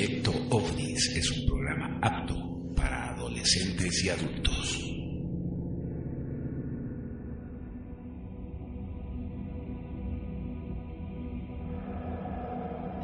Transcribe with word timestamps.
Proyecto 0.00 0.32
OVNIS 0.48 1.14
es 1.14 1.30
un 1.30 1.46
programa 1.46 1.98
apto 2.00 2.34
para 2.74 3.10
adolescentes 3.10 4.02
y 4.02 4.08
adultos. 4.08 4.94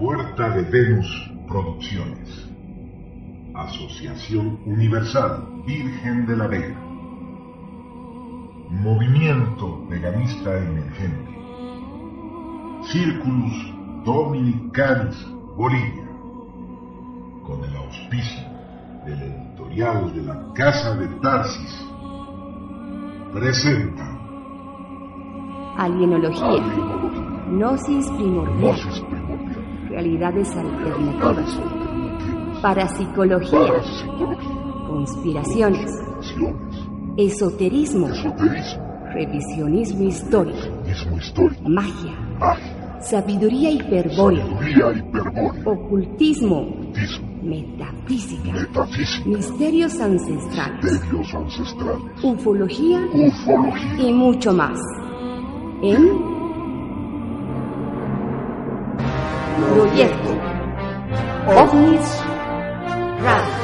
Puerta 0.00 0.56
de 0.56 0.62
Venus 0.62 1.30
Producciones. 1.46 2.48
Asociación 3.54 4.58
Universal 4.64 5.64
Virgen 5.66 6.26
de 6.26 6.36
la 6.38 6.46
Vega. 6.46 6.80
Movimiento 8.70 9.86
Veganista 9.88 10.56
Emergente. 10.56 11.30
Círculus 12.90 13.74
Dominicanis 14.02 15.26
Bolivia. 15.58 16.05
Con 17.46 17.62
el 17.62 17.76
auspicio 17.76 18.42
del 19.06 19.22
editorial 19.22 20.12
de 20.12 20.22
la 20.22 20.52
Casa 20.52 20.96
de 20.96 21.06
Tarsis. 21.20 21.86
Presenta. 23.32 24.04
Alienología. 25.78 26.44
Alienología. 26.44 27.46
Gnosis 27.50 28.10
primordial. 28.10 28.58
Gnosis 28.58 29.00
primordial. 29.00 29.88
Realidades 29.90 30.56
alternativas. 30.56 30.96
Realidades 30.96 31.56
alternativas. 31.56 32.60
Parapsicología. 32.62 33.60
Parapsicología. 33.60 34.86
Conspiraciones. 34.88 35.92
Conspiraciones. 36.02 37.16
Esoterismo. 37.16 38.08
Esoterismo. 38.08 38.82
Revisionismo 39.14 40.02
histórico. 40.02 40.66
Magia. 41.68 42.12
Magia. 42.40 43.00
Sabiduría 43.00 43.70
hiperbórea. 43.70 44.44
Ocultismo. 45.64 46.58
Ocultismo. 46.60 47.35
Metafísica. 47.46 48.52
Metafísica. 48.52 49.28
Misterios 49.28 50.00
ancestrales. 50.00 50.82
Misterios 50.82 51.34
ancestrales. 51.34 52.24
Ufología. 52.24 53.00
Ufología. 53.12 54.08
Y 54.08 54.12
mucho 54.12 54.52
más. 54.52 54.78
En 55.82 56.36
Proyecto 59.72 60.30
OVNIS 61.46 62.24
Radio. 63.22 63.56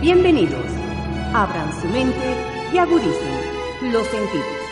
Bienvenidos. 0.00 0.54
Abran 1.34 1.72
su 1.80 1.88
mente 1.88 2.36
y 2.72 2.78
agudicen 2.78 3.33
los 3.92 4.06
sentidos. 4.06 4.64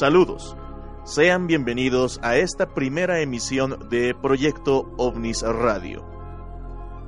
Saludos. 0.00 0.56
Sean 1.10 1.48
bienvenidos 1.48 2.20
a 2.22 2.36
esta 2.36 2.72
primera 2.72 3.18
emisión 3.18 3.88
de 3.88 4.14
Proyecto 4.14 4.94
OVNIS 4.96 5.42
Radio. 5.42 6.06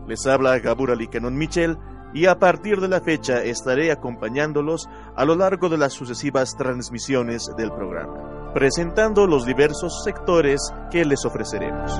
Les 0.09 0.27
habla 0.27 0.59
Gabur 0.59 0.91
Canon 1.09 1.37
Michel 1.37 1.79
y 2.13 2.27
a 2.27 2.41
partir 2.41 2.81
de 2.81 2.89
la 2.89 3.01
fecha 3.01 3.45
estaré 3.45 3.93
acompañándolos 3.93 4.89
a 5.15 5.25
lo 5.25 5.37
largo 5.37 5.69
de 5.69 5.79
las 5.79 5.93
sucesivas 5.93 6.57
transmisiones 6.57 7.49
del 7.57 7.71
programa, 7.71 8.53
presentando 8.53 9.29
los 9.29 9.47
diversos 9.47 10.03
sectores 10.03 10.61
que 10.91 11.05
les 11.05 11.25
ofreceremos. 11.25 11.93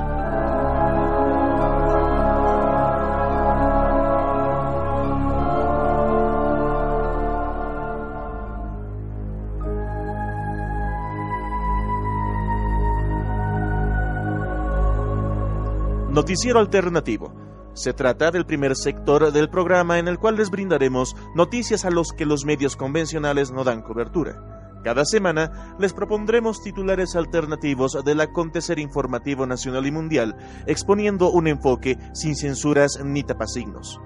Noticiero 16.23 16.61
Alternativo. 16.61 17.35
Se 17.75 17.93
trata 17.95 18.31
del 18.31 18.47
primer 18.47 18.77
sector 18.77 19.33
del 19.33 19.51
programa 19.51 19.99
en 19.99 20.07
el 20.07 20.21
cual 20.21 20.37
les 20.37 20.51
brindaremos 20.51 21.17
noticias 21.35 21.85
a 21.85 21.91
los 21.91 22.13
que 22.13 22.27
los 22.27 22.45
medios 22.45 22.77
convencionales 22.77 23.51
no 23.51 23.65
dan 23.65 23.83
cobertura. 23.83 24.79
Cada 24.85 25.05
semana 25.05 25.75
les 25.81 25.93
propondremos 25.93 26.63
titulares 26.63 27.17
alternativos 27.17 27.99
del 28.05 28.21
acontecer 28.21 28.79
informativo 28.79 29.49
nacional 29.49 29.85
y 29.85 29.91
mundial, 29.91 30.37
exponiendo 30.69 31.29
un 31.29 31.49
enfoque 31.49 31.99
sin 32.15 32.37
censuras 32.37 33.01
ni 33.05 33.25
tapasignos. 33.25 33.99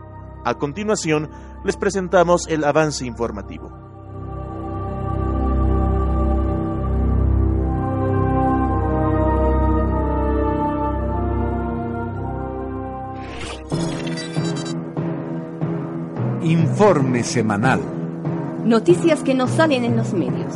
A 0.42 0.54
continuación, 0.54 1.28
les 1.66 1.76
presentamos 1.76 2.48
el 2.48 2.64
avance 2.64 3.04
informativo. 3.04 3.95
Informe 16.46 17.24
semanal. 17.24 17.80
Noticias 18.64 19.24
que 19.24 19.34
no 19.34 19.48
salen 19.48 19.82
en 19.82 19.96
los 19.96 20.12
medios. 20.12 20.54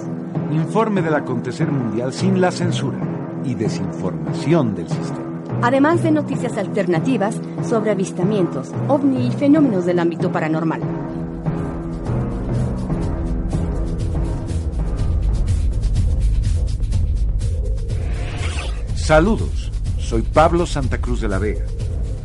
Informe 0.53 1.03
del 1.03 1.17
acontecer 1.17 1.69
mundial 1.69 2.13
sin 2.13 2.41
la 2.41 2.53
censura 2.53 2.97
y 3.45 3.57
desinformación 3.57 4.77
del 4.77 4.89
sistema. 4.89 5.43
Además 5.63 6.05
de 6.05 6.13
noticias 6.13 6.57
alternativas 6.59 7.35
sobre 7.69 7.91
avistamientos, 7.91 8.71
ovni 8.87 9.27
y 9.27 9.33
fenómenos 9.33 9.85
del 9.85 9.99
ámbito 9.99 10.31
paranormal. 10.31 10.81
Saludos, 18.95 19.73
soy 19.99 20.23
Pablo 20.23 20.67
Santa 20.67 20.99
Cruz 20.99 21.21
de 21.21 21.27
la 21.27 21.41
Vega. 21.41 21.65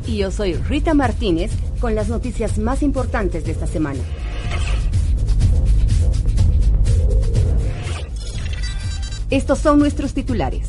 Y 0.06 0.18
yo 0.18 0.30
soy 0.30 0.53
Rita 0.53 0.94
Martínez 0.94 1.52
con 1.85 1.94
las 1.94 2.09
noticias 2.09 2.57
más 2.57 2.81
importantes 2.81 3.46
de 3.46 3.51
esta 3.51 3.68
semana. 3.68 4.00
Estos 9.29 9.59
son 9.59 9.78
nuestros 9.78 10.16
titulares. 10.16 10.68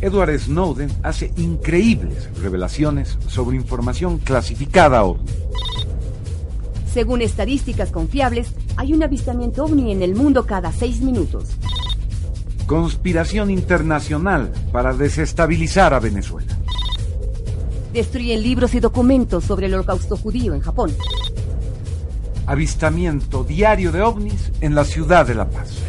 Edward 0.00 0.38
Snowden 0.38 0.90
hace 1.02 1.34
increíbles 1.36 2.30
revelaciones 2.40 3.18
sobre 3.28 3.58
información 3.58 4.16
clasificada 4.16 5.04
ovni. 5.04 5.30
Según 6.90 7.20
estadísticas 7.20 7.90
confiables, 7.90 8.48
hay 8.78 8.94
un 8.94 9.02
avistamiento 9.02 9.64
ovni 9.64 9.92
en 9.92 10.00
el 10.00 10.14
mundo 10.14 10.46
cada 10.46 10.72
seis 10.72 11.02
minutos. 11.02 11.50
Conspiración 12.64 13.50
internacional 13.50 14.50
para 14.72 14.94
desestabilizar 14.94 15.92
a 15.92 16.00
Venezuela. 16.00 16.55
Destruyen 17.96 18.42
libros 18.42 18.74
y 18.74 18.80
documentos 18.80 19.44
sobre 19.44 19.68
el 19.68 19.74
holocausto 19.74 20.18
judío 20.18 20.52
en 20.52 20.60
Japón. 20.60 20.94
Avistamiento 22.44 23.42
diario 23.42 23.90
de 23.90 24.02
ovnis 24.02 24.52
en 24.60 24.74
la 24.74 24.84
ciudad 24.84 25.26
de 25.26 25.34
La 25.34 25.48
Paz. 25.48 25.82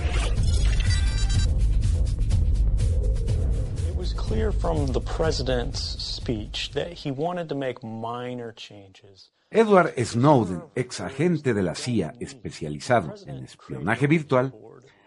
It 3.90 3.98
was 3.98 4.14
clear 4.14 4.54
from 4.54 4.94
the 4.94 5.02
president's 5.02 5.98
speech 6.00 6.72
that 6.72 6.94
he 6.94 7.12
wanted 7.12 7.50
to 7.50 7.56
make 7.56 7.84
minor 7.84 8.54
changes. 8.56 9.34
Edward 9.52 9.94
Snowden, 10.02 10.64
ex 10.76 11.02
agente 11.02 11.54
de 11.54 11.62
la 11.62 11.76
CIA 11.76 12.14
especializado 12.22 13.16
en 13.26 13.44
espionaje 13.44 14.08
virtual, 14.08 14.56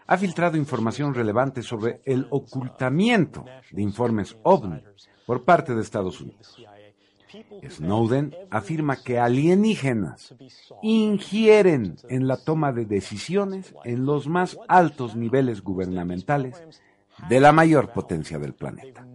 ha 0.05 0.17
filtrado 0.17 0.55
información 0.55 1.15
relevante 1.15 1.63
sobre 1.63 2.01
el 2.05 2.27
ocultamiento 2.29 3.43
de 3.71 3.81
informes 3.81 4.37
ovni 4.43 4.83
por 5.25 5.43
parte 5.43 5.73
de 5.73 5.81
Estados 5.81 6.21
Unidos. 6.21 6.57
Snowden 7.69 8.35
afirma 8.49 8.97
que 8.97 9.19
alienígenas 9.19 10.33
ingieren 10.81 11.97
en 12.09 12.27
la 12.27 12.37
toma 12.37 12.71
de 12.71 12.85
decisiones 12.85 13.73
en 13.83 14.05
los 14.05 14.27
más 14.27 14.57
altos 14.67 15.15
niveles 15.15 15.61
gubernamentales 15.61 16.61
de 17.29 17.39
la 17.39 17.51
mayor 17.51 17.91
potencia 17.91 18.39
del 18.39 18.53
planeta. 18.53 19.05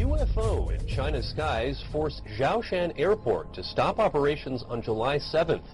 UFO 0.00 0.70
in 0.70 0.86
China's 0.86 1.28
skies 1.28 1.82
forced 1.92 2.24
Zhaoshan 2.38 2.92
Airport 2.96 3.52
to 3.52 3.62
stop 3.62 3.98
operations 3.98 4.64
on 4.70 4.80
July 4.80 5.18
7th. 5.18 5.66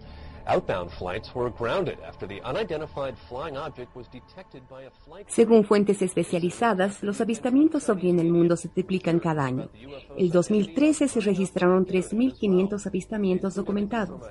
Outbound 0.49 0.91
flights 0.93 1.33
were 1.33 1.51
grounded 1.51 1.99
after 2.07 2.27
the 2.27 2.41
unidentified 2.43 3.15
flying 3.29 3.57
object 3.57 3.95
was 3.95 4.09
detected 4.09 4.63
by 4.69 4.83
a 4.83 4.91
flight. 5.05 5.27
Según 5.29 5.65
fuentes 5.65 6.03
especializadas, 6.03 7.05
los 7.05 7.21
avistamientos 7.21 7.89
ovni 7.89 8.11
en 8.11 8.19
el 8.19 8.31
mundo 8.31 8.57
se 8.57 8.69
triplican 8.69 9.21
cada 9.21 9.45
año. 9.45 9.69
El 10.17 10.31
2013 10.31 11.07
se 11.07 11.21
registraron 11.21 11.87
3.500 11.87 12.87
avistamientos 12.87 13.55
documentados. 13.55 14.23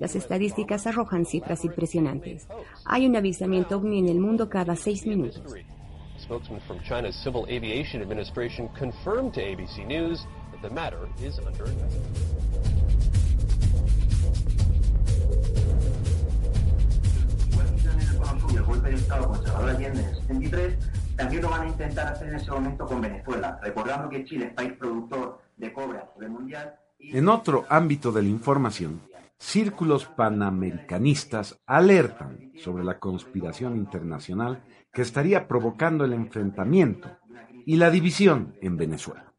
Las 0.00 0.16
estadísticas 0.16 0.86
arrojan 0.88 1.26
cifras 1.26 1.64
impresionantes. 1.64 2.48
Hay 2.84 3.06
un 3.06 3.14
avistamiento 3.14 3.76
ovni 3.76 4.00
en 4.00 4.08
el 4.08 4.18
mundo 4.18 4.48
cada 4.48 4.74
seis 4.74 5.06
minutos. 5.06 5.42
Spokesman 6.24 6.60
from 6.60 6.80
China's 6.80 7.14
Civil 7.14 7.46
Aviation 7.50 8.00
Administration 8.00 8.70
confirmed 8.70 9.34
to 9.34 9.42
ABC 9.42 9.86
News 9.86 10.26
that 10.52 10.62
the 10.62 10.70
matter 10.70 11.06
is 11.20 11.38
under 11.38 11.66
investigation. 11.66 12.14
el 18.00 18.18
Cono 18.18 18.40
Sur 18.40 18.52
y 18.52 18.56
el 18.56 18.62
golpe 18.62 18.88
de 18.88 18.94
Estado 18.94 19.28
con 19.28 19.44
Salvador 19.44 19.70
Allende 19.70 20.00
en 20.00 20.08
el 20.08 20.14
73, 20.14 20.78
también 21.16 21.42
lo 21.42 21.50
van 21.50 21.60
a 21.60 21.66
intentar 21.66 22.06
hacer 22.06 22.28
en 22.28 22.36
ese 22.36 22.50
momento 22.50 22.86
con 22.86 23.02
Venezuela, 23.02 23.60
recordando 23.62 24.08
que 24.08 24.24
Chile 24.24 24.46
es 24.46 24.54
país 24.54 24.72
productor 24.78 25.40
de 25.58 25.72
cobre 25.74 25.98
a 25.98 26.08
nivel 26.14 26.30
mundial. 26.30 26.74
Y... 26.98 27.18
En 27.18 27.28
otro 27.28 27.66
ámbito 27.68 28.12
de 28.12 28.22
la 28.22 28.28
información, 28.30 29.02
círculos 29.36 30.06
panamericanistas 30.06 31.60
alertan 31.66 32.52
sobre 32.56 32.82
la 32.82 32.98
conspiración 32.98 33.76
internacional 33.76 34.62
que 34.94 35.02
estaría 35.02 35.46
provocando 35.48 36.04
el 36.04 36.12
enfrentamiento 36.12 37.10
y 37.66 37.76
la 37.76 37.90
división 37.90 38.54
en 38.60 38.76
Venezuela. 38.76 39.32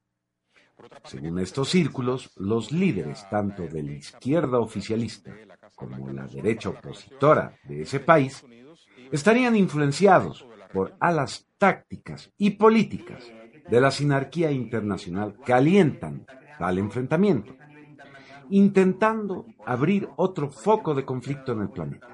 Según 1.05 1.39
estos 1.39 1.69
círculos, 1.69 2.31
los 2.35 2.71
líderes 2.71 3.27
tanto 3.29 3.63
de 3.63 3.83
la 3.83 3.93
izquierda 3.93 4.59
oficialista 4.59 5.31
como 5.75 6.11
la 6.11 6.27
derecha 6.27 6.69
opositora 6.69 7.57
de 7.63 7.81
ese 7.81 7.99
país 7.99 8.43
estarían 9.11 9.55
influenciados 9.55 10.45
por 10.73 10.95
alas 10.99 11.47
tácticas 11.57 12.31
y 12.37 12.51
políticas 12.51 13.23
de 13.69 13.81
la 13.81 13.91
sinarquía 13.91 14.51
internacional 14.51 15.37
que 15.45 15.53
alientan 15.53 16.25
tal 16.59 16.77
enfrentamiento, 16.77 17.55
intentando 18.49 19.45
abrir 19.65 20.09
otro 20.17 20.49
foco 20.49 20.93
de 20.93 21.05
conflicto 21.05 21.53
en 21.53 21.61
el 21.61 21.69
planeta 21.69 22.07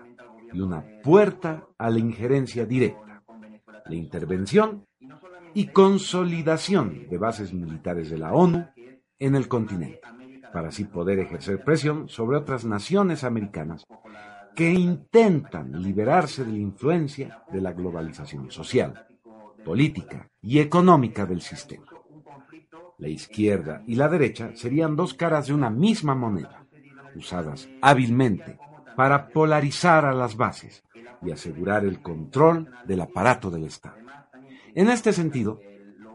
y 0.54 0.60
una 0.60 0.84
puerta 1.04 1.68
a 1.78 1.90
la 1.90 2.00
injerencia 2.00 2.66
directa, 2.66 3.11
la 3.86 3.96
intervención 3.96 4.86
y 5.54 5.68
consolidación 5.68 7.08
de 7.10 7.18
bases 7.18 7.54
militares 7.54 8.10
de 8.10 8.18
la 8.18 8.34
ONU 8.34 8.68
en 9.20 9.36
el 9.36 9.48
continente, 9.48 10.02
para 10.54 10.70
así 10.70 10.86
poder 10.86 11.20
ejercer 11.20 11.64
presión 11.64 12.10
sobre 12.10 12.38
otras 12.38 12.66
naciones 12.66 13.24
americanas 13.24 13.86
que 14.56 14.72
intentan 14.72 15.82
liberarse 15.82 16.44
de 16.44 16.52
la 16.52 16.58
influencia 16.58 17.44
de 17.52 17.62
la 17.62 17.74
globalización 17.74 18.52
social, 18.52 19.08
política 19.64 20.30
y 20.42 20.60
económica 20.60 21.26
del 21.26 21.42
sistema. 21.42 21.86
La 22.98 23.10
izquierda 23.10 23.82
y 23.88 23.96
la 23.96 24.10
derecha 24.10 24.52
serían 24.56 24.96
dos 24.96 25.14
caras 25.14 25.48
de 25.48 25.54
una 25.54 25.70
misma 25.70 26.16
moneda, 26.16 26.66
usadas 27.16 27.68
hábilmente 27.82 28.60
para 28.96 29.30
polarizar 29.30 30.06
a 30.06 30.14
las 30.14 30.36
bases 30.36 30.84
y 31.22 31.32
asegurar 31.32 31.86
el 31.86 32.02
control 32.02 32.70
del 32.86 33.02
aparato 33.02 33.50
del 33.50 33.66
Estado. 33.66 33.96
En 34.74 34.90
este 34.90 35.14
sentido, 35.14 35.60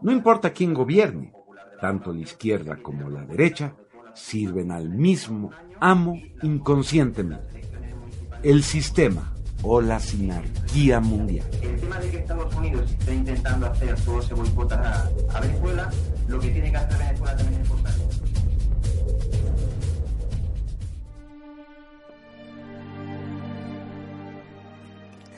no 0.01 0.11
importa 0.11 0.51
quién 0.51 0.73
gobierne, 0.73 1.33
tanto 1.79 2.13
la 2.13 2.21
izquierda 2.21 2.77
como 2.77 3.09
la 3.09 3.25
derecha 3.25 3.73
sirven 4.13 4.71
al 4.71 4.89
mismo 4.89 5.51
amo 5.79 6.19
inconscientemente, 6.41 7.63
el 8.43 8.63
sistema 8.63 9.33
o 9.61 9.81
la 9.81 9.99
sinarquía 9.99 10.99
mundial. 10.99 11.47
El 11.61 11.79
tema 11.79 11.99
de 11.99 12.09
que 12.09 12.17
Estados 12.17 12.55
Unidos 12.55 12.91
esté 12.91 13.15
intentando 13.15 13.67
hacer 13.67 13.95
todo 14.01 14.19
ese 14.19 14.33
boicot 14.33 14.71
a, 14.71 15.09
Venezuela, 15.41 15.89
lo 16.27 16.39
que 16.39 16.49
tiene 16.49 16.71
que 16.71 16.77
hacer 16.77 16.97
Venezuela 16.97 17.37
también 17.37 17.61
es 17.61 17.69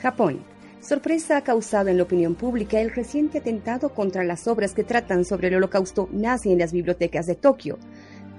Japón. 0.00 0.40
Sorpresa 0.80 1.36
ha 1.36 1.44
causado 1.44 1.90
en 1.90 1.98
la 1.98 2.04
opinión 2.04 2.34
pública 2.34 2.80
el 2.80 2.90
reciente 2.90 3.38
atentado 3.38 3.90
contra 3.90 4.24
las 4.24 4.48
obras 4.48 4.72
que 4.72 4.82
tratan 4.82 5.26
sobre 5.26 5.48
el 5.48 5.56
holocausto 5.56 6.08
nazi 6.10 6.52
en 6.52 6.58
las 6.58 6.72
bibliotecas 6.72 7.26
de 7.26 7.34
Tokio. 7.34 7.78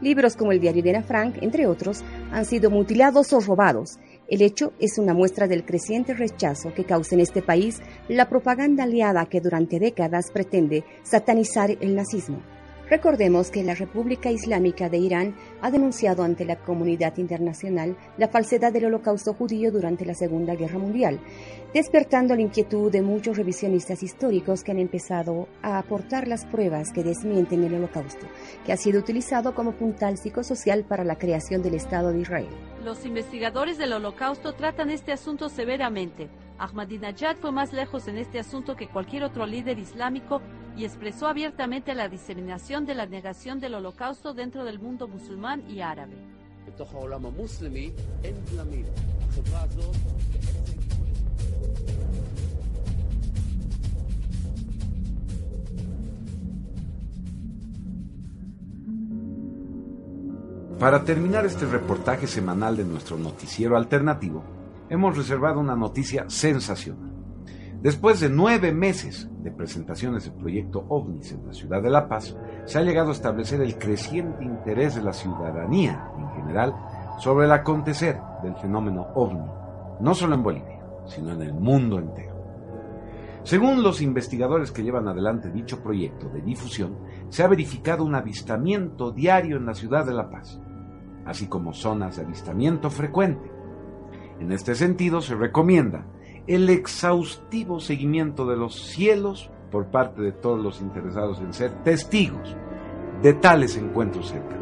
Libros 0.02 0.36
como 0.36 0.52
el 0.52 0.60
diario 0.60 0.82
de 0.82 0.90
Ana 0.90 1.04
Frank, 1.04 1.36
entre 1.42 1.68
otros, 1.68 2.04
han 2.32 2.46
sido 2.46 2.72
mutilados 2.72 3.32
o 3.34 3.40
robados. 3.40 4.00
El 4.28 4.42
hecho 4.42 4.74
es 4.80 4.98
una 4.98 5.14
muestra 5.14 5.48
del 5.48 5.64
creciente 5.64 6.16
rechazo 6.16 6.74
que 6.74 6.86
causa 6.86 7.14
en 7.14 7.22
este 7.22 7.44
país 7.44 7.80
la 8.08 8.28
propaganda 8.28 8.84
aliada 8.84 9.28
que 9.28 9.40
durante 9.40 9.80
décadas 9.80 10.32
pretende 10.32 10.84
satanizar 11.04 11.70
el 11.80 11.96
nazismo. 11.96 12.42
Recordemos 12.92 13.52
que 13.52 13.64
la 13.64 13.74
República 13.74 14.32
Islámica 14.32 14.90
de 14.90 14.98
Irán 14.98 15.34
ha 15.62 15.72
denunciado 15.72 16.24
ante 16.24 16.44
la 16.44 16.58
comunidad 16.58 17.16
internacional 17.20 17.96
la 18.18 18.28
falsedad 18.28 18.74
del 18.74 18.84
holocausto 18.84 19.34
judío 19.34 19.72
durante 19.72 20.04
la 20.06 20.14
Segunda 20.14 20.56
Guerra 20.56 20.78
Mundial, 20.78 21.22
despertando 21.74 22.36
la 22.36 22.42
inquietud 22.42 22.92
de 22.92 23.02
muchos 23.02 23.38
revisionistas 23.38 24.04
históricos 24.04 24.66
que 24.66 24.72
han 24.72 24.80
empezado 24.80 25.48
a 25.62 25.78
aportar 25.78 26.28
las 26.28 26.46
pruebas 26.46 26.92
que 26.92 27.02
desmienten 27.02 27.64
el 27.64 27.76
holocausto, 27.76 28.28
que 28.66 28.74
ha 28.74 28.78
sido 28.78 29.00
utilizado 29.00 29.56
como 29.56 29.72
puntal 29.72 30.18
psicosocial 30.18 30.84
para 30.84 31.06
la 31.06 31.16
creación 31.16 31.62
del 31.62 31.76
Estado 31.76 32.12
de 32.12 32.20
Israel. 32.20 32.50
Los 32.84 33.06
investigadores 33.06 33.78
del 33.78 33.94
holocausto 33.94 34.52
tratan 34.52 34.90
este 34.90 35.14
asunto 35.14 35.48
severamente. 35.48 36.28
Ahmadinejad 36.62 37.38
fue 37.38 37.52
más 37.52 37.74
lejos 37.74 38.08
en 38.08 38.20
este 38.20 38.38
asunto 38.38 38.76
que 38.76 38.88
cualquier 38.88 39.24
otro 39.24 39.48
líder 39.48 39.80
islámico 39.80 40.44
y 40.78 40.86
expresó 40.86 41.26
abiertamente 41.28 41.96
la 41.96 42.08
diseminación 42.08 42.86
de 42.86 42.94
la 42.94 43.08
negación 43.08 43.60
del 43.60 43.74
holocausto 43.74 44.36
dentro 44.36 44.64
del 44.64 44.78
mundo 44.78 45.08
musulmán 45.08 45.68
y 45.68 45.82
árabe. 45.82 46.14
Para 60.78 61.04
terminar 61.04 61.44
este 61.48 61.66
reportaje 61.66 62.28
semanal 62.28 62.78
de 62.78 62.84
nuestro 62.84 63.18
noticiero 63.18 63.76
alternativo, 63.78 64.61
hemos 64.92 65.16
reservado 65.16 65.62
una 65.62 65.78
noticia 65.78 66.26
sensacional. 66.28 67.14
Después 67.82 68.20
de 68.20 68.28
nueve 68.28 68.74
meses 68.74 69.30
de 69.42 69.50
presentaciones 69.50 70.26
del 70.26 70.34
proyecto 70.34 70.86
OVNIS 70.90 71.32
en 71.32 71.48
la 71.48 71.54
ciudad 71.54 71.82
de 71.82 71.90
La 71.90 72.10
Paz, 72.10 72.36
se 72.66 72.78
ha 72.78 72.82
llegado 72.82 73.10
a 73.10 73.14
establecer 73.14 73.62
el 73.62 73.78
creciente 73.78 74.44
interés 74.44 74.96
de 74.96 75.02
la 75.02 75.14
ciudadanía 75.14 76.12
en 76.18 76.30
general 76.32 76.76
sobre 77.20 77.46
el 77.46 77.54
acontecer 77.54 78.20
del 78.44 78.54
fenómeno 78.58 79.08
OVNI, 79.16 79.50
no 80.02 80.14
solo 80.14 80.36
en 80.36 80.44
Bolivia, 80.44 80.82
sino 81.06 81.32
en 81.32 81.42
el 81.42 81.54
mundo 81.54 81.98
entero. 81.98 82.36
Según 83.44 83.84
los 83.84 84.02
investigadores 84.02 84.74
que 84.74 84.84
llevan 84.84 85.08
adelante 85.08 85.52
dicho 85.52 85.82
proyecto 85.82 86.28
de 86.28 86.42
difusión, 86.42 86.98
se 87.30 87.44
ha 87.44 87.48
verificado 87.48 88.04
un 88.04 88.14
avistamiento 88.14 89.12
diario 89.12 89.56
en 89.56 89.66
la 89.66 89.74
ciudad 89.74 90.06
de 90.06 90.14
La 90.14 90.30
Paz, 90.30 90.60
así 91.26 91.48
como 91.48 91.74
zonas 91.74 92.18
de 92.18 92.24
avistamiento 92.24 92.90
frecuente. 92.90 93.51
En 94.42 94.52
este 94.52 94.74
sentido, 94.74 95.22
se 95.22 95.36
recomienda 95.36 96.04
el 96.48 96.68
exhaustivo 96.72 97.80
seguimiento 97.80 98.48
de 98.48 98.58
los 98.58 98.74
cielos 98.74 99.52
por 99.72 99.86
parte 99.86 100.24
de 100.24 100.32
todos 100.32 100.60
los 100.60 100.82
interesados 100.82 101.40
en 101.40 101.54
ser 101.54 101.72
testigos 101.84 102.56
de 103.22 103.34
tales 103.36 103.78
encuentros 103.78 104.30
cercanos. 104.30 104.62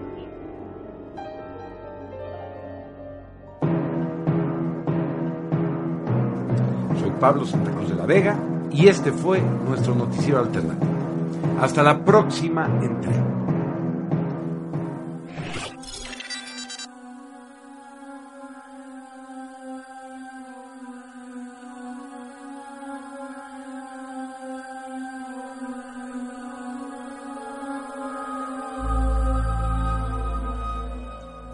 Soy 6.99 7.11
Pablo 7.17 7.45
Santa 7.45 7.71
Cruz 7.71 7.87
de 7.87 7.95
la 7.95 8.05
Vega 8.05 8.37
y 8.69 8.89
este 8.89 9.13
fue 9.13 9.41
nuestro 9.65 9.95
noticiero 9.95 10.39
alternativo. 10.39 10.91
Hasta 11.61 11.83
la 11.83 12.03
próxima 12.03 12.65
entrega. 12.83 13.23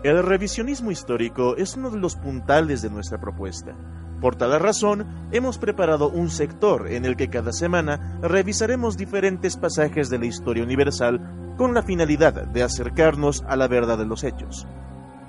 El 0.06 0.22
revisionismo 0.22 0.92
histórico 0.92 1.58
es 1.58 1.76
uno 1.76 1.90
de 1.90 1.98
los 1.98 2.16
puntales 2.16 2.84
de 2.84 2.92
nuestra 2.92 3.20
propuesta. 3.20 3.76
Por 4.22 4.36
tal 4.36 4.60
razón, 4.60 5.08
hemos 5.32 5.58
preparado 5.58 6.10
un 6.10 6.30
sector 6.30 6.92
en 6.92 7.06
el 7.06 7.16
que 7.18 7.32
cada 7.32 7.52
semana 7.52 8.20
revisaremos 8.22 8.98
diferentes 8.98 9.58
pasajes 9.58 10.12
de 10.12 10.20
la 10.20 10.28
historia 10.28 10.64
universal 10.64 11.56
con 11.58 11.74
la 11.74 11.82
finalidad 11.82 12.46
de 12.46 12.62
acercarnos 12.62 13.44
a 13.48 13.56
la 13.56 13.68
verdad 13.68 13.98
de 13.98 14.06
los 14.06 14.24
hechos. 14.24 14.68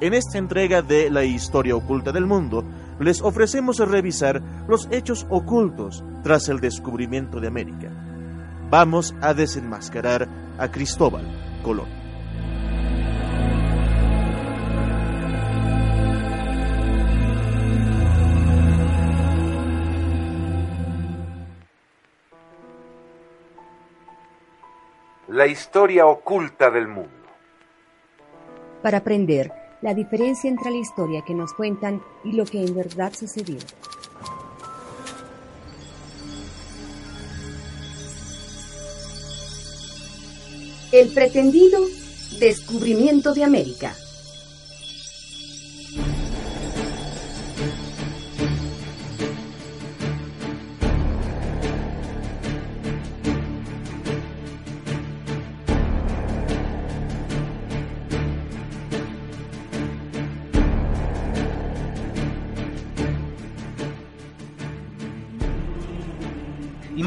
En 0.02 0.12
esta 0.12 0.36
entrega 0.36 0.82
de 0.82 1.08
La 1.08 1.24
historia 1.24 1.74
oculta 1.74 2.12
del 2.12 2.26
mundo, 2.26 2.62
les 3.00 3.22
ofrecemos 3.22 3.78
revisar 3.78 4.42
los 4.68 4.88
hechos 4.90 5.26
ocultos 5.30 6.04
tras 6.22 6.50
el 6.50 6.60
descubrimiento 6.60 7.40
de 7.40 7.48
América. 7.48 7.90
Vamos 8.68 9.14
a 9.22 9.32
desenmascarar 9.32 10.28
a 10.58 10.70
Cristóbal 10.70 11.24
Colón. 11.62 11.95
La 25.36 25.46
historia 25.46 26.06
oculta 26.06 26.70
del 26.70 26.88
mundo. 26.88 27.10
Para 28.82 28.96
aprender 28.96 29.52
la 29.82 29.92
diferencia 29.92 30.48
entre 30.48 30.70
la 30.70 30.78
historia 30.78 31.22
que 31.26 31.34
nos 31.34 31.52
cuentan 31.52 32.00
y 32.24 32.32
lo 32.32 32.46
que 32.46 32.64
en 32.64 32.74
verdad 32.74 33.12
sucedió. 33.12 33.58
El 40.90 41.12
pretendido 41.12 41.82
descubrimiento 42.40 43.34
de 43.34 43.44
América. 43.44 43.92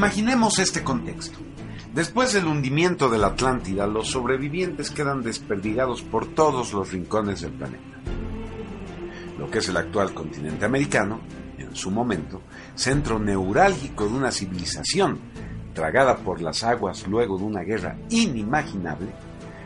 Imaginemos 0.10 0.58
este 0.58 0.84
contexto. 0.84 1.38
Después 1.94 2.34
del 2.34 2.48
hundimiento 2.48 3.12
de 3.12 3.20
la 3.20 3.28
Atlántida, 3.28 3.86
los 3.86 4.10
sobrevivientes 4.10 4.89
quedan 4.89 5.22
desperdigados 5.22 6.01
por 6.01 6.34
todos 6.34 6.74
los 6.74 6.92
rincones 6.92 7.42
del 7.42 7.51
planeta. 7.51 8.00
Lo 9.38 9.51
que 9.51 9.60
es 9.60 9.70
el 9.70 9.78
actual 9.78 10.16
continente 10.16 10.66
americano, 10.66 11.22
en 11.60 11.75
su 11.75 11.92
momento, 11.92 12.42
centro 12.74 13.20
neurálgico 13.20 14.08
de 14.08 14.16
una 14.16 14.32
civilización 14.32 15.20
tragada 15.75 16.18
por 16.18 16.42
las 16.42 16.63
aguas 16.63 17.06
luego 17.06 17.38
de 17.38 17.44
una 17.44 17.62
guerra 17.62 17.96
inimaginable, 18.10 19.13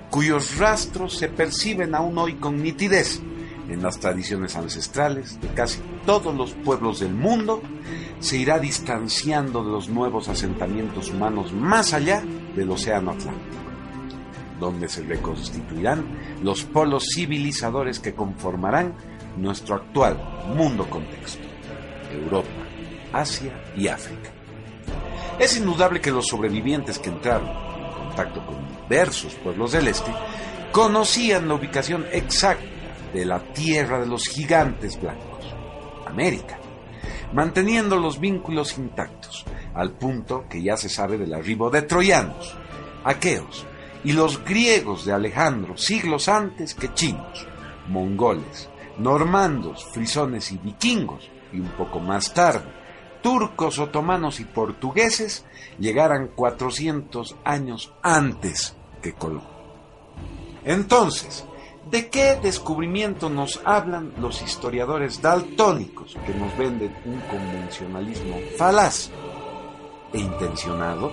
cuyos 0.10 0.58
rastros 0.58 1.18
se 1.18 1.30
perciben 1.30 1.96
aún 1.96 2.18
hoy 2.18 2.34
con 2.34 2.62
nitidez 2.62 3.22
en 3.70 3.82
las 3.82 4.00
tradiciones 4.00 4.55
ancestrales 4.55 5.39
de 5.41 5.48
casi 5.50 5.79
todos 6.05 6.36
los 6.36 6.51
pueblos 6.51 7.00
del 7.00 7.13
mundo, 7.13 7.62
se 8.20 8.38
irá 8.38 8.60
distanciando 8.60 9.63
de 9.63 9.72
los 9.72 9.89
nuevos 9.89 10.27
asentamientos 10.29 11.10
humanos 11.10 11.53
más 11.53 11.93
allá 11.93 12.24
del 12.55 12.70
Océano 12.72 13.12
Atlántico, 13.12 13.55
donde 14.60 14.89
se 14.89 15.03
reconstituirán 15.03 16.05
los 16.41 16.63
polos 16.63 17.05
civilizadores 17.13 18.00
que 18.00 18.13
conformarán 18.13 18.96
nuestro 19.38 19.75
actual 19.75 20.17
mundo 20.55 20.89
contexto, 20.89 21.43
Europa, 22.12 22.50
Asia 23.12 23.53
y 23.75 23.88
África. 23.88 24.29
Es 25.39 25.58
indudable 25.58 26.01
que 26.01 26.12
los 26.12 26.27
sobrevivientes 26.27 27.00
que 27.00 27.10
entraron 27.10 27.50
en 27.50 28.08
contacto 28.08 28.46
con 28.46 28.67
diversos 28.67 29.34
pueblos 29.36 29.72
del 29.72 29.88
este 29.88 30.12
conocían 30.72 31.48
la 31.48 31.55
ubicación 31.55 32.05
exacta 32.12 32.73
de 33.13 33.25
la 33.25 33.39
tierra 33.53 34.00
de 34.00 34.08
los 34.08 34.24
gigantes 34.24 35.00
blancos, 35.00 35.53
América, 36.08 36.58
manteniendo 37.34 37.98
los 37.98 38.20
vínculos 38.20 38.77
intactos, 38.77 39.46
al 39.74 39.91
punto 39.91 40.46
que 40.50 40.62
ya 40.62 40.77
se 40.77 40.89
sabe 40.89 41.17
del 41.17 41.34
arribo 41.34 41.70
de 41.70 41.84
troyanos, 41.84 42.55
aqueos 43.03 43.65
y 44.03 44.12
los 44.13 44.43
griegos 44.43 45.05
de 45.05 45.13
Alejandro 45.13 45.77
siglos 45.77 46.27
antes 46.27 46.74
que 46.74 46.93
chinos, 46.93 47.48
mongoles, 47.88 48.70
normandos, 48.98 49.86
frisones 49.86 50.51
y 50.51 50.58
vikingos, 50.58 51.29
y 51.51 51.60
un 51.60 51.70
poco 51.70 52.00
más 52.00 52.34
tarde, 52.34 52.65
turcos, 53.22 53.79
otomanos 53.79 54.39
y 54.39 54.46
portugueses 54.46 55.46
llegaran 55.79 56.27
400 56.27 57.36
años 57.43 57.93
antes 58.01 58.75
que 59.01 59.13
Colón. 59.13 59.43
Entonces, 60.65 61.46
¿De 61.90 62.10
qué 62.10 62.38
descubrimiento 62.42 63.30
nos 63.30 63.60
hablan 63.66 64.13
los 64.18 64.42
historiadores 64.42 65.22
daltónicos 65.22 66.16
que 66.25 66.34
nos 66.34 66.58
venden 66.58 66.96
un 67.06 67.20
convencionalismo 67.22 68.38
falaz 68.58 69.12
e 70.13 70.20
intencionado? 70.20 71.12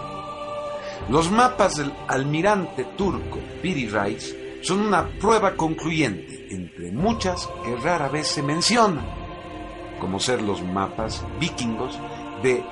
Los 1.09 1.31
mapas 1.31 1.77
del 1.77 1.93
almirante 2.07 2.85
turco 2.97 3.39
Piri 3.61 3.89
Reis 3.89 4.35
son 4.63 4.81
una 4.81 5.09
prueba 5.09 5.57
concluyente, 5.57 6.47
entre 6.51 6.93
muchas 6.93 7.49
que 7.65 7.77
rara 7.77 8.09
vez 8.09 8.29
se 8.29 8.43
mencionan, 8.43 9.05
como 10.01 10.21
ser 10.21 10.41
los 10.41 10.63
mapas 10.63 11.25
vikingos 11.41 11.99
de 12.43 12.63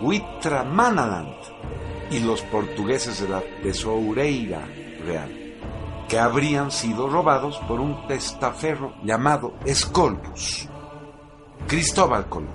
Huitramanaland 0.00 1.36
y 2.10 2.20
los 2.20 2.40
portugueses 2.42 3.20
de 3.20 3.28
la 3.28 3.42
Tesoureira 3.62 4.66
Real 5.04 5.45
que 6.08 6.18
habrían 6.18 6.70
sido 6.70 7.08
robados 7.08 7.58
por 7.66 7.80
un 7.80 8.06
testaferro 8.06 8.94
llamado 9.02 9.54
Escolbus. 9.64 10.68
Cristóbal 11.66 12.28
Colón, 12.28 12.50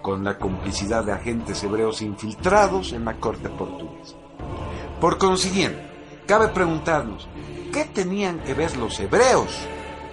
con 0.00 0.22
la 0.22 0.38
complicidad 0.38 1.04
de 1.04 1.12
agentes 1.12 1.62
hebreos 1.64 2.00
infiltrados 2.00 2.92
en 2.92 3.04
la 3.04 3.14
corte 3.14 3.48
portuguesa. 3.48 4.14
Por 5.00 5.18
consiguiente, 5.18 5.84
cabe 6.26 6.48
preguntarnos, 6.48 7.28
¿qué 7.72 7.84
tenían 7.86 8.38
que 8.40 8.54
ver 8.54 8.76
los 8.76 9.00
hebreos 9.00 9.50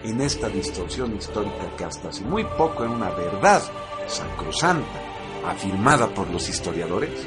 en 0.04 0.20
esta 0.22 0.50
distorsión 0.50 1.16
histórica 1.16 1.76
que 1.78 1.86
hasta 1.86 2.10
hace 2.10 2.24
muy 2.24 2.44
poco 2.44 2.84
era 2.84 2.92
una 2.92 3.10
verdad 3.12 3.62
sacrosanta 4.08 5.00
afirmada 5.48 6.08
por 6.08 6.28
los 6.30 6.50
historiadores? 6.50 7.26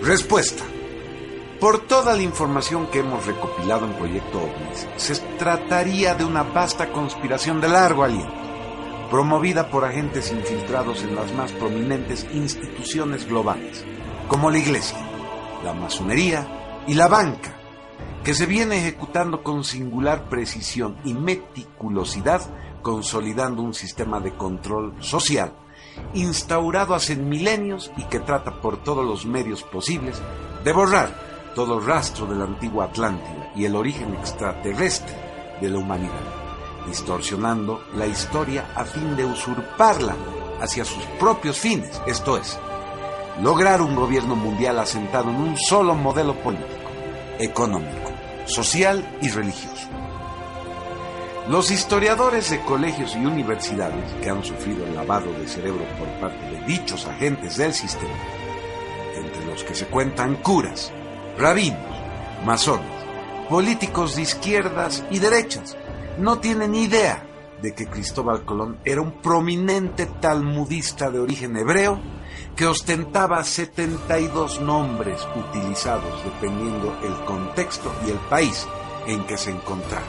Respuesta. 0.00 0.64
Por 1.64 1.78
toda 1.86 2.14
la 2.14 2.20
información 2.20 2.88
que 2.88 2.98
hemos 2.98 3.24
recopilado 3.24 3.86
en 3.86 3.94
Proyecto 3.94 4.38
OVNIS, 4.38 4.86
se 4.96 5.16
trataría 5.38 6.14
de 6.14 6.22
una 6.22 6.42
vasta 6.42 6.92
conspiración 6.92 7.58
de 7.62 7.68
largo 7.68 8.04
aliento, 8.04 8.34
promovida 9.10 9.70
por 9.70 9.86
agentes 9.86 10.30
infiltrados 10.30 11.02
en 11.04 11.16
las 11.16 11.32
más 11.32 11.52
prominentes 11.52 12.26
instituciones 12.34 13.26
globales, 13.26 13.82
como 14.28 14.50
la 14.50 14.58
Iglesia, 14.58 14.98
la 15.64 15.72
masonería 15.72 16.84
y 16.86 16.92
la 16.92 17.08
banca, 17.08 17.56
que 18.22 18.34
se 18.34 18.44
viene 18.44 18.76
ejecutando 18.76 19.42
con 19.42 19.64
singular 19.64 20.28
precisión 20.28 20.98
y 21.02 21.14
meticulosidad, 21.14 22.42
consolidando 22.82 23.62
un 23.62 23.72
sistema 23.72 24.20
de 24.20 24.34
control 24.34 25.02
social 25.02 25.54
instaurado 26.12 26.94
hace 26.94 27.16
milenios 27.16 27.90
y 27.96 28.02
que 28.04 28.20
trata 28.20 28.60
por 28.60 28.82
todos 28.82 29.06
los 29.06 29.24
medios 29.24 29.62
posibles 29.62 30.20
de 30.62 30.72
borrar 30.72 31.33
todo 31.54 31.80
rastro 31.80 32.26
de 32.26 32.36
la 32.36 32.44
antigua 32.44 32.86
Atlántida 32.86 33.50
y 33.54 33.64
el 33.64 33.76
origen 33.76 34.12
extraterrestre 34.14 35.14
de 35.60 35.70
la 35.70 35.78
humanidad, 35.78 36.12
distorsionando 36.86 37.84
la 37.94 38.06
historia 38.06 38.66
a 38.74 38.84
fin 38.84 39.16
de 39.16 39.24
usurparla 39.24 40.16
hacia 40.60 40.84
sus 40.84 41.04
propios 41.18 41.58
fines, 41.58 42.02
esto 42.06 42.36
es, 42.36 42.58
lograr 43.40 43.80
un 43.80 43.94
gobierno 43.94 44.36
mundial 44.36 44.78
asentado 44.78 45.30
en 45.30 45.36
un 45.36 45.56
solo 45.56 45.94
modelo 45.94 46.34
político, 46.34 46.90
económico, 47.38 48.12
social 48.46 49.16
y 49.20 49.28
religioso. 49.30 49.88
Los 51.48 51.70
historiadores 51.70 52.50
de 52.50 52.60
colegios 52.62 53.14
y 53.14 53.24
universidades 53.24 54.12
que 54.22 54.30
han 54.30 54.42
sufrido 54.42 54.86
el 54.86 54.94
lavado 54.94 55.30
de 55.32 55.46
cerebro 55.46 55.84
por 55.98 56.08
parte 56.20 56.50
de 56.50 56.64
dichos 56.64 57.06
agentes 57.06 57.58
del 57.58 57.74
sistema, 57.74 58.14
entre 59.14 59.44
los 59.44 59.62
que 59.62 59.74
se 59.74 59.86
cuentan 59.86 60.36
curas, 60.36 60.90
rabinos, 61.38 61.78
masones, 62.44 62.90
políticos 63.48 64.16
de 64.16 64.22
izquierdas 64.22 65.04
y 65.10 65.18
derechas, 65.18 65.76
no 66.18 66.38
tienen 66.38 66.74
idea 66.74 67.24
de 67.62 67.74
que 67.74 67.86
Cristóbal 67.86 68.44
Colón 68.44 68.78
era 68.84 69.00
un 69.00 69.12
prominente 69.22 70.06
talmudista 70.06 71.10
de 71.10 71.18
origen 71.18 71.56
hebreo 71.56 71.98
que 72.56 72.66
ostentaba 72.66 73.42
72 73.42 74.60
nombres 74.60 75.20
utilizados 75.34 76.24
dependiendo 76.24 76.96
el 77.02 77.14
contexto 77.24 77.92
y 78.06 78.10
el 78.10 78.18
país 78.18 78.66
en 79.06 79.24
que 79.26 79.36
se 79.36 79.50
encontraba, 79.50 80.06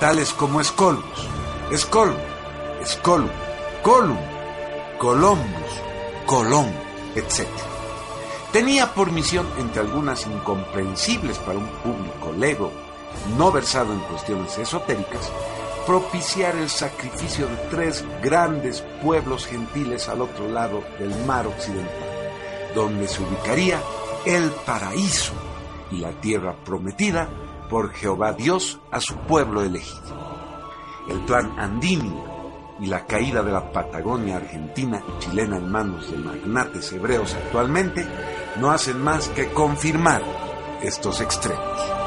tales 0.00 0.32
como 0.32 0.60
Escolbus, 0.60 1.28
Escolum, 1.70 2.16
Escolum, 2.82 3.30
Colum, 3.82 4.18
Columbus, 4.98 5.82
Colón, 6.26 6.72
etc. 7.14 7.46
tenía 8.58 8.92
por 8.92 9.12
misión, 9.12 9.46
entre 9.60 9.82
algunas 9.82 10.26
incomprensibles 10.26 11.38
para 11.38 11.58
un 11.58 11.68
público 11.68 12.32
lego, 12.36 12.72
no 13.36 13.52
versado 13.52 13.92
en 13.92 14.00
cuestiones 14.00 14.58
esotéricas, 14.58 15.30
propiciar 15.86 16.56
el 16.56 16.68
sacrificio 16.68 17.46
de 17.46 17.54
tres 17.70 18.04
grandes 18.20 18.82
pueblos 19.00 19.46
gentiles 19.46 20.08
al 20.08 20.22
otro 20.22 20.48
lado 20.48 20.82
del 20.98 21.14
mar 21.24 21.46
occidental, 21.46 21.92
donde 22.74 23.06
se 23.06 23.22
ubicaría 23.22 23.80
el 24.26 24.50
paraíso 24.66 25.34
y 25.92 25.98
la 25.98 26.10
tierra 26.10 26.56
prometida 26.64 27.28
por 27.70 27.92
Jehová 27.92 28.32
Dios 28.32 28.80
a 28.90 29.00
su 29.00 29.14
pueblo 29.18 29.62
elegido. 29.62 30.18
El 31.08 31.20
plan 31.20 31.54
andini 31.60 32.12
y 32.80 32.86
la 32.86 33.06
caída 33.06 33.42
de 33.42 33.52
la 33.52 33.72
Patagonia 33.72 34.36
argentina 34.36 35.02
chilena 35.18 35.58
en 35.58 35.70
manos 35.70 36.10
de 36.10 36.18
magnates 36.18 36.92
hebreos 36.92 37.34
actualmente 37.34 38.06
no 38.60 38.70
hacen 38.70 39.02
más 39.02 39.28
que 39.28 39.48
confirmar 39.48 40.22
estos 40.82 41.20
extremos. 41.20 41.97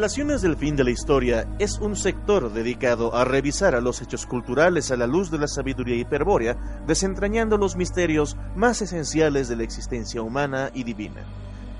Revelaciones 0.00 0.40
del 0.40 0.56
fin 0.56 0.76
de 0.76 0.84
la 0.84 0.92
historia 0.92 1.46
es 1.58 1.78
un 1.78 1.94
sector 1.94 2.50
dedicado 2.54 3.14
a 3.14 3.26
revisar 3.26 3.74
a 3.74 3.82
los 3.82 4.00
hechos 4.00 4.24
culturales 4.24 4.90
a 4.90 4.96
la 4.96 5.06
luz 5.06 5.30
de 5.30 5.36
la 5.36 5.46
sabiduría 5.46 5.96
hiperbórea, 5.96 6.56
desentrañando 6.86 7.58
los 7.58 7.76
misterios 7.76 8.34
más 8.56 8.80
esenciales 8.80 9.46
de 9.48 9.56
la 9.56 9.64
existencia 9.64 10.22
humana 10.22 10.70
y 10.72 10.84
divina. 10.84 11.26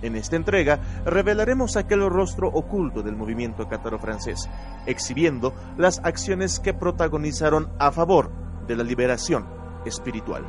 En 0.03 0.17
esta 0.17 0.37
entrega 0.37 0.81
revelaremos 1.07 1.79
aquel 1.79 2.11
rostro 2.11 2.49
oculto 2.49 3.03
del 3.03 3.17
movimiento 3.17 3.67
cátaro 3.71 3.99
francés, 3.99 4.51
exhibiendo 4.85 5.55
las 5.79 6.01
acciones 6.05 6.61
que 6.61 6.75
protagonizaron 6.75 7.71
a 7.79 7.91
favor 7.91 8.31
de 8.67 8.77
la 8.77 8.85
liberación 8.85 9.47
espiritual. 9.87 10.45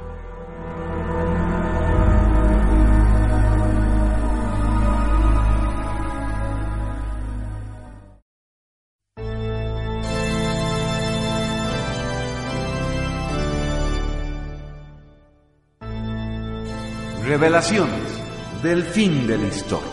Revelaciones 17.26 18.20
del 18.64 18.82
fin 18.82 19.28
de 19.28 19.38
la 19.38 19.46
historia. 19.46 19.88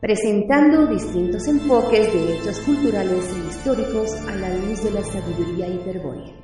Presentando 0.00 0.86
distintos 0.86 1.46
enfoques 1.46 2.14
de 2.14 2.36
hechos 2.36 2.60
culturales 2.60 3.28
e 3.28 3.48
históricos 3.48 4.12
a 4.26 4.36
la 4.36 4.48
luz 4.56 4.82
de 4.82 4.90
la 4.92 5.02
sabiduría 5.04 5.68
hiperbórea. 5.68 6.43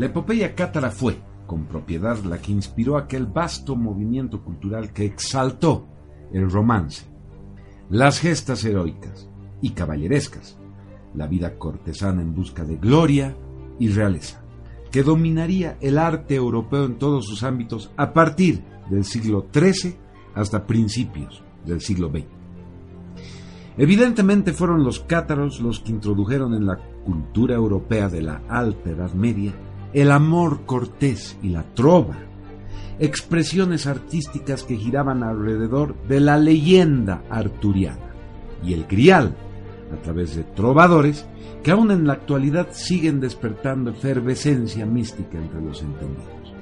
La 0.00 0.06
epopeya 0.06 0.54
cátara 0.54 0.90
fue, 0.90 1.18
con 1.46 1.66
propiedad, 1.66 2.16
la 2.24 2.38
que 2.38 2.52
inspiró 2.52 2.96
aquel 2.96 3.26
vasto 3.26 3.76
movimiento 3.76 4.42
cultural 4.42 4.94
que 4.94 5.04
exaltó 5.04 5.88
el 6.32 6.50
romance, 6.50 7.04
las 7.90 8.18
gestas 8.18 8.64
heroicas 8.64 9.28
y 9.60 9.72
caballerescas, 9.72 10.58
la 11.14 11.26
vida 11.26 11.58
cortesana 11.58 12.22
en 12.22 12.34
busca 12.34 12.64
de 12.64 12.76
gloria 12.76 13.36
y 13.78 13.90
realeza, 13.90 14.42
que 14.90 15.02
dominaría 15.02 15.76
el 15.82 15.98
arte 15.98 16.34
europeo 16.34 16.86
en 16.86 16.96
todos 16.96 17.26
sus 17.26 17.42
ámbitos 17.42 17.92
a 17.98 18.14
partir 18.14 18.64
del 18.88 19.04
siglo 19.04 19.48
XIII 19.52 19.96
hasta 20.34 20.66
principios 20.66 21.44
del 21.66 21.82
siglo 21.82 22.08
XX. 22.08 22.24
Evidentemente 23.76 24.54
fueron 24.54 24.82
los 24.82 25.00
cátaros 25.00 25.60
los 25.60 25.80
que 25.80 25.92
introdujeron 25.92 26.54
en 26.54 26.64
la 26.64 26.78
cultura 27.04 27.54
europea 27.54 28.08
de 28.08 28.22
la 28.22 28.40
Alta 28.48 28.88
Edad 28.88 29.12
Media 29.12 29.52
el 29.92 30.10
amor 30.10 30.64
cortés 30.66 31.36
y 31.42 31.48
la 31.48 31.62
trova, 31.74 32.16
expresiones 32.98 33.86
artísticas 33.86 34.62
que 34.62 34.76
giraban 34.76 35.22
alrededor 35.22 35.96
de 36.06 36.20
la 36.20 36.36
leyenda 36.36 37.22
arturiana, 37.30 38.14
y 38.62 38.74
el 38.74 38.86
grial, 38.86 39.34
a 39.92 40.02
través 40.02 40.36
de 40.36 40.44
trovadores 40.44 41.26
que 41.62 41.72
aún 41.72 41.90
en 41.90 42.06
la 42.06 42.14
actualidad 42.14 42.68
siguen 42.72 43.20
despertando 43.20 43.90
efervescencia 43.90 44.86
mística 44.86 45.38
entre 45.38 45.60
los 45.60 45.82
entendidos. 45.82 46.54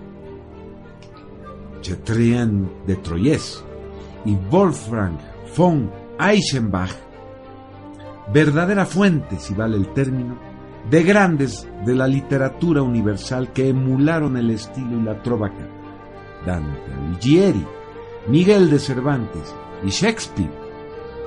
Chetrien 1.83 2.69
de 2.87 2.97
Troyes 2.97 3.65
y 4.25 4.35
Wolfgang 4.51 5.19
von 5.57 5.91
Eichenbach, 6.19 6.93
verdadera 8.33 8.85
fuente, 8.87 9.39
si 9.39 9.55
vale 9.55 9.77
el 9.77 9.93
término, 9.93 10.48
de 10.91 11.03
grandes 11.03 11.69
de 11.85 11.95
la 11.95 12.07
literatura 12.07 12.83
universal 12.83 13.53
que 13.53 13.69
emularon 13.69 14.37
el 14.37 14.51
estilo 14.51 14.99
y 14.99 15.03
la 15.03 15.23
trova 15.23 15.51
Dante 16.47 16.93
Alighieri, 16.93 17.67
Miguel 18.29 18.71
de 18.71 18.79
Cervantes 18.79 19.55
y 19.85 19.91
Shakespeare, 19.91 20.51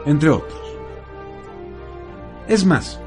entre 0.06 0.30
otros. 0.30 0.60
Es 2.47 2.65
más, 2.65 3.00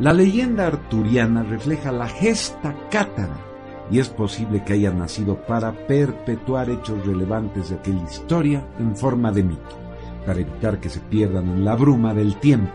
la 0.00 0.12
leyenda 0.12 0.66
arturiana 0.66 1.42
refleja 1.42 1.92
la 1.92 2.08
gesta 2.08 2.74
cátara 2.90 3.46
y 3.90 3.98
es 3.98 4.08
posible 4.08 4.64
que 4.64 4.74
haya 4.74 4.92
nacido 4.92 5.36
para 5.46 5.72
perpetuar 5.72 6.70
hechos 6.70 7.04
relevantes 7.06 7.70
de 7.70 7.76
aquella 7.76 8.04
historia 8.04 8.66
en 8.78 8.96
forma 8.96 9.32
de 9.32 9.42
mito, 9.42 9.78
para 10.24 10.40
evitar 10.40 10.80
que 10.80 10.88
se 10.88 11.00
pierdan 11.00 11.48
en 11.48 11.64
la 11.64 11.74
bruma 11.74 12.14
del 12.14 12.36
tiempo 12.36 12.74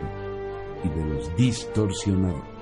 y 0.84 0.90
de 0.90 1.06
los 1.06 1.36
distorsionadores. 1.36 2.55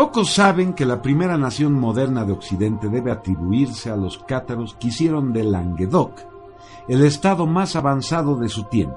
Pocos 0.00 0.32
saben 0.32 0.72
que 0.72 0.86
la 0.86 1.02
primera 1.02 1.36
nación 1.36 1.74
moderna 1.74 2.24
de 2.24 2.32
Occidente 2.32 2.88
debe 2.88 3.12
atribuirse 3.12 3.90
a 3.90 3.96
los 3.96 4.16
cátaros 4.16 4.74
que 4.80 4.88
hicieron 4.88 5.30
de 5.34 5.44
Languedoc 5.44 6.12
el 6.88 7.04
estado 7.04 7.46
más 7.46 7.76
avanzado 7.76 8.36
de 8.36 8.48
su 8.48 8.64
tiempo, 8.64 8.96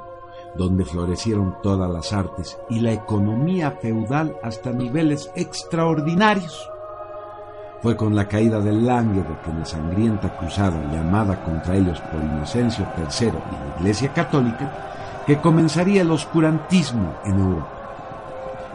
donde 0.56 0.86
florecieron 0.86 1.58
todas 1.62 1.92
las 1.92 2.14
artes 2.14 2.58
y 2.70 2.80
la 2.80 2.94
economía 2.94 3.72
feudal 3.82 4.38
hasta 4.42 4.72
niveles 4.72 5.30
extraordinarios. 5.36 6.70
Fue 7.82 7.98
con 7.98 8.16
la 8.16 8.30
caída 8.30 8.62
del 8.62 8.86
Languedoc 8.86 9.46
en 9.50 9.60
la 9.60 9.66
sangrienta 9.66 10.38
cruzada 10.38 10.90
llamada 10.90 11.44
contra 11.44 11.76
ellos 11.76 12.00
por 12.00 12.24
Inocencio 12.24 12.88
III 12.98 13.28
y 13.28 13.32
la 13.32 13.78
Iglesia 13.78 14.14
Católica 14.14 14.72
que 15.28 15.38
comenzaría 15.42 16.04
el 16.04 16.12
oscurantismo 16.12 17.14
en 17.26 17.40
Europa 17.40 17.73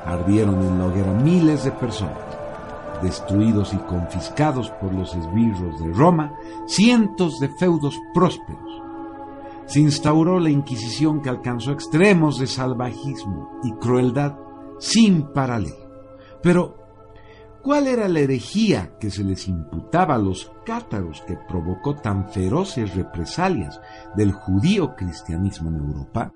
ardieron 0.09 0.62
en 0.62 0.79
la 0.79 0.87
hoguera 0.87 1.12
miles 1.12 1.64
de 1.64 1.71
personas, 1.71 2.18
destruidos 3.03 3.75
y 3.75 3.77
confiscados 3.77 4.71
por 4.81 4.92
los 4.94 5.14
esbirros 5.14 5.79
de 5.81 5.92
Roma, 5.92 6.35
cientos 6.66 7.38
de 7.40 7.49
feudos 7.59 7.97
prósperos. 8.14 8.83
Se 9.66 9.81
instauró 9.81 10.40
la 10.40 10.51
Inquisición 10.51 11.21
que 11.21 11.29
alcanzó 11.29 11.73
extremos 11.73 12.38
de 12.38 12.47
salvajismo 12.47 13.61
y 13.62 13.73
crueldad 13.73 14.37
sin 14.79 15.31
paralelo. 15.33 15.77
Pero, 16.42 16.77
¿cuál 17.62 17.87
era 17.87 18.09
la 18.09 18.21
herejía 18.21 18.97
que 18.99 19.11
se 19.11 19.23
les 19.23 19.47
imputaba 19.47 20.14
a 20.14 20.18
los 20.18 20.51
cátaros 20.64 21.21
que 21.27 21.37
provocó 21.37 21.97
tan 21.97 22.31
feroces 22.31 22.94
represalias 22.94 23.79
del 24.16 24.33
judío 24.33 24.94
cristianismo 24.97 25.68
en 25.68 25.77
Europa? 25.77 26.33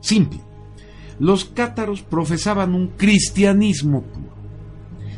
Simple 0.00 0.47
los 1.18 1.44
cátaros 1.46 2.02
profesaban 2.02 2.74
un 2.74 2.88
cristianismo 2.88 4.02
puro, 4.02 4.34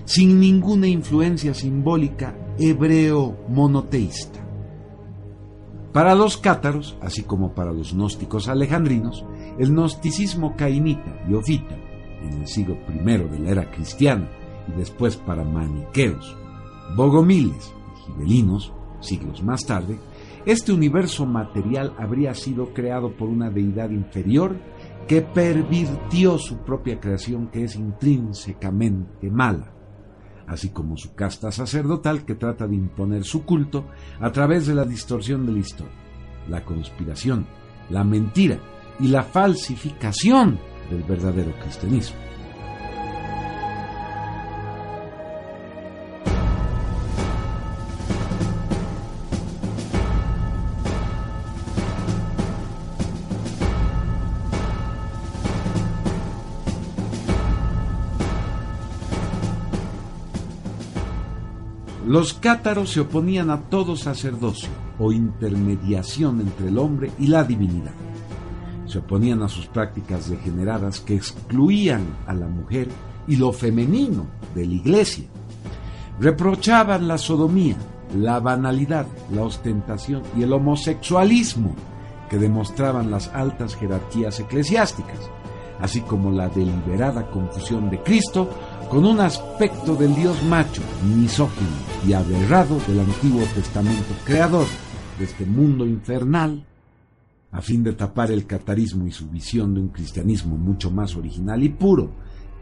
sin 0.05 0.41
ninguna 0.41 0.89
influencia 0.89 1.55
simbólica 1.55 2.37
hebreo 2.59 3.37
monoteísta. 3.49 4.41
Para 5.93 6.15
los 6.15 6.37
cátaros, 6.37 6.97
así 7.01 7.23
como 7.23 7.53
para 7.53 7.73
los 7.73 7.95
gnósticos 7.95 8.49
alejandrinos, 8.49 9.25
el 9.59 9.71
gnosticismo 9.71 10.55
cainita 10.57 11.25
y 11.29 11.35
ofita 11.35 11.77
en 12.23 12.43
el 12.43 12.47
siglo 12.47 12.77
I 12.89 12.99
de 13.03 13.39
la 13.41 13.51
era 13.51 13.71
cristiana 13.71 14.29
y 14.69 14.79
después 14.79 15.17
para 15.17 15.43
maniqueos, 15.43 16.37
bogomiles 16.97 17.75
y 17.97 18.13
gibelinos, 18.13 18.73
siglos 19.01 19.43
más 19.43 19.67
tarde, 19.67 19.99
este 20.47 20.73
universo 20.73 21.27
material 21.27 21.95
habría 21.99 22.35
sido 22.35 22.73
creado 22.73 23.13
por 23.13 23.29
una 23.29 23.51
deidad 23.51 23.91
inferior 23.91 24.57
que 25.07 25.23
pervirtió 25.23 26.39
su 26.39 26.59
propia 26.59 27.01
creación 27.01 27.49
que 27.49 27.65
es 27.65 27.77
intrínsecamente 27.77 29.31
mala, 29.31 29.73
así 30.47 30.71
como 30.71 30.97
su 30.97 31.15
casta 31.15 31.51
sacerdotal 31.51 32.25
que 32.25 32.35
trata 32.35 32.67
de 32.67 32.77
imponer 32.77 33.25
su 33.25 33.45
culto 33.45 33.87
a 34.21 34.31
través 34.31 34.67
de 34.67 34.75
la 34.75 34.85
distorsión 34.85 35.47
de 35.47 35.53
la 35.53 35.59
historia, 35.59 35.95
la 36.49 36.65
conspiración, 36.65 37.47
la 37.91 38.05
mentira 38.05 38.59
y 38.99 39.09
la 39.09 39.23
falsificación 39.23 40.59
del 40.91 41.03
verdadero 41.03 41.53
cristianismo. 41.61 42.30
Los 62.11 62.35
cátaros 62.35 62.91
se 62.91 62.99
oponían 62.99 63.51
a 63.51 63.69
todo 63.69 63.95
sacerdocio 63.95 64.69
o 64.99 65.13
intermediación 65.13 66.41
entre 66.41 66.67
el 66.67 66.77
hombre 66.77 67.13
y 67.21 67.29
la 67.29 67.45
divinidad. 67.45 67.93
Se 68.87 68.99
oponían 68.99 69.45
a 69.45 69.49
sus 69.49 69.69
prácticas 69.69 70.29
degeneradas 70.29 70.99
que 70.99 71.15
excluían 71.15 72.03
a 72.27 72.35
la 72.35 72.49
mujer 72.49 72.89
y 73.29 73.37
lo 73.37 73.53
femenino 73.53 74.27
de 74.57 74.67
la 74.67 74.75
iglesia. 74.75 75.27
Reprochaban 76.19 77.07
la 77.07 77.17
sodomía, 77.17 77.77
la 78.17 78.41
banalidad, 78.41 79.07
la 79.33 79.45
ostentación 79.45 80.25
y 80.37 80.43
el 80.43 80.53
homosexualismo 80.53 81.77
que 82.29 82.39
demostraban 82.39 83.13
las 83.13 83.29
altas 83.29 83.77
jerarquías 83.77 84.41
eclesiásticas, 84.41 85.31
así 85.81 86.01
como 86.01 86.33
la 86.33 86.49
deliberada 86.49 87.31
confusión 87.31 87.89
de 87.89 88.03
Cristo 88.03 88.51
con 88.91 89.07
un 89.07 89.21
aspecto 89.21 89.95
del 89.95 90.17
Dios 90.17 90.43
macho, 90.43 90.83
misógino 91.17 91.71
y 92.05 92.13
aberrado 92.13 92.77
del 92.89 92.99
Antiguo 92.99 93.43
Testamento, 93.55 94.13
creador 94.25 94.67
de 95.17 95.27
este 95.27 95.47
mundo 95.47 95.87
infernal, 95.87 96.67
a 97.53 97.63
fin 97.63 97.85
de 97.85 97.93
tapar 97.93 98.33
el 98.33 98.47
catarismo 98.47 99.07
y 99.07 99.13
su 99.13 99.29
visión 99.29 99.75
de 99.75 99.81
un 99.81 99.89
cristianismo 99.91 100.57
mucho 100.57 100.91
más 100.91 101.15
original 101.15 101.63
y 101.63 101.69
puro 101.69 102.11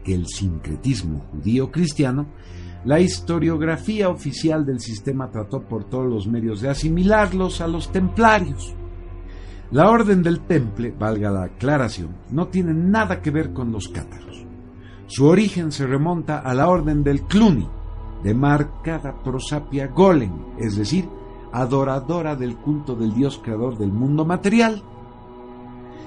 que 0.03 0.13
el 0.13 0.27
sincretismo 0.27 1.19
judío-cristiano, 1.31 2.27
la 2.85 2.99
historiografía 2.99 4.09
oficial 4.09 4.67
del 4.67 4.79
sistema 4.79 5.31
trató 5.31 5.63
por 5.63 5.85
todos 5.85 6.07
los 6.07 6.27
medios 6.27 6.61
de 6.61 6.69
asimilarlos 6.69 7.59
a 7.59 7.67
los 7.67 7.91
templarios. 7.91 8.75
La 9.71 9.89
orden 9.89 10.21
del 10.21 10.41
temple, 10.41 10.93
valga 10.97 11.31
la 11.31 11.45
aclaración, 11.45 12.15
no 12.29 12.49
tiene 12.49 12.73
nada 12.75 13.19
que 13.19 13.31
ver 13.31 13.51
con 13.51 13.71
los 13.71 13.87
cátaros. 13.87 14.48
Su 15.09 15.25
origen 15.25 15.71
se 15.71 15.87
remonta 15.87 16.37
a 16.37 16.53
la 16.53 16.69
orden 16.69 17.03
del 17.03 17.23
Cluny, 17.23 17.67
de 18.23 18.35
marcada 18.35 19.23
prosapia 19.23 19.87
golem, 19.87 20.31
es 20.59 20.75
decir, 20.75 21.09
adoradora 21.51 22.35
del 22.35 22.55
culto 22.57 22.95
del 22.95 23.15
Dios 23.15 23.41
creador 23.43 23.75
del 23.79 23.91
mundo 23.91 24.23
material. 24.23 24.83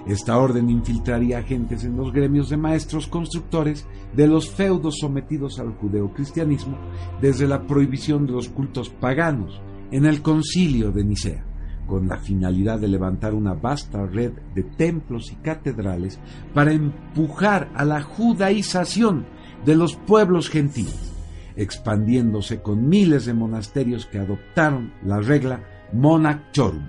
Esta 0.06 0.38
orden 0.38 0.70
infiltraría 0.70 1.38
agentes 1.38 1.82
en 1.82 1.96
los 1.96 2.12
gremios 2.12 2.48
de 2.48 2.56
maestros 2.56 3.08
constructores 3.08 3.88
de 4.14 4.28
los 4.28 4.48
feudos 4.48 4.98
sometidos 5.00 5.58
al 5.58 5.72
judeocristianismo 5.72 6.78
desde 7.20 7.48
la 7.48 7.66
prohibición 7.66 8.24
de 8.24 8.34
los 8.34 8.48
cultos 8.50 8.88
paganos 8.88 9.60
en 9.90 10.06
el 10.06 10.22
concilio 10.22 10.92
de 10.92 11.04
Nicea 11.04 11.51
con 11.86 12.08
la 12.08 12.18
finalidad 12.18 12.78
de 12.78 12.88
levantar 12.88 13.34
una 13.34 13.54
vasta 13.54 14.06
red 14.06 14.32
de 14.54 14.62
templos 14.62 15.32
y 15.32 15.36
catedrales 15.36 16.18
para 16.54 16.72
empujar 16.72 17.70
a 17.74 17.84
la 17.84 18.02
judaización 18.02 19.26
de 19.64 19.76
los 19.76 19.96
pueblos 19.96 20.48
gentiles, 20.48 21.12
expandiéndose 21.56 22.62
con 22.62 22.88
miles 22.88 23.26
de 23.26 23.34
monasterios 23.34 24.06
que 24.06 24.18
adoptaron 24.18 24.92
la 25.04 25.20
regla 25.20 25.64
Monach 25.92 26.50
Chorum. 26.52 26.88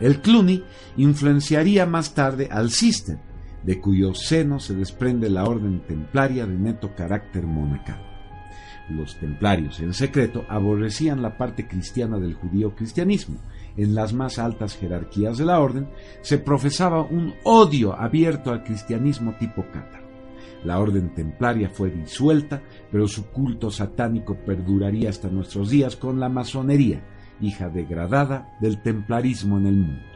El 0.00 0.20
Cluny 0.20 0.62
influenciaría 0.96 1.86
más 1.86 2.14
tarde 2.14 2.48
al 2.50 2.70
Cister, 2.70 3.18
de 3.62 3.80
cuyo 3.80 4.14
seno 4.14 4.58
se 4.58 4.74
desprende 4.74 5.30
la 5.30 5.44
orden 5.44 5.80
templaria 5.86 6.46
de 6.46 6.56
neto 6.56 6.94
carácter 6.94 7.46
monacal. 7.46 8.14
Los 8.90 9.18
templarios, 9.18 9.80
en 9.80 9.94
secreto, 9.94 10.44
aborrecían 10.48 11.22
la 11.22 11.38
parte 11.38 11.66
cristiana 11.66 12.18
del 12.18 12.34
judío 12.34 12.74
cristianismo 12.74 13.38
en 13.76 13.94
las 13.94 14.12
más 14.12 14.38
altas 14.38 14.76
jerarquías 14.76 15.38
de 15.38 15.44
la 15.44 15.60
orden, 15.60 15.88
se 16.20 16.38
profesaba 16.38 17.02
un 17.02 17.34
odio 17.44 17.94
abierto 17.94 18.50
al 18.50 18.62
cristianismo 18.62 19.34
tipo 19.38 19.64
cátaro. 19.72 20.04
La 20.64 20.78
orden 20.78 21.14
templaria 21.14 21.68
fue 21.68 21.90
disuelta, 21.90 22.62
pero 22.90 23.06
su 23.06 23.26
culto 23.26 23.70
satánico 23.70 24.34
perduraría 24.34 25.10
hasta 25.10 25.28
nuestros 25.28 25.68
días 25.68 25.96
con 25.96 26.18
la 26.18 26.28
masonería, 26.28 27.04
hija 27.40 27.68
degradada 27.68 28.56
del 28.60 28.80
templarismo 28.82 29.58
en 29.58 29.66
el 29.66 29.76
mundo. 29.76 30.14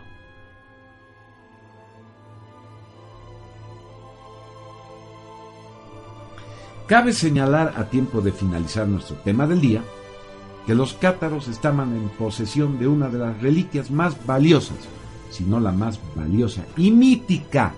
Cabe 6.86 7.12
señalar 7.12 7.74
a 7.76 7.90
tiempo 7.90 8.22
de 8.22 8.32
finalizar 8.32 8.88
nuestro 8.88 9.16
tema 9.16 9.46
del 9.46 9.60
día 9.60 9.82
que 10.68 10.74
los 10.74 10.92
cátaros 10.92 11.48
estaban 11.48 11.96
en 11.96 12.10
posesión 12.10 12.78
de 12.78 12.86
una 12.86 13.08
de 13.08 13.18
las 13.18 13.40
reliquias 13.40 13.90
más 13.90 14.26
valiosas, 14.26 14.76
si 15.30 15.44
no 15.44 15.60
la 15.60 15.72
más 15.72 15.98
valiosa 16.14 16.62
y 16.76 16.90
mítica 16.90 17.72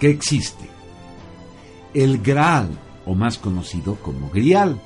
que 0.00 0.10
existe. 0.10 0.68
El 1.94 2.20
Graal, 2.20 2.70
o 3.06 3.14
más 3.14 3.38
conocido 3.38 3.94
como 3.94 4.28
Grial, 4.28 4.80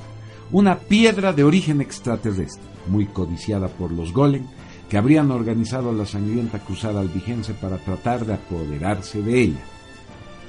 una 0.53 0.81
piedra 0.81 1.33
de 1.33 1.45
origen 1.45 1.81
extraterrestre, 1.81 2.63
muy 2.89 3.07
codiciada 3.07 3.69
por 3.69 3.91
los 3.91 4.13
Golem, 4.13 4.45
que 4.91 4.99
habrían 4.99 5.31
organizado 5.31 5.95
la 5.95 6.05
sangrienta 6.05 6.59
cruzada 6.59 7.01
albigense 7.01 7.55
para 7.55 7.79
tratar 7.79 8.27
de 8.27 8.35
apoderarse 8.35 9.23
de 9.23 9.41
ella. 9.41 9.65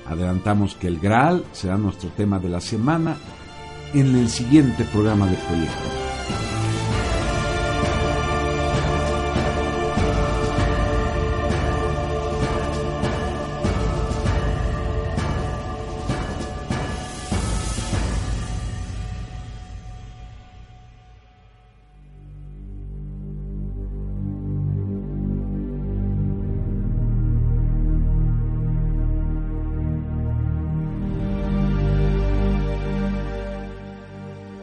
Adelantamos 0.07 0.75
que 0.75 0.87
el 0.87 0.99
Graal 0.99 1.45
será 1.53 1.77
nuestro 1.77 2.09
tema 2.09 2.37
de 2.37 2.49
la 2.49 2.59
semana 2.59 3.15
en 3.93 4.13
el 4.13 4.27
siguiente 4.27 4.83
programa 4.83 5.27
de 5.27 5.37
proyecto. 5.37 6.07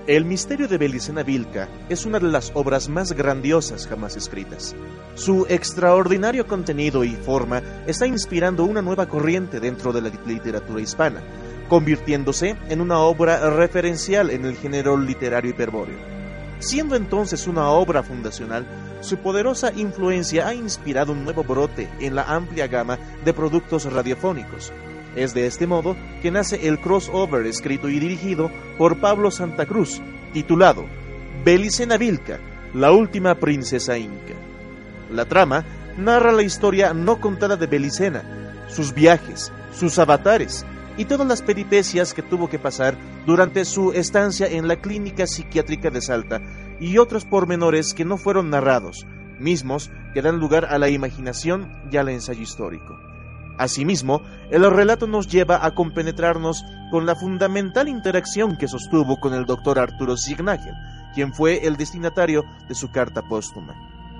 El 0.06 0.26
misterio 0.26 0.68
de 0.68 0.76
Belicena 0.76 1.22
Vilca 1.22 1.66
es 1.88 2.04
una 2.04 2.18
de 2.18 2.28
las 2.28 2.52
obras 2.52 2.90
más 2.90 3.12
grandiosas 3.12 3.86
jamás 3.86 4.18
escritas. 4.18 4.76
Su 5.14 5.46
extraordinario 5.48 6.46
contenido 6.46 7.04
y 7.04 7.12
forma 7.12 7.62
está 7.86 8.06
inspirando 8.06 8.64
una 8.64 8.82
nueva 8.82 9.08
corriente 9.08 9.60
dentro 9.60 9.94
de 9.94 10.02
la 10.02 10.12
literatura 10.26 10.82
hispana, 10.82 11.22
convirtiéndose 11.70 12.54
en 12.68 12.82
una 12.82 12.98
obra 12.98 13.48
referencial 13.48 14.28
en 14.28 14.44
el 14.44 14.56
género 14.56 14.98
literario 14.98 15.52
hiperbóreo. 15.52 15.96
Siendo 16.58 16.96
entonces 16.96 17.46
una 17.46 17.70
obra 17.70 18.02
fundacional, 18.02 18.66
su 19.00 19.16
poderosa 19.16 19.72
influencia 19.74 20.48
ha 20.48 20.54
inspirado 20.54 21.12
un 21.12 21.24
nuevo 21.24 21.44
brote 21.44 21.88
en 22.00 22.14
la 22.14 22.24
amplia 22.24 22.66
gama 22.66 22.98
de 23.24 23.32
productos 23.32 23.90
radiofónicos, 23.90 24.70
es 25.16 25.34
de 25.34 25.46
este 25.46 25.66
modo 25.66 25.96
que 26.22 26.30
nace 26.30 26.66
el 26.68 26.80
crossover 26.80 27.46
escrito 27.46 27.88
y 27.88 27.98
dirigido 27.98 28.50
por 28.78 28.98
Pablo 28.98 29.30
Santa 29.30 29.66
Cruz, 29.66 30.00
titulado 30.32 30.86
Belicena 31.44 31.96
Vilca, 31.96 32.38
la 32.74 32.92
última 32.92 33.34
princesa 33.36 33.96
inca. 33.98 34.34
La 35.10 35.26
trama 35.26 35.64
narra 35.96 36.32
la 36.32 36.42
historia 36.42 36.92
no 36.92 37.20
contada 37.20 37.56
de 37.56 37.66
Belicena, 37.66 38.64
sus 38.68 38.92
viajes, 38.94 39.52
sus 39.72 39.98
avatares 39.98 40.64
y 40.96 41.04
todas 41.04 41.26
las 41.26 41.42
peripecias 41.42 42.14
que 42.14 42.22
tuvo 42.22 42.48
que 42.48 42.58
pasar 42.58 42.96
durante 43.26 43.64
su 43.64 43.92
estancia 43.92 44.46
en 44.46 44.68
la 44.68 44.76
clínica 44.76 45.26
psiquiátrica 45.26 45.90
de 45.90 46.00
Salta 46.00 46.40
y 46.80 46.98
otros 46.98 47.24
pormenores 47.24 47.94
que 47.94 48.04
no 48.04 48.16
fueron 48.16 48.50
narrados, 48.50 49.06
mismos 49.38 49.90
que 50.12 50.22
dan 50.22 50.38
lugar 50.38 50.66
a 50.66 50.78
la 50.78 50.88
imaginación 50.88 51.70
y 51.90 51.96
al 51.96 52.08
ensayo 52.08 52.42
histórico. 52.42 53.13
Asimismo, 53.58 54.22
el 54.50 54.68
relato 54.70 55.06
nos 55.06 55.28
lleva 55.28 55.64
a 55.64 55.72
compenetrarnos 55.72 56.64
con 56.90 57.06
la 57.06 57.14
fundamental 57.14 57.88
interacción 57.88 58.56
que 58.56 58.68
sostuvo 58.68 59.20
con 59.20 59.32
el 59.34 59.46
doctor 59.46 59.78
Arturo 59.78 60.16
Signagel, 60.16 60.74
quien 61.14 61.32
fue 61.32 61.66
el 61.66 61.76
destinatario 61.76 62.44
de 62.68 62.74
su 62.74 62.90
carta 62.90 63.22
póstuma, 63.22 63.74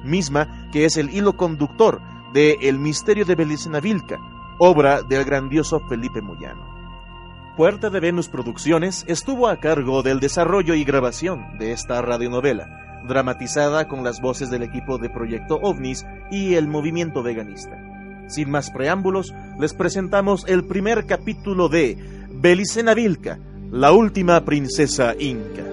misma 0.04 0.68
que 0.70 0.84
es 0.84 0.96
el 0.96 1.10
hilo 1.10 1.36
conductor 1.36 2.00
de 2.32 2.58
El 2.62 2.78
misterio 2.78 3.24
de 3.24 3.34
Belicena 3.34 3.80
Vilca, 3.80 4.18
obra 4.58 5.02
del 5.02 5.24
grandioso 5.24 5.80
Felipe 5.88 6.20
Moyano. 6.20 6.74
Puerta 7.56 7.90
de 7.90 8.00
Venus 8.00 8.28
Producciones 8.28 9.04
estuvo 9.06 9.48
a 9.48 9.58
cargo 9.58 10.02
del 10.02 10.18
desarrollo 10.18 10.74
y 10.74 10.84
grabación 10.84 11.58
de 11.58 11.72
esta 11.72 12.02
radionovela, 12.02 13.02
dramatizada 13.06 13.86
con 13.86 14.02
las 14.02 14.20
voces 14.20 14.50
del 14.50 14.62
equipo 14.62 14.98
de 14.98 15.10
Proyecto 15.10 15.60
OVNIS 15.62 16.04
y 16.30 16.54
el 16.54 16.66
movimiento 16.66 17.22
veganista. 17.22 17.76
Sin 18.28 18.50
más 18.50 18.70
preámbulos, 18.70 19.32
les 19.60 19.74
presentamos 19.74 20.44
el 20.48 20.64
primer 20.64 21.06
capítulo 21.06 21.68
de 21.68 21.96
Belicena 22.30 22.94
Vilca, 22.94 23.38
la 23.70 23.92
última 23.92 24.44
princesa 24.44 25.14
inca. 25.18 25.64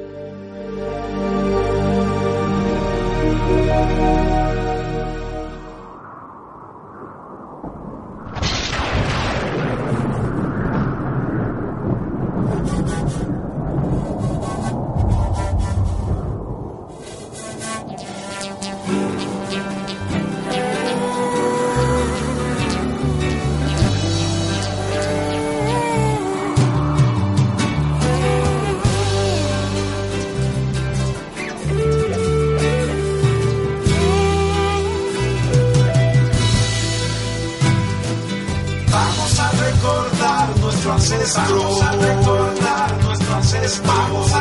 Nuestro 41.17 41.41
ancestro. 41.41 41.61
Vamos 41.61 41.81
a 41.81 41.91
recordar 41.91 43.03
nuestro 43.03 43.35
ancestro. 43.35 43.83
Vamos 43.85 44.33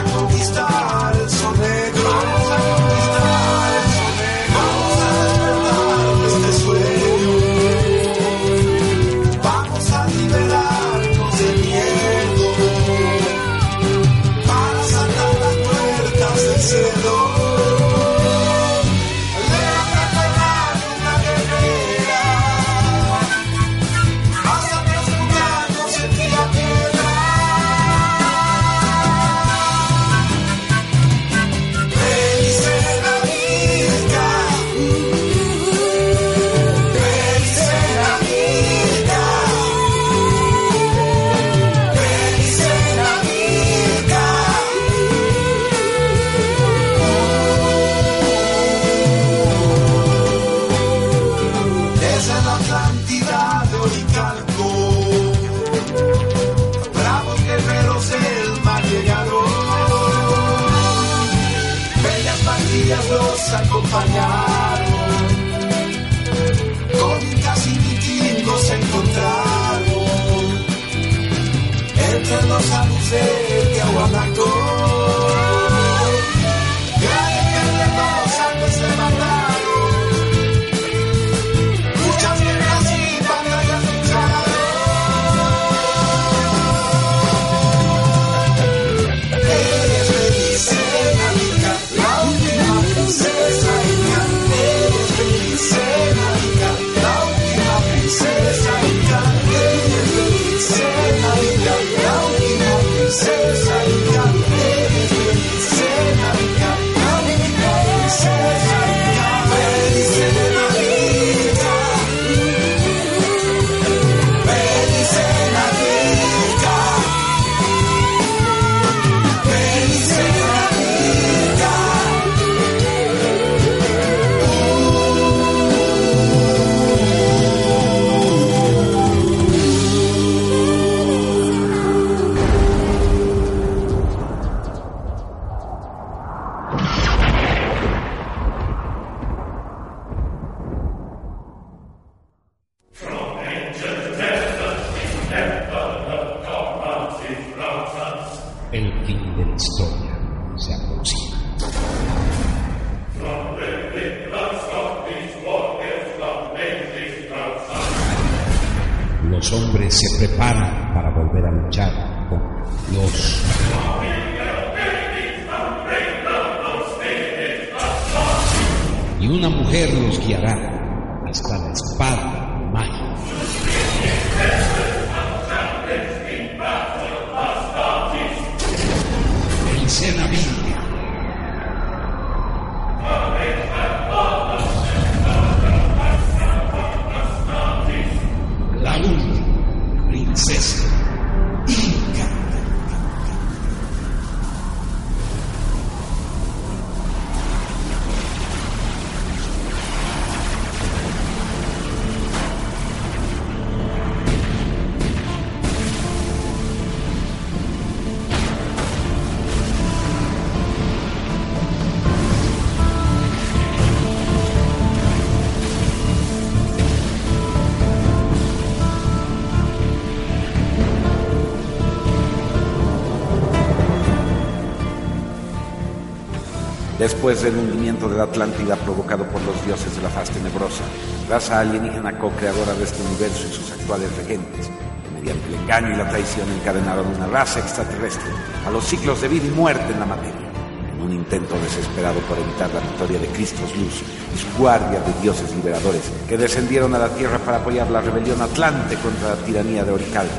Después 227.20 227.42
del 227.42 227.58
hundimiento 227.58 228.08
de 228.08 228.16
la 228.16 228.22
Atlántida 228.22 228.76
provocado 228.76 229.24
por 229.24 229.42
los 229.42 229.66
dioses 229.66 229.94
de 229.94 230.00
la 230.00 230.08
faz 230.08 230.30
tenebrosa, 230.30 230.82
raza 231.28 231.60
alienígena 231.60 232.18
co-creadora 232.18 232.72
de 232.72 232.84
este 232.84 233.02
universo 233.02 233.46
y 233.46 233.52
sus 233.52 233.70
actuales 233.72 234.16
regentes, 234.16 234.70
mediante 235.12 235.48
el 235.48 235.54
engaño 235.56 235.92
y 235.92 235.96
la 235.98 236.08
traición 236.08 236.50
encadenaron 236.50 237.06
una 237.14 237.26
raza 237.26 237.60
extraterrestre 237.60 238.30
a 238.66 238.70
los 238.70 238.86
ciclos 238.86 239.20
de 239.20 239.28
vida 239.28 239.44
y 239.48 239.50
muerte 239.50 239.92
en 239.92 240.00
la 240.00 240.06
materia, 240.06 240.48
en 240.94 241.02
un 241.02 241.12
intento 241.12 241.56
desesperado 241.60 242.20
por 242.20 242.38
evitar 242.38 242.72
la 242.72 242.80
victoria 242.80 243.18
de 243.18 243.26
Cristos 243.26 243.76
Luz 243.76 244.00
y 244.34 244.38
su 244.38 244.58
guardia 244.58 245.00
de 245.00 245.20
dioses 245.20 245.54
liberadores 245.54 246.10
que 246.26 246.38
descendieron 246.38 246.94
a 246.94 247.00
la 247.00 247.10
Tierra 247.10 247.36
para 247.40 247.58
apoyar 247.58 247.90
la 247.90 248.00
rebelión 248.00 248.40
atlante 248.40 248.96
contra 248.96 249.34
la 249.34 249.44
tiranía 249.44 249.84
de 249.84 249.92
Oricalco. 249.92 250.32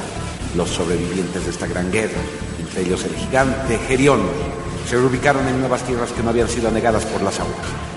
Los 0.55 0.71
sobrevivientes 0.71 1.45
de 1.45 1.51
esta 1.51 1.67
gran 1.67 1.91
guerra, 1.91 2.17
entre 2.59 2.81
ellos 2.81 3.05
el 3.05 3.13
gigante 3.13 3.77
Gerión, 3.87 4.21
se 4.85 4.95
reubicaron 4.95 5.47
en 5.47 5.59
nuevas 5.59 5.81
tierras 5.83 6.11
que 6.11 6.23
no 6.23 6.29
habían 6.29 6.47
sido 6.47 6.67
anegadas 6.67 7.05
por 7.05 7.21
las 7.21 7.39
aguas, 7.39 7.55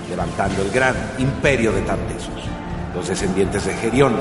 levantando 0.09 0.61
el 0.61 0.71
gran 0.71 0.95
imperio 1.17 1.71
de 1.71 1.81
Tartesos. 1.81 2.43
Los 2.95 3.07
descendientes 3.07 3.65
de 3.65 3.73
Gerión 3.73 4.15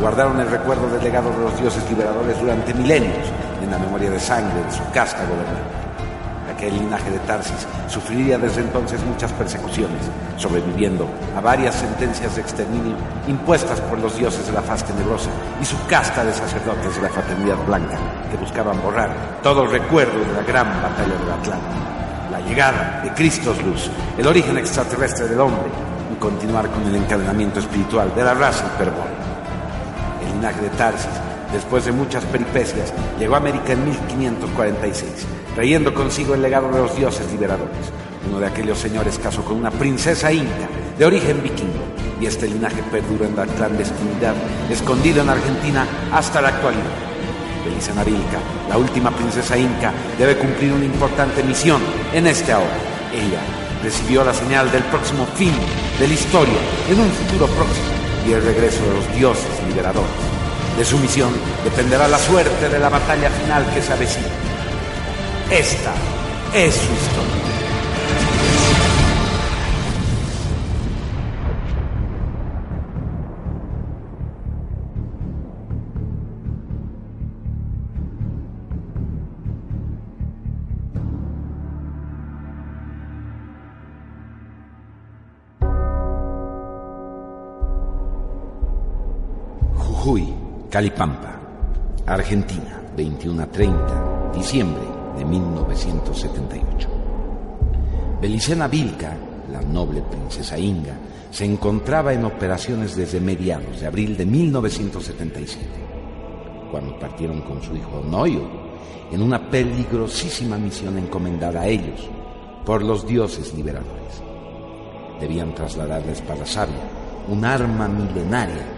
guardaron 0.00 0.40
el 0.40 0.50
recuerdo 0.50 0.88
del 0.88 1.04
legado 1.04 1.30
de 1.30 1.38
los 1.38 1.60
dioses 1.60 1.88
liberadores 1.90 2.40
durante 2.40 2.72
milenios 2.72 3.28
en 3.62 3.70
la 3.70 3.78
memoria 3.78 4.10
de 4.10 4.18
sangre 4.18 4.62
de 4.62 4.72
su 4.72 4.82
casta 4.92 5.24
gobernante. 5.24 5.84
Aquel 6.54 6.74
linaje 6.74 7.10
de 7.10 7.18
Tarsis 7.20 7.66
sufriría 7.88 8.38
desde 8.38 8.62
entonces 8.62 9.04
muchas 9.04 9.32
persecuciones, 9.32 10.00
sobreviviendo 10.38 11.06
a 11.36 11.40
varias 11.40 11.74
sentencias 11.74 12.36
de 12.36 12.42
exterminio 12.42 12.96
impuestas 13.26 13.80
por 13.82 13.98
los 13.98 14.16
dioses 14.16 14.46
de 14.46 14.52
la 14.52 14.62
faz 14.62 14.84
tenebrosa 14.84 15.30
y 15.60 15.64
su 15.64 15.76
casta 15.86 16.24
de 16.24 16.32
sacerdotes 16.32 16.96
de 16.96 17.02
la 17.02 17.08
fraternidad 17.08 17.58
blanca 17.66 17.98
que 18.30 18.36
buscaban 18.36 18.80
borrar 18.80 19.40
todo 19.42 19.66
recuerdo 19.66 20.18
de 20.18 20.32
la 20.32 20.42
gran 20.42 20.68
batalla 20.80 21.18
del 21.18 21.30
Atlántico 21.32 22.03
llegada 22.48 23.00
de 23.02 23.12
Cristos 23.12 23.62
Luz, 23.62 23.90
el 24.18 24.26
origen 24.26 24.56
extraterrestre 24.58 25.28
del 25.28 25.40
hombre 25.40 25.70
y 26.12 26.16
continuar 26.16 26.68
con 26.70 26.86
el 26.86 26.94
encadenamiento 26.96 27.60
espiritual 27.60 28.14
de 28.14 28.24
la 28.24 28.34
raza 28.34 28.66
hiperbórea. 28.74 29.14
El 30.22 30.34
linaje 30.34 30.62
de 30.62 30.70
Tarsis, 30.70 31.10
después 31.52 31.84
de 31.84 31.92
muchas 31.92 32.24
peripecias, 32.24 32.92
llegó 33.18 33.34
a 33.34 33.38
América 33.38 33.72
en 33.72 33.84
1546, 33.84 35.26
trayendo 35.54 35.94
consigo 35.94 36.34
el 36.34 36.42
legado 36.42 36.70
de 36.70 36.80
los 36.80 36.96
dioses 36.96 37.30
liberadores. 37.32 37.92
Uno 38.28 38.40
de 38.40 38.46
aquellos 38.46 38.78
señores 38.78 39.18
casó 39.18 39.44
con 39.44 39.56
una 39.56 39.70
princesa 39.70 40.32
inca 40.32 40.68
de 40.98 41.04
origen 41.04 41.42
vikingo 41.42 41.84
y 42.20 42.26
este 42.26 42.46
linaje 42.46 42.82
perduró 42.90 43.24
en 43.24 43.36
la 43.36 43.46
clandestinidad, 43.46 44.34
escondido 44.70 45.22
en 45.22 45.28
Argentina 45.30 45.86
hasta 46.12 46.40
la 46.40 46.48
actualidad. 46.48 47.13
Belisa 47.64 47.94
Navilca, 47.94 48.38
la 48.68 48.76
última 48.76 49.10
princesa 49.10 49.56
inca, 49.56 49.92
debe 50.18 50.36
cumplir 50.36 50.72
una 50.72 50.84
importante 50.84 51.42
misión 51.42 51.80
en 52.12 52.26
este 52.26 52.52
ahora. 52.52 52.76
Ella 53.12 53.40
recibió 53.82 54.24
la 54.24 54.34
señal 54.34 54.70
del 54.70 54.82
próximo 54.84 55.26
fin 55.34 55.52
de 55.98 56.08
la 56.08 56.14
historia 56.14 56.58
en 56.88 57.00
un 57.00 57.10
futuro 57.10 57.46
próximo 57.46 57.86
y 58.26 58.32
el 58.32 58.42
regreso 58.42 58.82
de 58.84 58.94
los 58.94 59.14
dioses 59.14 59.62
liberadores. 59.68 60.10
De 60.76 60.84
su 60.84 60.98
misión 60.98 61.30
dependerá 61.62 62.08
la 62.08 62.18
suerte 62.18 62.68
de 62.68 62.78
la 62.78 62.88
batalla 62.88 63.30
final 63.30 63.64
que 63.72 63.82
se 63.82 63.92
avecina. 63.92 64.26
Esta 65.50 65.92
es 66.52 66.74
su 66.74 66.92
historia. 66.92 67.63
Calipampa, 90.74 91.38
Argentina, 92.04 92.82
21 92.96 93.42
a 93.44 93.46
30, 93.46 94.32
diciembre 94.34 94.82
de 95.16 95.24
1978. 95.24 96.88
Belicena 98.20 98.66
Vilca, 98.66 99.16
la 99.52 99.60
noble 99.60 100.02
princesa 100.02 100.58
Inga, 100.58 100.96
se 101.30 101.44
encontraba 101.44 102.12
en 102.12 102.24
operaciones 102.24 102.96
desde 102.96 103.20
mediados 103.20 103.82
de 103.82 103.86
abril 103.86 104.16
de 104.16 104.26
1977, 104.26 105.64
cuando 106.72 106.98
partieron 106.98 107.42
con 107.42 107.62
su 107.62 107.76
hijo 107.76 108.02
Noyo 108.04 108.42
en 109.12 109.22
una 109.22 109.48
peligrosísima 109.48 110.58
misión 110.58 110.98
encomendada 110.98 111.60
a 111.60 111.68
ellos 111.68 112.00
por 112.66 112.82
los 112.82 113.06
dioses 113.06 113.54
liberadores. 113.54 114.20
Debían 115.20 115.54
trasladar 115.54 116.04
la 116.04 116.10
espada 116.10 116.44
sabia, 116.44 116.82
un 117.28 117.44
arma 117.44 117.86
milenaria 117.86 118.73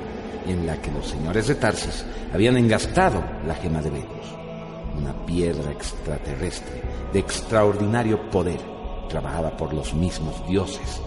en 0.47 0.67
la 0.67 0.77
que 0.81 0.91
los 0.91 1.09
señores 1.09 1.49
de 1.49 1.55
Tarsis 1.57 2.05
habían 2.33 2.57
engastado 2.57 3.23
la 3.47 3.55
gema 3.55 3.81
de 3.83 3.91
Venus, 3.91 4.27
una 4.99 5.13
piedra 5.27 5.71
extraterrestre 5.71 6.83
de 7.13 7.19
extraordinario 7.19 8.31
poder, 8.31 8.61
trabajada 9.09 9.57
por 9.57 9.73
los 9.73 9.95
mismos 9.95 10.47
dioses, 10.49 11.01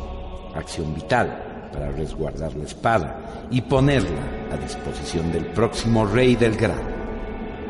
acción 0.55 0.93
vital 0.93 1.69
para 1.71 1.91
resguardar 1.91 2.53
la 2.55 2.65
espada 2.65 3.47
y 3.51 3.61
ponerla 3.61 4.21
a 4.51 4.57
disposición 4.57 5.31
del 5.31 5.45
próximo 5.47 6.05
rey 6.05 6.35
del 6.35 6.55
Gran, 6.55 6.79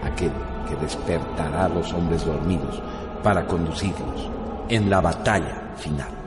aquel 0.03 0.31
que 0.67 0.75
despertará 0.77 1.65
a 1.65 1.69
los 1.69 1.91
hombres 1.93 2.25
dormidos 2.25 2.81
para 3.23 3.45
conducirlos 3.45 4.29
en 4.69 4.89
la 4.89 5.01
batalla 5.01 5.73
final. 5.77 6.18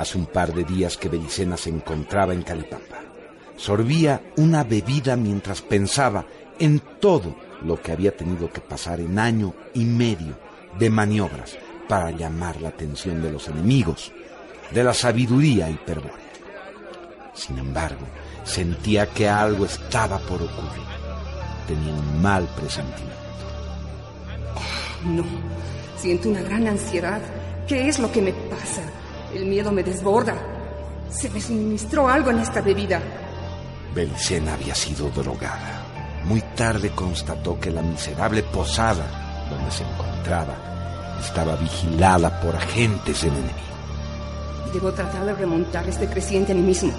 Hace 0.00 0.16
un 0.16 0.24
par 0.24 0.54
de 0.54 0.64
días 0.64 0.96
que 0.96 1.10
Belicena 1.10 1.58
se 1.58 1.68
encontraba 1.68 2.32
en 2.32 2.40
Calipampa. 2.40 3.00
Sorbía 3.54 4.32
una 4.38 4.64
bebida 4.64 5.14
mientras 5.14 5.60
pensaba 5.60 6.24
en 6.58 6.80
todo 6.98 7.36
lo 7.62 7.82
que 7.82 7.92
había 7.92 8.16
tenido 8.16 8.50
que 8.50 8.62
pasar 8.62 9.00
en 9.00 9.18
año 9.18 9.52
y 9.74 9.84
medio 9.84 10.38
de 10.78 10.88
maniobras 10.88 11.58
para 11.86 12.12
llamar 12.12 12.62
la 12.62 12.70
atención 12.70 13.20
de 13.20 13.30
los 13.30 13.48
enemigos, 13.48 14.10
de 14.70 14.82
la 14.82 14.94
sabiduría 14.94 15.68
hiperbórea. 15.68 16.16
Sin 17.34 17.58
embargo, 17.58 18.06
sentía 18.42 19.04
que 19.04 19.28
algo 19.28 19.66
estaba 19.66 20.18
por 20.20 20.40
ocurrir. 20.40 20.88
Tenía 21.68 21.92
un 21.92 22.22
mal 22.22 22.48
presentimiento. 22.56 23.16
No, 25.04 25.24
siento 25.98 26.30
una 26.30 26.40
gran 26.40 26.66
ansiedad. 26.68 27.20
¿Qué 27.68 27.86
es 27.86 27.98
lo 27.98 28.10
que 28.10 28.22
me 28.22 28.32
pasa? 28.32 28.82
El 29.34 29.46
miedo 29.46 29.70
me 29.70 29.82
desborda. 29.82 30.34
Se 31.10 31.30
me 31.30 31.40
suministró 31.40 32.08
algo 32.08 32.30
en 32.30 32.40
esta 32.40 32.60
bebida. 32.60 33.00
Belicena 33.94 34.54
había 34.54 34.74
sido 34.74 35.08
drogada. 35.10 35.86
Muy 36.24 36.40
tarde 36.54 36.90
constató 36.90 37.58
que 37.58 37.70
la 37.70 37.82
miserable 37.82 38.42
posada 38.42 39.46
donde 39.48 39.70
se 39.70 39.84
encontraba 39.84 40.54
estaba 41.20 41.56
vigilada 41.56 42.40
por 42.40 42.54
agentes 42.56 43.22
del 43.22 43.32
enemigo. 43.32 43.70
Debo 44.72 44.92
tratar 44.92 45.24
de 45.24 45.34
remontar 45.34 45.88
este 45.88 46.08
creciente 46.08 46.52
animismo. 46.52 46.92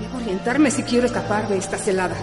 Debo 0.00 0.18
orientarme 0.18 0.70
si 0.70 0.82
quiero 0.82 1.06
escapar 1.06 1.48
de 1.48 1.58
esta 1.58 1.76
celada. 1.76 2.16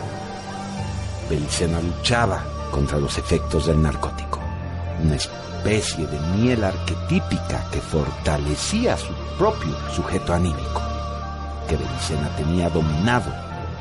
Belicena 1.29 1.79
luchaba 1.81 2.43
contra 2.71 2.97
los 2.97 3.17
efectos 3.17 3.67
del 3.67 3.81
narcótico. 3.81 4.36
Una 5.03 5.15
especie 5.15 6.07
de 6.07 6.19
miel 6.37 6.63
arquetípica 6.63 7.65
que 7.71 7.79
fortalecía 7.79 8.97
su 8.97 9.13
propio 9.37 9.75
sujeto 9.93 10.33
anímico, 10.33 10.81
que 11.67 11.75
Belicena 11.75 12.35
tenía 12.35 12.69
dominado 12.69 13.31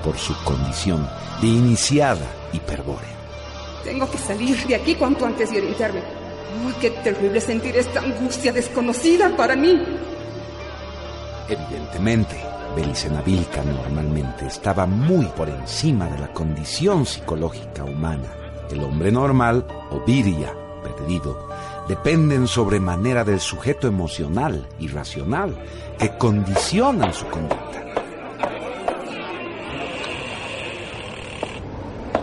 por 0.05 0.19
su 0.19 0.35
condición 0.45 1.09
de 1.41 1.47
iniciada 1.47 2.27
hiperbórea. 2.53 3.17
Tengo 3.85 4.11
que 4.11 4.19
salir 4.19 4.67
de 4.67 4.75
aquí 4.75 4.95
cuanto 4.95 5.27
antes 5.27 5.53
y 5.53 5.59
orientarme. 5.59 6.01
Uy, 6.65 6.73
qué 6.81 6.91
terrible 6.91 7.41
sentir 7.41 7.77
esta 7.77 8.01
angustia 8.01 8.53
desconocida 8.53 9.35
para 9.37 9.57
mí. 9.57 9.81
Evidentemente, 11.49 12.37
Belicena 12.75 13.23
Vilca 13.23 13.63
normalmente 13.63 14.47
estaba 14.47 14.87
muy 14.87 15.27
por 15.27 15.49
encima 15.49 16.07
de 16.07 16.19
la 16.19 16.29
condición 16.33 17.07
psicológica 17.07 17.85
humana. 17.85 18.29
El 18.71 18.83
hombre 18.83 19.13
normal, 19.13 19.65
o 19.91 20.01
viria, 20.01 20.53
perdido, 20.87 21.49
dependen 21.89 22.47
sobremanera 22.47 23.25
del 23.25 23.41
sujeto 23.41 23.87
emocional 23.87 24.67
y 24.79 24.89
racional 24.89 25.57
que 25.99 26.17
condicionan 26.17 27.13
su 27.13 27.27
conducta. 27.27 27.85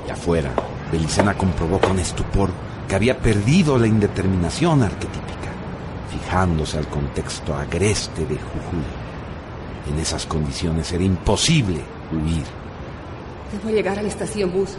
Y 0.07 0.11
afuera, 0.11 0.51
Belicena 0.91 1.35
comprobó 1.35 1.79
con 1.79 1.99
estupor 1.99 2.49
que 2.87 2.95
había 2.95 3.17
perdido 3.17 3.77
la 3.77 3.87
indeterminación 3.87 4.83
arquetípica, 4.83 5.51
fijándose 6.11 6.77
al 6.77 6.87
contexto 6.87 7.55
agreste 7.55 8.21
de 8.21 8.35
Jujuy. 8.35 9.91
En 9.91 9.99
esas 9.99 10.25
condiciones 10.25 10.91
era 10.91 11.03
imposible 11.03 11.81
huir. 12.11 12.45
Debo 13.51 13.69
llegar 13.69 13.99
a 13.99 14.01
la 14.01 14.07
estación 14.07 14.51
bus. 14.51 14.77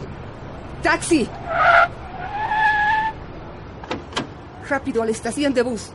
¡Taxi! 0.82 1.28
Rápido 4.68 5.02
a 5.02 5.04
la 5.04 5.10
estación 5.10 5.52
de 5.52 5.62
bus. 5.62 5.90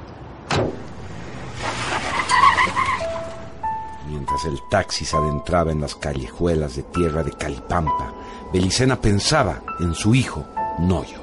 Mientras 4.07 4.45
el 4.45 4.59
taxi 4.69 5.05
se 5.05 5.15
adentraba 5.15 5.71
en 5.71 5.81
las 5.81 5.95
callejuelas 5.95 6.75
de 6.75 6.83
tierra 6.83 7.23
de 7.23 7.31
Calipampa, 7.31 8.13
Belicena 8.51 8.99
pensaba 8.99 9.61
en 9.79 9.93
su 9.93 10.13
hijo, 10.15 10.45
Noyo. 10.79 11.21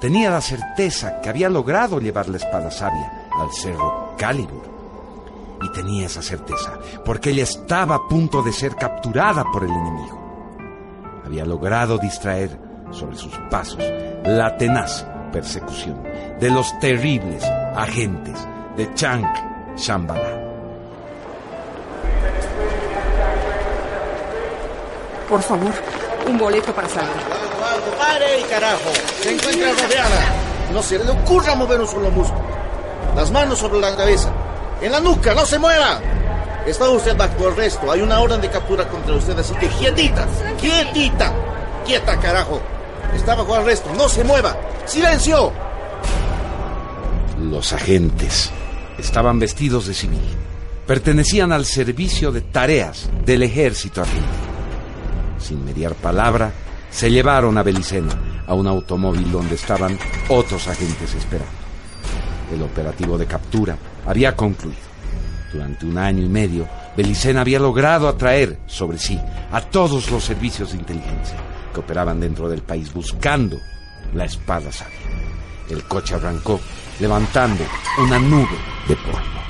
Tenía 0.00 0.30
la 0.30 0.40
certeza 0.40 1.20
que 1.20 1.30
había 1.30 1.48
logrado 1.48 1.98
llevar 1.98 2.28
la 2.28 2.36
espada 2.36 2.70
sabia 2.70 3.28
al 3.38 3.50
cerro 3.52 4.14
Calibur. 4.18 4.74
Y 5.62 5.72
tenía 5.72 6.06
esa 6.06 6.20
certeza 6.20 6.78
porque 7.04 7.30
ella 7.30 7.44
estaba 7.44 7.94
a 7.94 8.08
punto 8.08 8.42
de 8.42 8.52
ser 8.52 8.76
capturada 8.76 9.44
por 9.50 9.64
el 9.64 9.70
enemigo. 9.70 10.20
Había 11.24 11.46
logrado 11.46 11.96
distraer 11.96 12.58
sobre 12.90 13.16
sus 13.16 13.34
pasos 13.50 13.82
la 14.24 14.56
tenaz 14.58 15.06
persecución 15.34 16.00
de 16.38 16.48
los 16.48 16.78
terribles 16.78 17.42
agentes 17.74 18.38
de 18.76 18.88
Chang 18.94 19.26
Shambhala. 19.76 20.40
Por 25.28 25.42
favor, 25.42 25.72
un 26.28 26.38
boleto 26.38 26.72
para 26.72 26.88
salir. 26.88 27.10
¡Pare, 27.98 28.42
carajo! 28.48 28.92
Se 29.20 29.34
encuentra 29.34 29.72
rodeada. 29.72 30.24
No 30.72 30.80
se 30.80 31.00
le 31.00 31.10
ocurra 31.10 31.56
mover 31.56 31.80
un 31.80 31.88
solo 31.88 32.10
músculo. 32.12 32.44
Las 33.16 33.32
manos 33.32 33.58
sobre 33.58 33.80
la 33.80 33.96
cabeza. 33.96 34.30
En 34.80 34.92
la 34.92 35.00
nuca, 35.00 35.34
no 35.34 35.44
se 35.44 35.58
mueva. 35.58 36.00
Está 36.64 36.88
usted 36.90 37.16
bajo 37.16 37.48
arresto. 37.48 37.90
Hay 37.90 38.02
una 38.02 38.20
orden 38.20 38.40
de 38.40 38.48
captura 38.48 38.86
contra 38.88 39.16
usted, 39.16 39.36
así 39.36 39.52
que 39.54 39.66
quietita, 39.66 40.26
quietita, 40.60 41.32
quieta, 41.84 42.20
carajo. 42.20 42.60
Está 43.14 43.34
bajo 43.34 43.54
arresto, 43.54 43.92
no 43.96 44.08
se 44.08 44.24
mueva. 44.24 44.56
¡Silencio! 44.86 45.52
Los 47.40 47.72
agentes 47.72 48.50
estaban 48.98 49.38
vestidos 49.38 49.86
de 49.86 49.94
civil. 49.94 50.20
Pertenecían 50.86 51.52
al 51.52 51.64
servicio 51.64 52.32
de 52.32 52.42
tareas 52.42 53.08
del 53.24 53.42
ejército 53.42 54.02
argentino. 54.02 54.54
Sin 55.38 55.64
mediar 55.64 55.94
palabra, 55.94 56.52
se 56.90 57.10
llevaron 57.10 57.56
a 57.58 57.62
Belicena 57.62 58.42
a 58.46 58.54
un 58.54 58.66
automóvil 58.66 59.30
donde 59.32 59.54
estaban 59.54 59.98
otros 60.28 60.68
agentes 60.68 61.14
esperando. 61.14 61.52
El 62.52 62.62
operativo 62.62 63.16
de 63.16 63.26
captura 63.26 63.76
había 64.06 64.36
concluido. 64.36 64.94
Durante 65.52 65.86
un 65.86 65.96
año 65.98 66.22
y 66.22 66.28
medio, 66.28 66.68
Belicena 66.96 67.40
había 67.40 67.58
logrado 67.58 68.08
atraer 68.08 68.58
sobre 68.66 68.98
sí 68.98 69.18
a 69.50 69.60
todos 69.60 70.10
los 70.10 70.24
servicios 70.24 70.72
de 70.72 70.78
inteligencia 70.78 71.53
que 71.74 71.80
operaban 71.80 72.20
dentro 72.20 72.48
del 72.48 72.62
país 72.62 72.94
buscando 72.94 73.60
la 74.14 74.24
espada 74.24 74.72
sabia. 74.72 74.96
El 75.68 75.84
coche 75.84 76.14
arrancó 76.14 76.58
levantando 77.00 77.64
una 77.98 78.18
nube 78.18 78.56
de 78.88 78.96
polvo. 78.96 79.43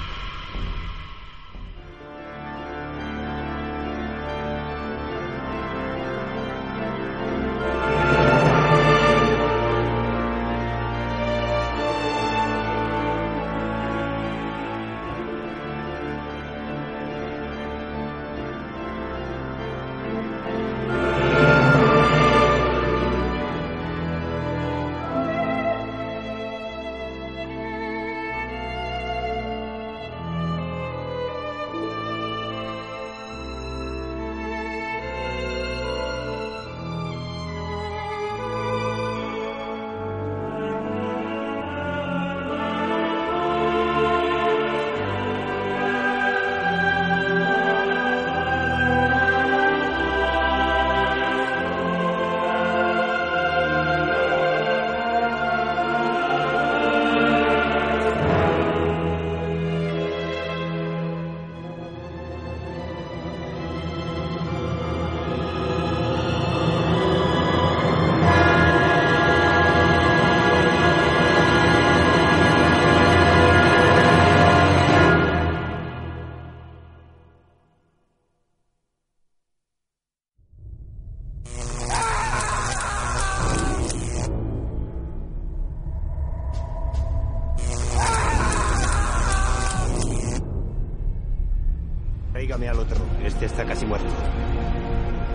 Este 93.35 93.47
está 93.47 93.65
casi 93.65 93.85
muerto. 93.85 94.09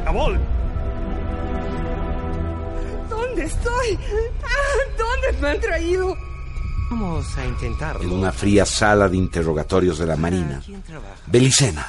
¡Cabol! 0.06 0.39
¿Dónde 3.10 3.43
estoy? 3.43 4.00
Ah, 4.43 4.97
¿Dónde 4.97 5.41
me 5.41 5.50
han 5.50 5.60
traído? 5.60 6.16
Vamos 6.89 7.38
a 7.38 7.45
intentarlo. 7.45 8.02
En 8.02 8.12
una 8.12 8.32
fría 8.32 8.66
sala 8.66 9.10
de 9.10 9.18
interrogatorios 9.18 10.00
de 10.00 10.06
la 10.06 10.16
Marina, 10.16 10.62
Belicena, 11.28 11.88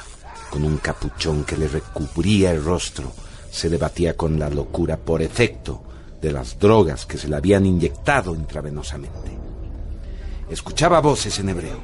con 0.49 0.63
un 0.63 0.77
capuchón 0.77 1.43
que 1.45 1.57
le 1.57 1.67
recubría 1.67 2.51
el 2.51 2.63
rostro, 2.63 3.11
se 3.49 3.69
debatía 3.69 4.15
con 4.15 4.37
la 4.37 4.49
locura 4.49 4.97
por 4.97 5.21
efecto 5.21 5.81
de 6.21 6.31
las 6.31 6.59
drogas 6.59 7.05
que 7.05 7.17
se 7.17 7.29
le 7.29 7.37
habían 7.37 7.65
inyectado 7.65 8.35
intravenosamente. 8.35 9.50
Escuchaba 10.51 10.99
voces 10.99 11.39
en 11.39 11.47
hebreo. 11.47 11.81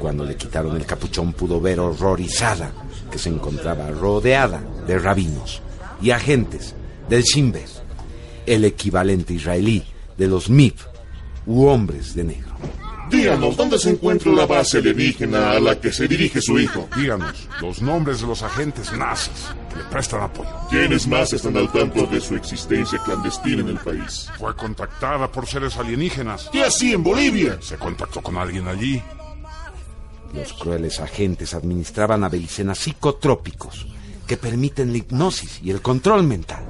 Cuando 0.00 0.24
le 0.24 0.34
quitaron 0.34 0.76
el 0.76 0.84
capuchón 0.84 1.32
pudo 1.32 1.60
ver 1.60 1.78
horrorizada 1.78 2.72
que 3.10 3.18
se 3.18 3.28
encontraba 3.28 3.88
rodeada 3.90 4.60
de 4.86 4.98
rabinos 4.98 5.62
y 6.02 6.10
agentes 6.10 6.74
del 7.08 7.22
Shin 7.22 7.52
Bet, 7.52 7.70
el 8.44 8.64
equivalente 8.64 9.34
israelí 9.34 9.84
de 10.18 10.26
los 10.26 10.50
MIP 10.50 10.80
u 11.46 11.66
hombres 11.66 12.14
de 12.16 12.24
negro. 12.24 12.56
Díganos, 13.08 13.56
¿dónde 13.56 13.78
se 13.78 13.90
encuentra 13.90 14.32
la 14.32 14.46
base 14.46 14.78
alienígena 14.78 15.52
a 15.52 15.60
la 15.60 15.78
que 15.78 15.92
se 15.92 16.08
dirige 16.08 16.40
su 16.40 16.58
hijo? 16.58 16.88
Díganos 16.96 17.48
los 17.60 17.82
nombres 17.82 18.20
de 18.20 18.26
los 18.26 18.42
agentes 18.42 18.92
nazis 18.92 19.54
prestan 19.92 20.22
apoyo. 20.22 20.50
¿Quiénes 20.70 21.06
más 21.06 21.32
están 21.34 21.56
al 21.56 21.70
tanto 21.70 22.06
de 22.06 22.18
su 22.20 22.34
existencia 22.34 22.98
clandestina 23.04 23.60
en 23.60 23.68
el 23.68 23.78
país? 23.78 24.26
Fue 24.38 24.56
contactada 24.56 25.30
por 25.30 25.46
seres 25.46 25.76
alienígenas. 25.76 26.48
¿Qué 26.50 26.64
así 26.64 26.94
en 26.94 27.02
Bolivia? 27.02 27.58
Se 27.60 27.76
contactó 27.76 28.22
con 28.22 28.38
alguien 28.38 28.66
allí. 28.66 29.02
Los 30.32 30.54
crueles 30.54 30.98
agentes 30.98 31.52
administraban 31.52 32.24
a 32.24 32.30
Belicena 32.30 32.74
psicotrópicos 32.74 33.86
que 34.26 34.38
permiten 34.38 34.92
la 34.92 34.98
hipnosis 34.98 35.60
y 35.62 35.70
el 35.70 35.82
control 35.82 36.22
mental, 36.22 36.64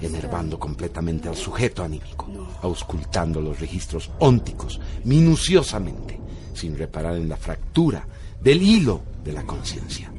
enervando 0.00 0.58
completamente 0.58 1.28
al 1.28 1.36
sujeto 1.36 1.84
anímico, 1.84 2.26
auscultando 2.62 3.42
los 3.42 3.60
registros 3.60 4.10
ónticos 4.20 4.80
minuciosamente, 5.04 6.18
sin 6.54 6.78
reparar 6.78 7.16
en 7.16 7.28
la 7.28 7.36
fractura 7.36 8.06
del 8.40 8.62
hilo 8.62 9.02
de 9.22 9.32
la 9.32 9.42
conciencia. 9.42 10.10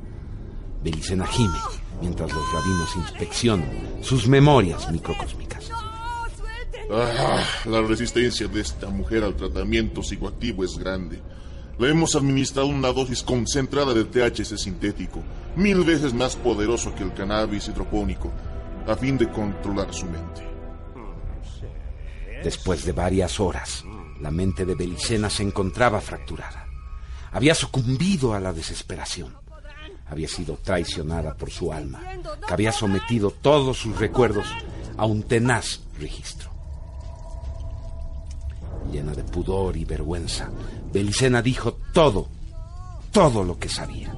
Belicena 0.83 1.25
gime 1.25 1.57
mientras 2.01 2.31
los 2.31 2.51
rabinos 2.51 2.95
inspeccionan 2.95 3.69
sus 4.01 4.27
memorias 4.27 4.91
microcósmicas. 4.91 5.69
Ah, 6.91 7.43
la 7.65 7.81
resistencia 7.81 8.47
de 8.47 8.61
esta 8.61 8.89
mujer 8.89 9.23
al 9.23 9.35
tratamiento 9.35 10.03
psicoactivo 10.03 10.63
es 10.63 10.77
grande. 10.77 11.21
Le 11.79 11.89
hemos 11.89 12.15
administrado 12.15 12.67
una 12.67 12.89
dosis 12.89 13.23
concentrada 13.23 13.93
de 13.93 14.05
THC 14.05 14.57
sintético, 14.57 15.23
mil 15.55 15.83
veces 15.83 16.13
más 16.13 16.35
poderoso 16.35 16.93
que 16.93 17.03
el 17.03 17.13
cannabis 17.13 17.67
hidropónico, 17.67 18.31
a 18.87 18.95
fin 18.95 19.17
de 19.17 19.29
controlar 19.29 19.93
su 19.93 20.05
mente. 20.05 20.47
Después 22.43 22.85
de 22.85 22.91
varias 22.91 23.39
horas, 23.39 23.85
la 24.19 24.29
mente 24.29 24.65
de 24.65 24.75
Belicena 24.75 25.29
se 25.29 25.43
encontraba 25.43 26.01
fracturada. 26.01 26.67
Había 27.31 27.55
sucumbido 27.55 28.33
a 28.33 28.39
la 28.39 28.53
desesperación. 28.53 29.42
Había 30.07 30.27
sido 30.27 30.57
traicionada 30.57 31.33
por 31.35 31.49
su 31.49 31.71
alma, 31.71 32.01
que 32.45 32.53
había 32.53 32.71
sometido 32.71 33.31
todos 33.31 33.77
sus 33.77 33.97
recuerdos 33.97 34.45
a 34.97 35.05
un 35.05 35.23
tenaz 35.23 35.81
registro. 35.99 36.51
Llena 38.91 39.13
de 39.13 39.23
pudor 39.23 39.77
y 39.77 39.85
vergüenza, 39.85 40.49
Belicena 40.91 41.41
dijo 41.41 41.77
todo, 41.93 42.27
todo 43.11 43.43
lo 43.43 43.57
que 43.57 43.69
sabía. 43.69 44.13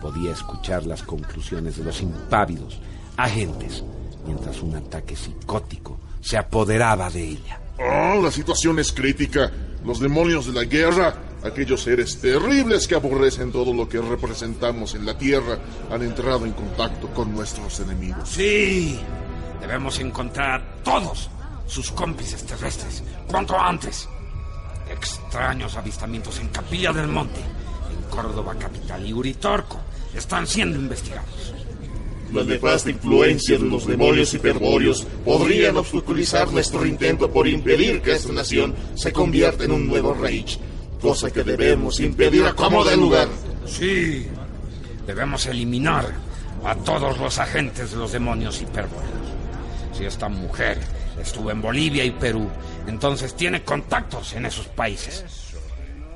Podía 0.00 0.32
escuchar 0.32 0.86
las 0.86 1.02
conclusiones 1.02 1.76
de 1.76 1.84
los 1.84 2.00
impávidos 2.00 2.80
agentes, 3.16 3.82
mientras 4.24 4.62
un 4.62 4.76
ataque 4.76 5.16
psicótico 5.16 5.98
se 6.20 6.36
apoderaba 6.36 7.10
de 7.10 7.28
ella. 7.28 7.60
Oh, 7.78 8.20
la 8.22 8.30
situación 8.30 8.78
es 8.78 8.92
crítica. 8.92 9.50
Los 9.84 10.00
demonios 10.00 10.46
de 10.46 10.52
la 10.52 10.64
guerra, 10.64 11.14
aquellos 11.42 11.82
seres 11.82 12.20
terribles 12.20 12.86
que 12.86 12.94
aborrecen 12.94 13.52
todo 13.52 13.72
lo 13.72 13.88
que 13.88 14.00
representamos 14.00 14.94
en 14.94 15.06
la 15.06 15.16
Tierra, 15.16 15.58
han 15.90 16.02
entrado 16.02 16.44
en 16.44 16.52
contacto 16.52 17.08
con 17.08 17.32
nuestros 17.32 17.80
enemigos. 17.80 18.28
Sí, 18.28 18.98
debemos 19.60 19.98
encontrar 20.00 20.60
a 20.60 20.82
todos 20.82 21.30
sus 21.66 21.90
cómplices 21.92 22.44
terrestres, 22.44 23.02
cuanto 23.26 23.58
antes. 23.58 24.08
Extraños 24.90 25.76
avistamientos 25.76 26.38
en 26.40 26.48
Capilla 26.48 26.92
del 26.92 27.08
Monte, 27.08 27.40
en 27.40 28.10
Córdoba 28.10 28.54
capital 28.58 29.06
y 29.06 29.12
Uritorco 29.12 29.78
están 30.14 30.46
siendo 30.46 30.78
investigados. 30.78 31.54
La 32.32 32.44
nefasta 32.44 32.90
influencia 32.90 33.56
de 33.56 33.64
los 33.64 33.86
demonios 33.86 34.34
hiperbóreos 34.34 35.06
podrían 35.24 35.76
obstaculizar 35.78 36.50
nuestro 36.52 36.84
intento 36.84 37.30
por 37.30 37.48
impedir 37.48 38.02
que 38.02 38.12
esta 38.12 38.32
nación 38.32 38.74
se 38.94 39.12
convierta 39.12 39.64
en 39.64 39.72
un 39.72 39.86
nuevo 39.86 40.12
Reich, 40.12 40.58
cosa 41.00 41.30
que 41.30 41.44
debemos 41.44 42.00
impedir 42.00 42.44
a 42.44 42.54
como 42.54 42.84
de 42.84 42.96
lugar. 42.96 43.28
Sí, 43.66 44.26
debemos 45.06 45.46
eliminar 45.46 46.06
a 46.64 46.74
todos 46.74 47.18
los 47.18 47.38
agentes 47.38 47.92
de 47.92 47.96
los 47.96 48.12
demonios 48.12 48.60
hiperbóreos. 48.60 49.12
Si 49.96 50.04
esta 50.04 50.28
mujer 50.28 50.78
estuvo 51.20 51.50
en 51.50 51.62
Bolivia 51.62 52.04
y 52.04 52.10
Perú, 52.10 52.48
entonces 52.86 53.34
tiene 53.34 53.62
contactos 53.62 54.32
en 54.34 54.46
esos 54.46 54.66
países. 54.66 55.24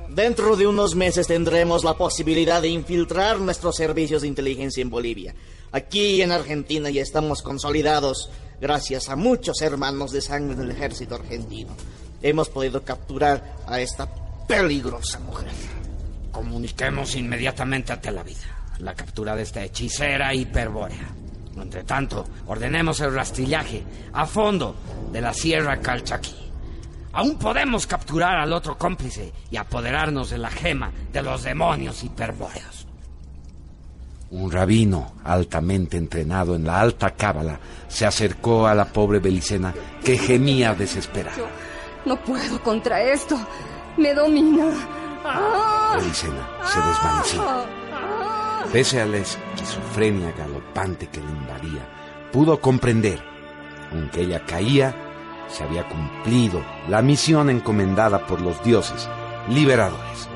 Dentro 0.09 0.55
de 0.55 0.67
unos 0.67 0.95
meses 0.95 1.27
tendremos 1.27 1.83
la 1.83 1.95
posibilidad 1.95 2.61
de 2.61 2.69
infiltrar 2.69 3.39
nuestros 3.39 3.75
servicios 3.75 4.21
de 4.21 4.27
inteligencia 4.27 4.81
en 4.81 4.89
Bolivia. 4.89 5.33
Aquí 5.71 6.21
en 6.21 6.31
Argentina 6.31 6.91
ya 6.91 7.01
estamos 7.01 7.41
consolidados 7.41 8.29
gracias 8.61 9.09
a 9.09 9.15
muchos 9.15 9.61
hermanos 9.61 10.11
de 10.11 10.21
sangre 10.21 10.55
del 10.55 10.69
ejército 10.69 11.15
argentino. 11.15 11.75
Hemos 12.21 12.49
podido 12.49 12.83
capturar 12.83 13.57
a 13.65 13.81
esta 13.81 14.07
peligrosa 14.47 15.19
mujer. 15.19 15.51
Comuniquemos 16.31 17.15
inmediatamente 17.15 17.93
a 17.93 18.01
Tel 18.01 18.17
Aviv 18.17 18.37
la 18.79 18.93
captura 18.93 19.35
de 19.35 19.43
esta 19.43 19.63
hechicera 19.63 20.33
hiperbórea. 20.33 21.07
Entre 21.55 21.83
tanto, 21.83 22.25
ordenemos 22.47 22.99
el 23.01 23.13
rastrillaje 23.13 23.83
a 24.11 24.25
fondo 24.25 24.75
de 25.11 25.21
la 25.21 25.33
Sierra 25.33 25.79
Calchaquí. 25.79 26.35
Aún 27.13 27.37
podemos 27.37 27.85
capturar 27.85 28.37
al 28.37 28.53
otro 28.53 28.77
cómplice 28.77 29.31
y 29.51 29.57
apoderarnos 29.57 30.31
de 30.31 30.39
la 30.39 30.49
gema 30.49 30.91
de 31.11 31.21
los 31.21 31.43
demonios 31.43 32.03
hiperbóreos. 32.03 32.87
Un 34.31 34.51
rabino 34.51 35.13
altamente 35.23 35.95
entrenado 35.95 36.55
en 36.55 36.65
la 36.65 36.81
alta 36.81 37.11
cábala 37.11 37.59
se 37.87 38.07
acercó 38.07 38.65
a 38.65 38.73
la 38.73 38.85
pobre 38.85 39.19
Belicena 39.19 39.75
que 40.03 40.17
gemía 40.17 40.73
desesperada. 40.73 41.37
Yo 41.37 41.47
no 42.05 42.19
puedo 42.23 42.61
contra 42.63 43.03
esto. 43.03 43.37
Me 43.97 44.13
domina. 44.13 44.65
Belicena 45.95 46.47
se 46.65 46.79
desvanecía. 46.79 47.65
Pese 48.71 49.01
a 49.01 49.05
la 49.05 49.17
esquizofrenia 49.17 50.31
galopante 50.31 51.07
que 51.07 51.19
le 51.19 51.27
invadía, 51.27 51.87
pudo 52.31 52.59
comprender, 52.59 53.23
aunque 53.91 54.21
ella 54.21 54.43
caía, 54.45 54.95
se 55.47 55.63
había 55.63 55.87
cumplido 55.87 56.61
la 56.89 57.01
misión 57.01 57.49
encomendada 57.51 58.25
por 58.25 58.41
los 58.41 58.63
dioses 58.63 59.07
liberadores, 59.49 60.27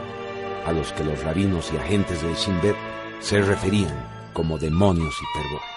a 0.65 0.71
los 0.71 0.93
que 0.93 1.03
los 1.03 1.23
rabinos 1.23 1.71
y 1.73 1.77
agentes 1.77 2.21
de 2.21 2.33
Shin 2.35 2.61
Bet 2.61 2.75
se 3.19 3.41
referían 3.41 3.97
como 4.33 4.59
demonios 4.59 5.15
hiperbóreos. 5.19 5.76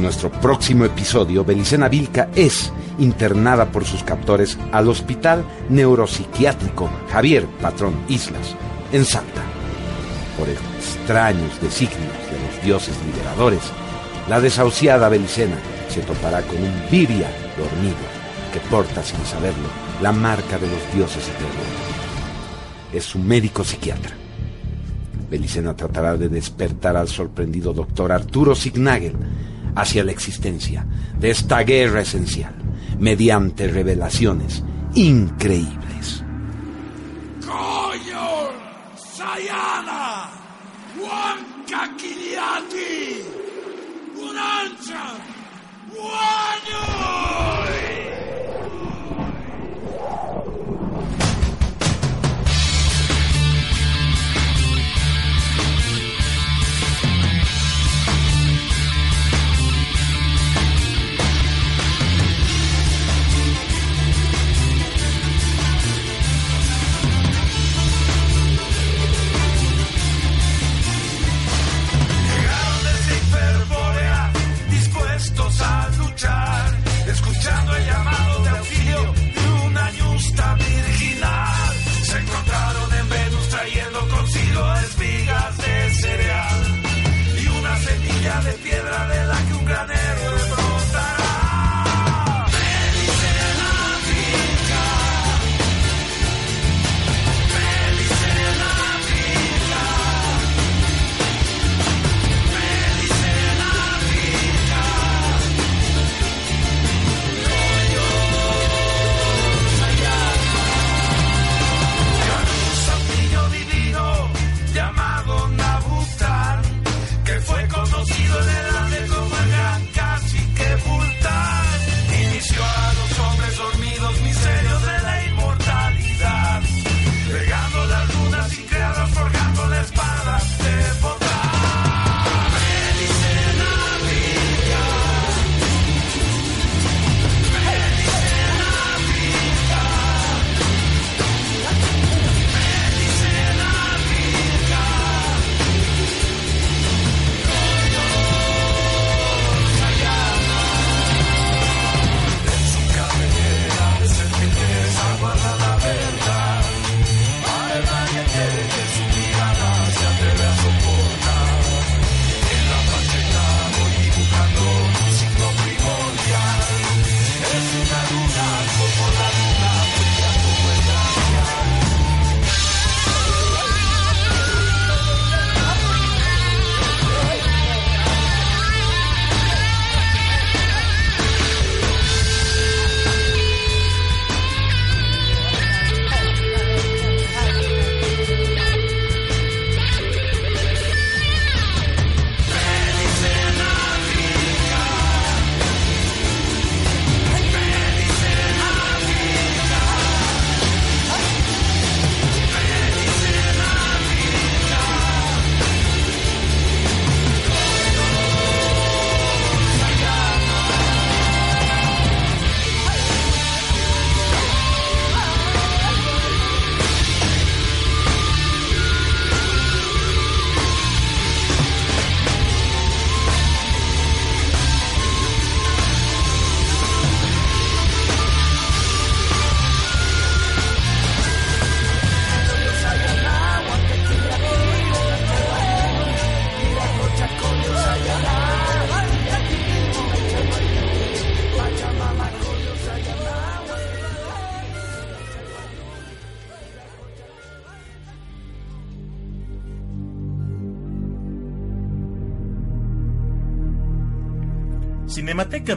Nuestro 0.00 0.30
próximo 0.30 0.86
episodio, 0.86 1.44
Belicena 1.44 1.86
Vilca 1.86 2.30
es 2.34 2.72
internada 2.98 3.70
por 3.70 3.84
sus 3.84 4.02
captores 4.02 4.56
al 4.72 4.88
Hospital 4.88 5.44
Neuropsiquiátrico 5.68 6.88
Javier 7.12 7.46
Patrón 7.60 7.94
Islas, 8.08 8.56
en 8.92 9.04
Salta. 9.04 9.42
Por 10.38 10.48
extraños 10.48 11.60
designios 11.60 12.16
de 12.30 12.46
los 12.46 12.64
dioses 12.64 12.94
liberadores, 13.04 13.60
la 14.26 14.40
desahuciada 14.40 15.10
Belicena 15.10 15.56
se 15.90 16.00
topará 16.00 16.40
con 16.42 16.56
un 16.56 16.82
Viria 16.90 17.28
dormido 17.58 17.98
que 18.54 18.60
porta 18.70 19.02
sin 19.02 19.22
saberlo 19.26 19.68
la 20.00 20.12
marca 20.12 20.56
de 20.56 20.66
los 20.66 20.94
dioses 20.94 21.28
eternos. 21.28 22.94
Es 22.94 23.04
su 23.04 23.18
médico 23.18 23.64
psiquiatra. 23.64 24.12
Belicena 25.30 25.76
tratará 25.76 26.16
de 26.16 26.30
despertar 26.30 26.96
al 26.96 27.08
sorprendido 27.08 27.74
doctor 27.74 28.10
Arturo 28.12 28.54
Signagel 28.54 29.14
hacia 29.74 30.04
la 30.04 30.12
existencia 30.12 30.86
de 31.18 31.30
esta 31.30 31.62
guerra 31.62 32.02
esencial 32.02 32.54
mediante 32.98 33.68
revelaciones 33.68 34.62
increíbles. 34.94 35.79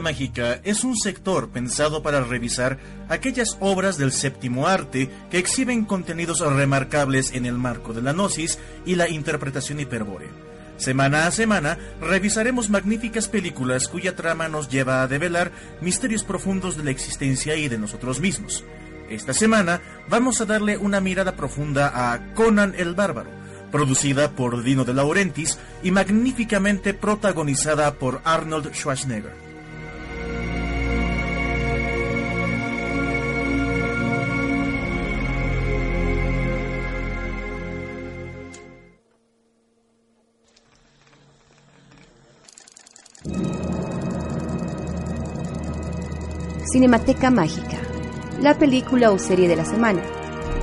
Mágica 0.00 0.60
es 0.64 0.84
un 0.84 0.96
sector 0.96 1.48
pensado 1.50 2.02
para 2.02 2.22
revisar 2.22 2.78
aquellas 3.08 3.56
obras 3.60 3.98
del 3.98 4.12
séptimo 4.12 4.66
arte 4.66 5.10
que 5.30 5.38
exhiben 5.38 5.84
contenidos 5.84 6.40
remarcables 6.40 7.32
en 7.32 7.46
el 7.46 7.54
marco 7.54 7.92
de 7.92 8.02
la 8.02 8.12
gnosis 8.12 8.58
y 8.84 8.94
la 8.94 9.08
interpretación 9.08 9.80
hiperbórea. 9.80 10.30
Semana 10.76 11.26
a 11.26 11.30
semana 11.30 11.78
revisaremos 12.00 12.68
magníficas 12.68 13.28
películas 13.28 13.86
cuya 13.86 14.16
trama 14.16 14.48
nos 14.48 14.68
lleva 14.68 15.02
a 15.02 15.06
develar 15.06 15.52
misterios 15.80 16.24
profundos 16.24 16.76
de 16.76 16.84
la 16.84 16.90
existencia 16.90 17.54
y 17.56 17.68
de 17.68 17.78
nosotros 17.78 18.20
mismos. 18.20 18.64
Esta 19.08 19.32
semana 19.32 19.80
vamos 20.08 20.40
a 20.40 20.46
darle 20.46 20.76
una 20.76 21.00
mirada 21.00 21.36
profunda 21.36 22.12
a 22.12 22.34
Conan 22.34 22.74
el 22.76 22.94
Bárbaro, 22.94 23.30
producida 23.70 24.32
por 24.32 24.62
Dino 24.62 24.84
de 24.84 24.94
Laurentiis 24.94 25.58
y 25.82 25.90
magníficamente 25.90 26.94
protagonizada 26.94 27.94
por 27.94 28.20
Arnold 28.24 28.72
Schwarzenegger. 28.74 29.43
Cinemateca 46.74 47.30
Mágica, 47.30 47.78
la 48.40 48.58
película 48.58 49.12
o 49.12 49.18
serie 49.20 49.46
de 49.46 49.54
la 49.54 49.64
semana, 49.64 50.02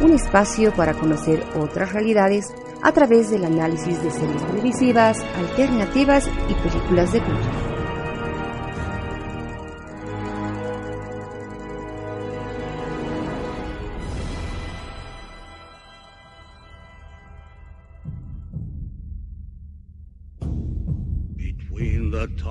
un 0.01 0.11
espacio 0.11 0.73
para 0.73 0.93
conocer 0.93 1.41
otras 1.57 1.93
realidades 1.93 2.53
a 2.81 2.91
través 2.91 3.31
del 3.31 3.45
análisis 3.45 4.03
de 4.03 4.11
series 4.11 4.45
televisivas, 4.47 5.19
alternativas 5.37 6.27
y 6.49 6.53
películas 6.67 7.13
de 7.13 7.21
culto. 7.21 7.70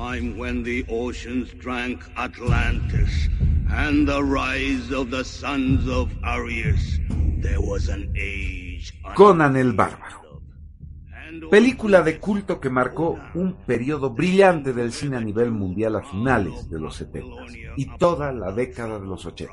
Time 0.00 0.38
when 0.38 0.62
the 0.62 0.82
oceans 0.88 1.52
drank 1.58 2.00
Atlantis 2.16 3.28
and 3.68 4.08
the 4.08 4.22
rise 4.22 4.90
of 4.90 5.10
the 5.10 5.22
sons 5.22 5.86
of 5.88 6.08
Arius, 6.24 6.98
there 7.42 7.60
was 7.60 7.88
an 7.88 8.10
age. 8.16 8.94
Conan 9.14 9.56
el 9.56 9.74
Bárbaro. 9.74 10.40
Película 11.50 12.02
de 12.02 12.18
culto 12.18 12.60
que 12.60 12.70
marcó 12.70 13.18
un 13.34 13.52
periodo 13.66 14.10
brillante 14.10 14.72
del 14.72 14.92
cine 14.92 15.18
a 15.18 15.20
nivel 15.20 15.50
mundial 15.50 15.96
a 15.96 16.02
finales 16.02 16.70
de 16.70 16.80
los 16.80 16.96
70 16.96 17.44
y 17.76 17.84
toda 17.98 18.32
la 18.32 18.52
década 18.52 18.98
de 18.98 19.06
los 19.06 19.26
80. 19.26 19.52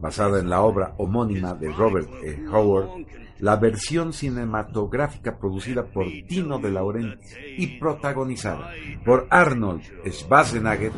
Basada 0.00 0.40
en 0.40 0.48
la 0.48 0.62
obra 0.62 0.94
homónima 0.96 1.52
de 1.54 1.70
Robert 1.70 2.08
E. 2.22 2.46
Howard, 2.48 3.06
la 3.40 3.56
versión 3.56 4.12
cinematográfica 4.12 5.38
producida 5.38 5.84
por 5.86 6.06
Tino 6.28 6.58
de 6.58 6.70
Laurentiis 6.70 7.36
y 7.56 7.78
protagonizada 7.78 8.70
por 9.04 9.26
Arnold 9.30 9.82
Schwarzenegger 10.06 10.92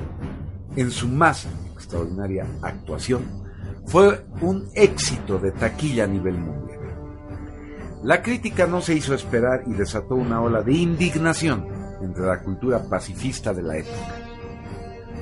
en 0.77 0.91
su 0.91 1.09
más 1.09 1.47
extraordinaria 1.75 2.47
actuación, 2.63 3.23
fue 3.87 4.25
un 4.41 4.69
éxito 4.75 5.39
de 5.39 5.53
taquilla 5.53 6.05
a 6.05 6.07
nivel 6.07 6.39
mundial. 6.39 6.79
La 8.03 8.23
crítica 8.23 8.67
no 8.67 8.81
se 8.81 8.95
hizo 8.95 9.15
esperar 9.15 9.65
y 9.67 9.73
desató 9.73 10.15
una 10.15 10.41
ola 10.41 10.63
de 10.63 10.73
indignación 10.73 11.67
entre 12.01 12.25
la 12.25 12.41
cultura 12.41 12.89
pacifista 12.89 13.53
de 13.53 13.63
la 13.63 13.77
época, 13.77 14.15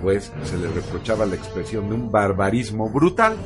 pues 0.00 0.32
se 0.44 0.58
le 0.58 0.68
reprochaba 0.68 1.26
la 1.26 1.34
expresión 1.34 1.88
de 1.88 1.94
un 1.94 2.12
barbarismo 2.12 2.88
brutal, 2.88 3.36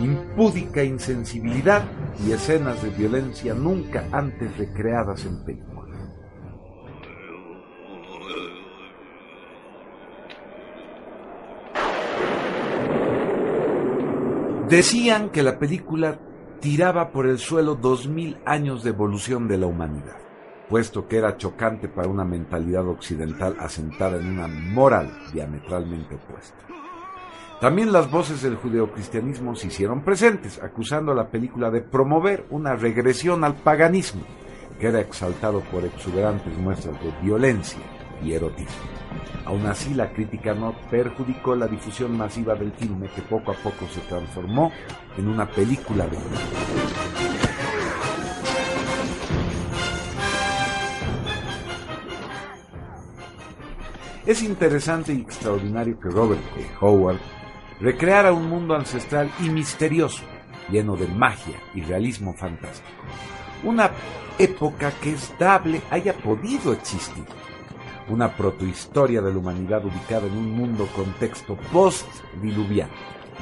impúdica 0.00 0.82
insensibilidad 0.84 1.84
y 2.26 2.32
escenas 2.32 2.82
de 2.82 2.90
violencia 2.90 3.54
nunca 3.54 4.04
antes 4.12 4.56
recreadas 4.56 5.24
en 5.24 5.44
película. 5.44 5.78
Decían 14.68 15.30
que 15.30 15.42
la 15.42 15.58
película 15.58 16.20
tiraba 16.60 17.10
por 17.10 17.26
el 17.26 17.38
suelo 17.38 17.74
dos 17.74 18.06
mil 18.06 18.36
años 18.44 18.84
de 18.84 18.90
evolución 18.90 19.48
de 19.48 19.56
la 19.56 19.66
humanidad, 19.66 20.18
puesto 20.68 21.08
que 21.08 21.16
era 21.16 21.38
chocante 21.38 21.88
para 21.88 22.08
una 22.08 22.24
mentalidad 22.24 22.86
occidental 22.86 23.56
asentada 23.58 24.18
en 24.18 24.28
una 24.28 24.46
moral 24.46 25.10
diametralmente 25.32 26.16
opuesta. 26.16 26.66
También 27.60 27.90
las 27.90 28.08
voces 28.08 28.42
del 28.42 28.54
judeocristianismo 28.54 29.56
se 29.56 29.66
hicieron 29.66 30.02
presentes, 30.02 30.62
acusando 30.62 31.10
a 31.10 31.14
la 31.16 31.28
película 31.28 31.72
de 31.72 31.80
promover 31.80 32.46
una 32.50 32.76
regresión 32.76 33.42
al 33.42 33.56
paganismo, 33.56 34.22
que 34.78 34.86
era 34.86 35.00
exaltado 35.00 35.60
por 35.62 35.84
exuberantes 35.84 36.56
muestras 36.56 37.02
de 37.02 37.10
violencia 37.20 37.82
y 38.22 38.32
erotismo. 38.32 38.86
Aún 39.44 39.66
así, 39.66 39.92
la 39.92 40.12
crítica 40.12 40.54
no 40.54 40.72
perjudicó 40.88 41.56
la 41.56 41.66
difusión 41.66 42.16
masiva 42.16 42.54
del 42.54 42.70
filme 42.72 43.08
que 43.08 43.22
poco 43.22 43.50
a 43.50 43.54
poco 43.54 43.88
se 43.88 44.00
transformó 44.02 44.70
en 45.16 45.26
una 45.26 45.50
película 45.50 46.06
de 46.06 46.16
Es 54.26 54.42
interesante 54.42 55.12
y 55.12 55.22
extraordinario 55.22 55.98
que 55.98 56.10
Robert 56.10 56.42
E. 56.56 56.66
Howard 56.80 57.18
recreara 57.80 58.32
un 58.32 58.48
mundo 58.48 58.74
ancestral 58.74 59.30
y 59.40 59.50
misterioso, 59.50 60.22
lleno 60.70 60.96
de 60.96 61.06
magia 61.08 61.60
y 61.74 61.82
realismo 61.82 62.34
fantástico. 62.34 62.88
Una 63.62 63.90
época 64.38 64.92
que 65.00 65.12
es 65.12 65.32
dable 65.38 65.80
haya 65.90 66.14
podido 66.14 66.72
existir 66.72 67.24
una 68.08 68.34
protohistoria 68.34 69.20
de 69.20 69.32
la 69.32 69.38
humanidad 69.38 69.84
ubicada 69.84 70.26
en 70.26 70.36
un 70.36 70.50
mundo 70.50 70.88
contexto 70.94 71.56
post-diluviano, 71.72 72.92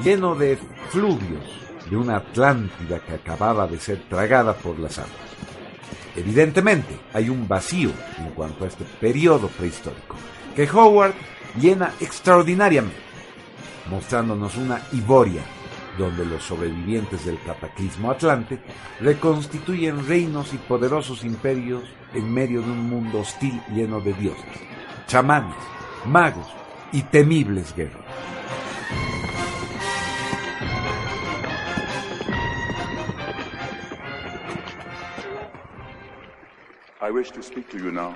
lleno 0.03 0.35
de 0.35 0.59
fluvios 0.91 1.45
de 1.89 1.97
una 1.97 2.17
Atlántida 2.17 2.99
que 2.99 3.15
acababa 3.15 3.67
de 3.67 3.79
ser 3.79 4.03
tragada 4.09 4.55
por 4.55 4.79
las 4.79 4.99
aguas. 4.99 5.13
Evidentemente, 6.17 6.99
hay 7.13 7.29
un 7.29 7.47
vacío 7.47 7.91
en 8.19 8.31
cuanto 8.31 8.65
a 8.65 8.69
este 8.69 8.85
periodo 9.01 9.49
prehistórico, 9.49 10.17
que 10.55 10.69
Howard 10.69 11.15
llena 11.61 11.93
extraordinariamente, 12.01 13.06
mostrándonos 13.91 14.57
una 14.57 14.81
Iboria, 14.93 15.43
donde 15.99 16.25
los 16.25 16.43
sobrevivientes 16.43 17.25
del 17.25 17.41
cataclismo 17.43 18.11
atlante 18.11 18.59
reconstituyen 19.01 20.07
reinos 20.07 20.53
y 20.53 20.59
poderosos 20.59 21.25
imperios 21.25 21.85
en 22.13 22.33
medio 22.33 22.63
de 22.63 22.71
un 22.71 22.89
mundo 22.89 23.21
hostil 23.21 23.61
lleno 23.75 24.01
de 24.01 24.13
dioses, 24.15 24.45
chamanes, 25.07 25.57
magos 26.05 26.47
y 26.93 27.03
temibles 27.03 27.75
guerreros. 27.75 28.07
I 37.01 37.11
wish 37.11 37.31
to 37.31 37.43
speak 37.43 37.71
to 37.71 37.79
you 37.79 37.93
now. 37.93 38.15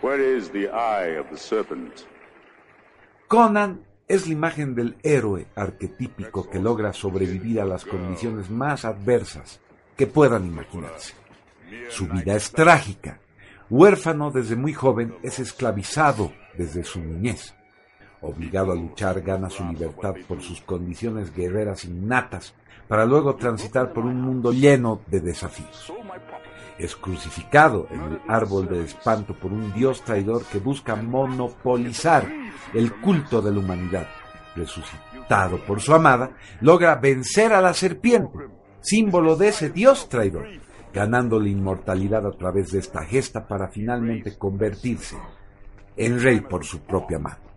Where 0.00 0.36
is 0.36 0.50
the 0.50 0.68
eye 0.68 1.18
of 1.18 1.28
the 1.30 1.36
serpent? 1.36 1.92
Conan 3.26 3.82
es 4.06 4.26
la 4.26 4.32
imagen 4.32 4.74
del 4.74 4.96
héroe 5.02 5.48
arquetípico 5.56 6.48
que 6.48 6.60
logra 6.60 6.92
sobrevivir 6.92 7.60
a 7.60 7.64
las 7.64 7.84
condiciones 7.84 8.48
más 8.48 8.84
adversas 8.84 9.60
que 9.96 10.06
puedan 10.06 10.46
imaginarse. 10.46 11.14
Su 11.90 12.06
vida 12.06 12.36
es 12.36 12.52
trágica. 12.52 13.18
Huérfano 13.68 14.30
desde 14.30 14.56
muy 14.56 14.72
joven, 14.72 15.16
es 15.22 15.40
esclavizado 15.40 16.32
desde 16.56 16.84
su 16.84 17.00
niñez. 17.00 17.54
Obligado 18.20 18.72
a 18.72 18.76
luchar, 18.76 19.20
gana 19.20 19.50
su 19.50 19.64
libertad 19.64 20.14
por 20.26 20.40
sus 20.40 20.60
condiciones 20.62 21.34
guerreras 21.34 21.84
innatas, 21.84 22.54
para 22.86 23.04
luego 23.04 23.36
transitar 23.36 23.92
por 23.92 24.04
un 24.04 24.20
mundo 24.20 24.52
lleno 24.52 25.02
de 25.08 25.20
desafíos. 25.20 25.92
Es 26.78 26.94
crucificado 26.94 27.88
en 27.90 28.00
el 28.00 28.20
árbol 28.28 28.68
de 28.68 28.84
espanto 28.84 29.34
por 29.34 29.52
un 29.52 29.72
dios 29.72 30.02
traidor 30.02 30.44
que 30.44 30.58
busca 30.58 30.94
monopolizar 30.94 32.30
el 32.72 32.92
culto 33.00 33.42
de 33.42 33.52
la 33.52 33.58
humanidad. 33.58 34.06
Resucitado 34.54 35.58
por 35.64 35.80
su 35.80 35.92
amada, 35.92 36.30
logra 36.60 36.94
vencer 36.96 37.52
a 37.52 37.60
la 37.60 37.74
serpiente, 37.74 38.48
símbolo 38.80 39.36
de 39.36 39.48
ese 39.48 39.70
dios 39.70 40.08
traidor, 40.08 40.46
ganando 40.92 41.40
la 41.40 41.48
inmortalidad 41.48 42.26
a 42.26 42.32
través 42.32 42.70
de 42.70 42.78
esta 42.78 43.04
gesta 43.04 43.46
para 43.46 43.68
finalmente 43.68 44.38
convertirse 44.38 45.16
en 45.96 46.22
rey 46.22 46.40
por 46.40 46.64
su 46.64 46.80
propia 46.80 47.18
mano. 47.18 47.48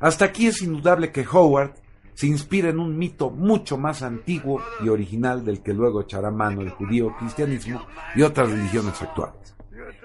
Hasta 0.00 0.24
aquí 0.24 0.46
es 0.46 0.62
indudable 0.62 1.12
que 1.12 1.26
Howard 1.30 1.74
se 2.14 2.26
inspira 2.26 2.68
en 2.68 2.78
un 2.78 2.96
mito 2.96 3.30
mucho 3.30 3.78
más 3.78 4.02
antiguo 4.02 4.60
y 4.82 4.88
original 4.88 5.44
del 5.44 5.62
que 5.62 5.72
luego 5.72 6.02
echará 6.02 6.30
mano 6.30 6.60
el 6.60 6.70
judío, 6.70 7.14
cristianismo 7.18 7.82
y 8.14 8.22
otras 8.22 8.50
religiones 8.50 9.00
actuales. 9.00 9.54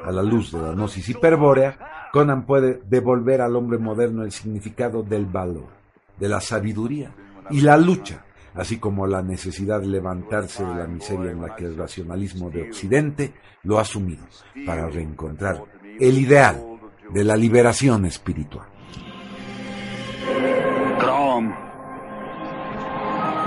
A 0.04 0.12
la 0.12 0.24
luz 0.24 0.52
de 0.52 0.62
la 0.62 0.72
gnosis 0.72 1.10
hiperbórea, 1.10 2.10
Conan 2.12 2.46
puede 2.46 2.82
devolver 2.88 3.42
al 3.42 3.56
hombre 3.56 3.78
moderno 3.78 4.24
el 4.24 4.32
significado 4.32 5.04
del 5.04 5.26
valor, 5.26 5.68
de 6.18 6.30
la 6.30 6.40
sabiduría 6.40 7.12
y 7.52 7.62
la 7.62 7.78
lucha, 7.78 8.26
así 8.56 8.78
como 8.78 9.06
la 9.06 9.22
necesidad 9.22 9.82
de 9.82 9.88
levantarse 9.88 10.66
de 10.66 10.76
la 10.76 10.88
miseria 10.88 11.32
en 11.32 11.42
la 11.42 11.56
que 11.56 11.66
el 11.66 11.78
racionalismo 11.78 12.50
de 12.50 12.70
Occidente 12.70 13.34
lo 13.64 13.80
ha 13.80 13.86
sumido, 13.86 14.24
para 14.66 14.88
reencontrar 14.88 15.64
el 16.00 16.18
ideal 16.18 16.64
de 17.12 17.24
la 17.24 17.36
liberación 17.36 18.06
espiritual. 18.06 18.68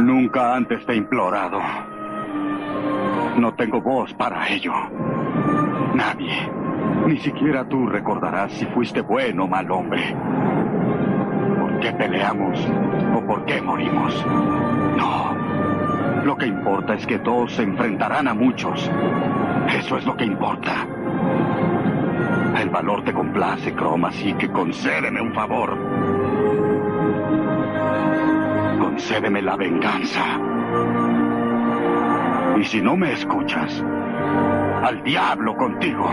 Nunca 0.01 0.55
antes 0.55 0.85
te 0.87 0.93
he 0.93 0.97
implorado. 0.97 1.61
No 3.37 3.55
tengo 3.55 3.81
voz 3.81 4.13
para 4.15 4.49
ello. 4.49 4.73
Nadie, 5.95 6.51
ni 7.07 7.19
siquiera 7.19 7.65
tú 7.69 7.87
recordarás 7.87 8.53
si 8.53 8.67
fuiste 8.67 9.01
bueno 9.01 9.45
o 9.45 9.49
mal 9.49 9.71
hombre. 9.71 10.15
¿Por 11.59 11.81
qué 11.81 11.93
peleamos 11.93 12.59
o 13.15 13.21
por 13.27 13.45
qué 13.45 13.61
morimos? 13.61 14.25
No. 14.97 16.25
Lo 16.25 16.37
que 16.37 16.47
importa 16.47 16.95
es 16.95 17.07
que 17.07 17.19
todos 17.19 17.53
se 17.53 17.63
enfrentarán 17.63 18.29
a 18.29 18.35
muchos. 18.35 18.91
Eso 19.79 19.97
es 19.97 20.05
lo 20.05 20.17
que 20.17 20.25
importa. 20.25 20.87
El 22.61 22.69
valor 22.69 23.05
te 23.05 23.13
complace, 23.13 23.73
Crom, 23.75 24.05
así 24.05 24.35
que 24.35 24.51
concédeme 24.51 25.21
un 25.21 25.33
favor. 25.33 26.20
Concédeme 28.91 29.41
la 29.41 29.55
venganza. 29.55 30.41
Y 32.59 32.65
si 32.65 32.83
no 32.83 32.97
me 32.97 33.13
escuchas, 33.13 33.81
al 34.83 35.05
diablo 35.05 35.55
contigo. 35.55 36.11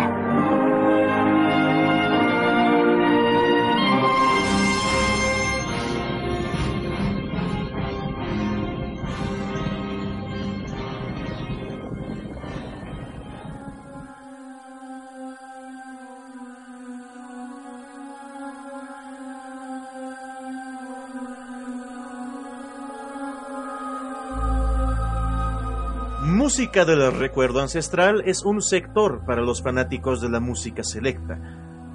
Música 26.38 26.85
del 26.85 27.11
recuerdo 27.13 27.61
ancestral 27.61 28.21
es 28.27 28.45
un 28.45 28.61
sector 28.61 29.25
para 29.25 29.41
los 29.41 29.63
fanáticos 29.63 30.21
de 30.21 30.29
la 30.29 30.39
música 30.39 30.83
selecta. 30.83 31.39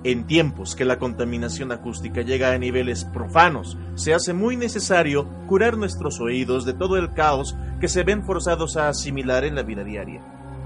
En 0.02 0.26
tiempos 0.26 0.74
que 0.74 0.84
la 0.84 0.98
contaminación 0.98 1.70
acústica 1.70 2.22
llega 2.22 2.50
a 2.50 2.58
niveles 2.58 3.04
profanos, 3.04 3.78
se 3.94 4.14
hace 4.14 4.32
muy 4.32 4.56
necesario 4.56 5.28
curar 5.46 5.76
nuestros 5.76 6.20
oídos 6.20 6.64
de 6.64 6.72
todo 6.72 6.96
el 6.96 7.12
caos 7.12 7.54
que 7.80 7.86
se 7.86 8.02
ven 8.02 8.24
forzados 8.24 8.76
a 8.76 8.88
asimilar 8.88 9.44
en 9.44 9.54
la 9.54 9.62
vida 9.62 9.84
diaria. 9.84 10.20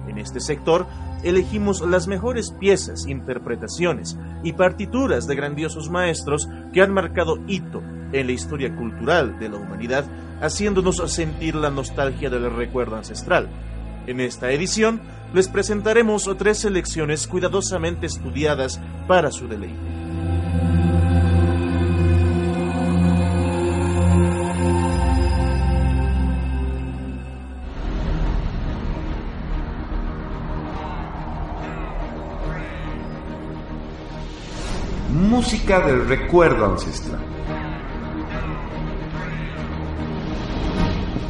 En 0.08 0.16
este 0.16 0.40
sector 0.40 0.86
elegimos 1.22 1.82
las 1.82 2.08
mejores 2.08 2.52
piezas, 2.52 3.06
interpretaciones 3.06 4.16
y 4.42 4.54
partituras 4.54 5.26
de 5.26 5.36
grandiosos 5.36 5.90
maestros 5.90 6.48
que 6.72 6.80
han 6.80 6.94
marcado 6.94 7.40
hito 7.46 7.82
en 8.12 8.26
la 8.26 8.32
historia 8.32 8.74
cultural 8.74 9.38
de 9.38 9.48
la 9.48 9.56
humanidad, 9.56 10.04
haciéndonos 10.40 10.96
sentir 11.12 11.54
la 11.54 11.70
nostalgia 11.70 12.30
del 12.30 12.50
recuerdo 12.54 12.96
ancestral. 12.96 13.48
En 14.06 14.20
esta 14.20 14.50
edición 14.50 15.00
les 15.34 15.48
presentaremos 15.48 16.30
tres 16.38 16.58
selecciones 16.58 17.26
cuidadosamente 17.26 18.06
estudiadas 18.06 18.80
para 19.08 19.30
su 19.30 19.48
deleite. 19.48 19.74
Música 35.10 35.80
del 35.80 36.08
recuerdo 36.08 36.66
ancestral. 36.66 37.35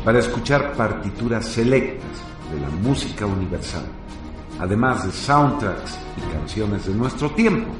Para 0.06 0.20
escuchar 0.20 0.72
partituras 0.74 1.44
selectas 1.46 2.22
de 2.52 2.60
la 2.60 2.68
música 2.68 3.26
universal, 3.26 3.82
además 4.60 5.04
de 5.04 5.10
soundtracks 5.10 5.98
y 6.16 6.32
canciones 6.32 6.86
de 6.86 6.94
nuestro 6.94 7.28
tiempo, 7.32 7.72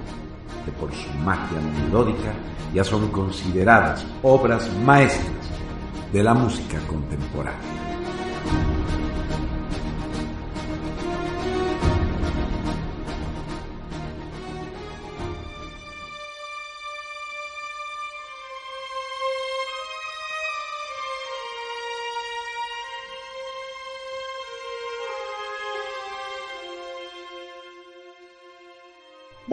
que 0.64 0.72
por 0.72 0.92
su 0.92 1.08
magia 1.18 1.60
melódica 1.60 2.32
ya 2.74 2.82
son 2.82 3.12
consideradas 3.12 4.04
obras 4.24 4.68
maestras 4.84 5.30
de 6.12 6.24
la 6.24 6.34
música 6.34 6.80
contemporánea. 6.88 7.85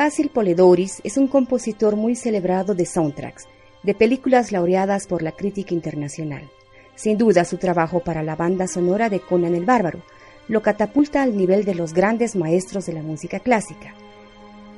Basil 0.04 0.28
Poledoris 0.28 1.00
es 1.06 1.16
un 1.16 1.30
compositor 1.30 1.96
muy 1.96 2.18
celebrado 2.18 2.76
de 2.76 2.86
soundtracks, 2.86 3.46
de 3.84 3.96
películas 3.96 4.52
laureadas 4.52 5.08
por 5.08 5.22
la 5.22 5.32
crítica 5.32 5.74
internacional. 5.74 6.52
Sin 6.94 7.18
duda, 7.18 7.46
su 7.46 7.56
trabajo 7.56 8.02
para 8.02 8.22
la 8.22 8.36
banda 8.36 8.68
sonora 8.68 9.10
de 9.10 9.22
Conan 9.22 9.56
el 9.56 9.64
Bárbaro 9.64 10.02
lo 10.50 10.62
catapulta 10.62 11.24
al 11.24 11.38
nivel 11.38 11.64
de 11.64 11.76
los 11.76 11.94
grandes 11.94 12.36
maestros 12.36 12.86
de 12.86 12.92
la 12.92 13.02
música 13.02 13.40
clásica. 13.40 13.96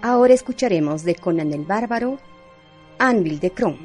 Ahora 0.03 0.36
escucharemos 0.36 1.03
de 1.03 1.15
Conan 1.15 1.51
el 1.53 1.65
Bárbaro, 1.65 2.19
Anvil 2.99 3.39
de 3.39 3.49
Kron. 3.49 3.80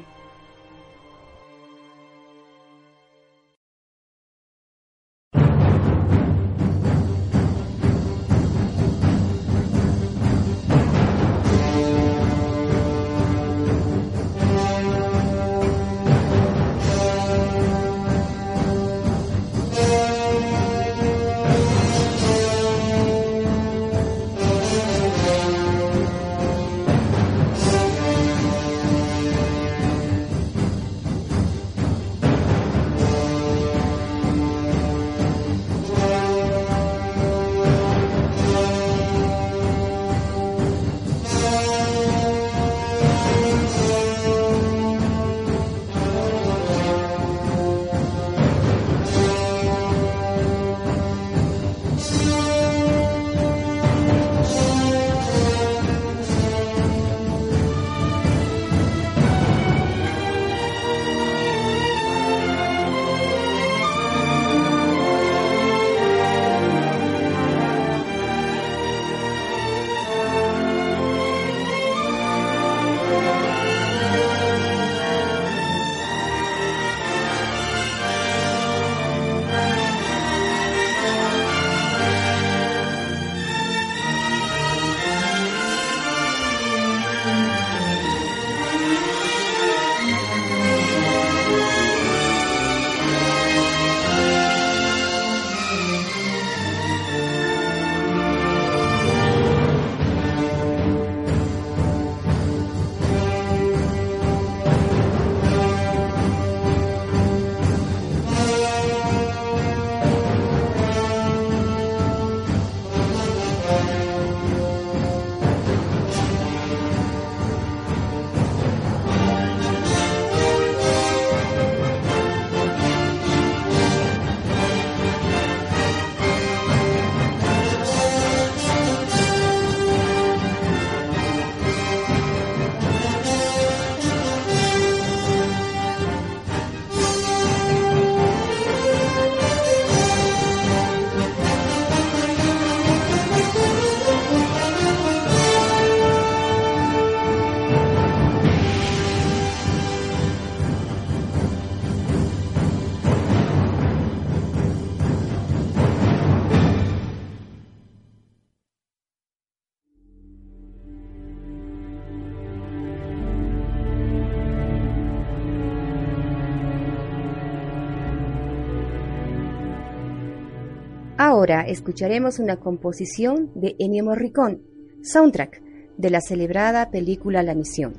Ahora 171.23 171.61
escucharemos 171.61 172.39
una 172.39 172.55
composición 172.55 173.51
de 173.53 173.75
Ennio 173.77 174.05
Morricone, 174.05 174.57
soundtrack 175.03 175.61
de 175.95 176.09
la 176.09 176.19
celebrada 176.19 176.89
película 176.89 177.43
La 177.43 177.53
Misión. 177.53 177.93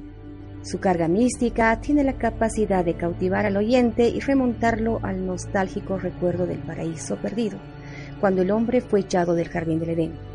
Su 0.62 0.80
carga 0.80 1.06
mística 1.06 1.80
tiene 1.80 2.02
la 2.02 2.18
capacidad 2.18 2.84
de 2.84 2.96
cautivar 2.96 3.46
al 3.46 3.56
oyente 3.56 4.08
y 4.08 4.18
remontarlo 4.18 4.98
al 5.04 5.24
nostálgico 5.24 5.98
recuerdo 5.98 6.46
del 6.46 6.58
paraíso 6.58 7.14
perdido, 7.14 7.58
cuando 8.20 8.42
el 8.42 8.50
hombre 8.50 8.80
fue 8.80 8.98
echado 8.98 9.36
del 9.36 9.50
jardín 9.50 9.78
del 9.78 9.90
Edén. 9.90 10.31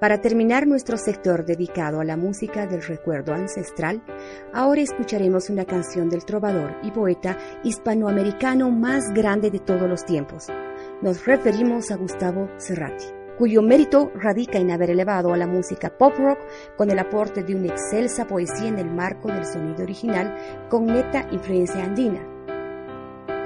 Para 0.00 0.22
terminar 0.22 0.66
nuestro 0.66 0.96
sector 0.96 1.44
dedicado 1.44 2.00
a 2.00 2.04
la 2.04 2.16
música 2.16 2.66
del 2.66 2.82
recuerdo 2.82 3.34
ancestral, 3.34 4.02
ahora 4.54 4.80
escucharemos 4.80 5.50
una 5.50 5.66
canción 5.66 6.08
del 6.08 6.24
trovador 6.24 6.74
y 6.82 6.90
poeta 6.90 7.36
hispanoamericano 7.64 8.70
más 8.70 9.12
grande 9.12 9.50
de 9.50 9.58
todos 9.58 9.86
los 9.86 10.06
tiempos. 10.06 10.46
Nos 11.02 11.26
referimos 11.26 11.90
a 11.90 11.96
Gustavo 11.96 12.48
Cerrati, 12.56 13.04
cuyo 13.36 13.60
mérito 13.60 14.10
radica 14.14 14.58
en 14.58 14.70
haber 14.70 14.88
elevado 14.88 15.34
a 15.34 15.36
la 15.36 15.46
música 15.46 15.90
pop 15.90 16.14
rock 16.16 16.38
con 16.78 16.90
el 16.90 16.98
aporte 16.98 17.42
de 17.42 17.54
una 17.54 17.66
excelsa 17.66 18.26
poesía 18.26 18.68
en 18.68 18.78
el 18.78 18.90
marco 18.90 19.28
del 19.28 19.44
sonido 19.44 19.82
original 19.82 20.34
con 20.70 20.86
neta 20.86 21.28
influencia 21.30 21.84
andina. 21.84 22.26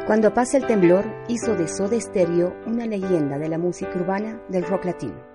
Cuando 0.07 0.33
pasa 0.33 0.59
el 0.59 0.69
temblor, 0.69 1.05
hizo 1.27 1.57
de 1.57 1.67
Soda 1.67 1.99
Stereo 1.99 2.55
una 2.65 2.87
leyenda 2.87 3.39
de 3.39 3.49
la 3.49 3.59
música 3.59 3.99
urbana 3.99 4.41
del 4.49 4.65
rock 4.65 4.85
latino. 4.85 5.34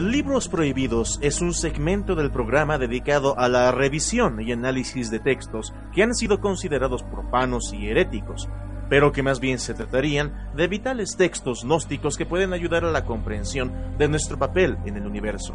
Libros 0.00 0.48
Prohibidos 0.48 1.20
es 1.22 1.40
un 1.40 1.54
segmento 1.54 2.16
del 2.16 2.32
programa 2.32 2.78
dedicado 2.78 3.38
a 3.38 3.48
la 3.48 3.70
revisión 3.70 4.40
y 4.40 4.50
análisis 4.50 5.08
de 5.08 5.20
textos 5.20 5.72
que 5.92 6.02
han 6.02 6.16
sido 6.16 6.40
considerados 6.40 7.04
profanos 7.04 7.72
y 7.72 7.86
heréticos, 7.86 8.48
pero 8.88 9.12
que 9.12 9.22
más 9.22 9.38
bien 9.38 9.60
se 9.60 9.72
tratarían 9.72 10.50
de 10.56 10.66
vitales 10.66 11.16
textos 11.16 11.62
gnósticos 11.62 12.16
que 12.16 12.26
pueden 12.26 12.52
ayudar 12.52 12.84
a 12.84 12.90
la 12.90 13.04
comprensión 13.04 13.72
de 13.96 14.08
nuestro 14.08 14.36
papel 14.36 14.78
en 14.84 14.96
el 14.96 15.06
universo. 15.06 15.54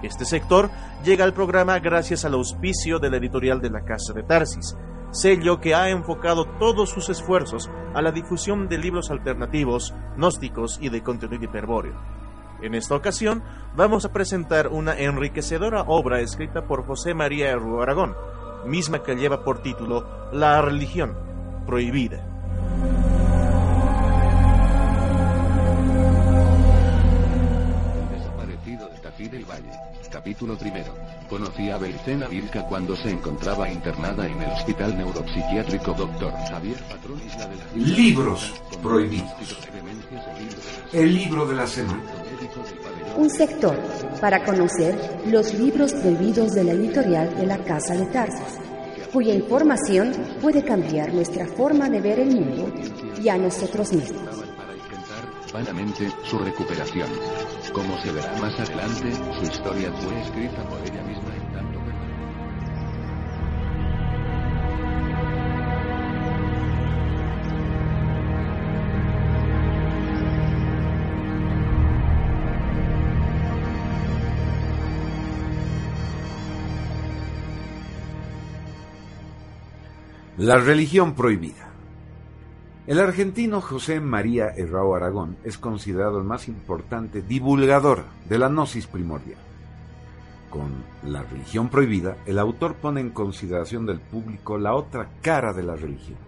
Este 0.00 0.24
sector 0.24 0.70
llega 1.04 1.24
al 1.24 1.34
programa 1.34 1.80
gracias 1.80 2.24
al 2.24 2.34
auspicio 2.34 3.00
de 3.00 3.10
la 3.10 3.16
editorial 3.16 3.60
de 3.60 3.70
la 3.70 3.84
Casa 3.84 4.12
de 4.12 4.22
Tarsis, 4.22 4.76
sello 5.10 5.60
que 5.60 5.74
ha 5.74 5.90
enfocado 5.90 6.44
todos 6.60 6.90
sus 6.90 7.08
esfuerzos 7.08 7.68
a 7.94 8.00
la 8.00 8.12
difusión 8.12 8.68
de 8.68 8.78
libros 8.78 9.10
alternativos, 9.10 9.92
gnósticos 10.16 10.78
y 10.80 10.88
de 10.88 11.02
contenido 11.02 11.42
hiperbóreo. 11.42 12.25
En 12.62 12.74
esta 12.74 12.94
ocasión 12.94 13.42
vamos 13.76 14.04
a 14.04 14.12
presentar 14.12 14.68
una 14.68 14.98
enriquecedora 14.98 15.82
obra 15.82 16.20
escrita 16.20 16.66
por 16.66 16.86
José 16.86 17.12
María 17.12 17.52
Aragón, 17.52 18.16
misma 18.66 19.02
que 19.02 19.14
lleva 19.14 19.44
por 19.44 19.62
título 19.62 20.30
La 20.32 20.62
religión 20.62 21.16
prohibida. 21.66 22.24
Desaparecido 28.10 28.88
de 28.88 28.98
Tafí 29.00 29.28
del 29.28 29.44
Valle. 29.44 29.72
Capítulo 30.10 30.56
primero. 30.56 30.94
Conocí 31.28 31.68
a 31.68 31.76
Belicena 31.76 32.28
Vilca 32.28 32.62
cuando 32.68 32.96
se 32.96 33.10
encontraba 33.10 33.68
internada 33.68 34.26
en 34.26 34.40
el 34.40 34.52
Hospital 34.52 34.96
Neuropsiquiátrico 34.96 35.92
Dr. 35.92 36.32
Javier 36.48 36.78
Patrón 36.88 37.20
Isla 37.26 37.46
de 37.48 37.56
la 37.56 37.64
Libros 37.74 38.54
prohibidos. 38.82 39.30
El 40.92 41.14
libro 41.14 41.46
de 41.46 41.54
la 41.54 41.66
semana. 41.66 42.02
Un 43.16 43.30
sector 43.30 43.76
para 44.20 44.44
conocer 44.44 44.94
los 45.26 45.54
libros 45.54 45.92
prohibidos 45.94 46.52
de 46.52 46.64
la 46.64 46.72
editorial 46.72 47.34
de 47.36 47.46
la 47.46 47.58
Casa 47.58 47.94
de 47.94 48.06
Tarsos, 48.06 48.58
cuya 49.12 49.34
información 49.34 50.12
puede 50.42 50.64
cambiar 50.64 51.12
nuestra 51.14 51.46
forma 51.46 51.88
de 51.88 52.00
ver 52.00 52.20
el 52.20 52.34
mundo 52.34 52.72
y 53.22 53.28
a 53.28 53.38
nosotros 53.38 53.92
mismos. 53.92 54.22
Vanamente 55.52 56.10
su 56.24 56.38
recuperación. 56.38 57.08
Como 57.72 57.98
se 58.02 58.12
verá 58.12 58.32
más 58.40 58.58
adelante, 58.60 59.12
su 59.38 59.44
historia 59.44 59.92
fue 59.92 60.20
escrita 60.20 60.62
por 60.68 60.80
ella 60.82 61.02
misma 61.02 61.35
La 80.38 80.58
religión 80.58 81.14
prohibida. 81.14 81.70
El 82.86 83.00
argentino 83.00 83.62
José 83.62 84.00
María 84.00 84.48
Herrao 84.54 84.94
Aragón 84.94 85.38
es 85.44 85.56
considerado 85.56 86.18
el 86.18 86.24
más 86.24 86.46
importante 86.46 87.22
divulgador 87.22 88.04
de 88.28 88.38
la 88.38 88.50
gnosis 88.50 88.86
primordial. 88.86 89.38
Con 90.50 90.84
La 91.10 91.22
religión 91.22 91.70
prohibida, 91.70 92.18
el 92.26 92.38
autor 92.38 92.74
pone 92.74 93.00
en 93.00 93.12
consideración 93.12 93.86
del 93.86 93.98
público 93.98 94.58
la 94.58 94.74
otra 94.74 95.08
cara 95.22 95.54
de 95.54 95.62
la 95.62 95.74
religión, 95.74 96.18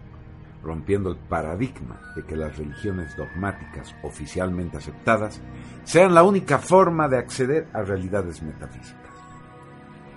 rompiendo 0.65 1.11
el 1.11 1.17
paradigma 1.17 2.01
de 2.17 2.25
que 2.25 2.35
las 2.35 2.57
religiones 2.57 3.15
dogmáticas 3.15 3.95
oficialmente 4.03 4.79
aceptadas 4.79 5.39
sean 5.85 6.15
la 6.15 6.23
única 6.23 6.59
forma 6.59 7.09
de 7.09 7.19
acceder 7.19 7.69
a 7.75 7.83
realidades 7.83 8.43
metafísicas. 8.43 9.08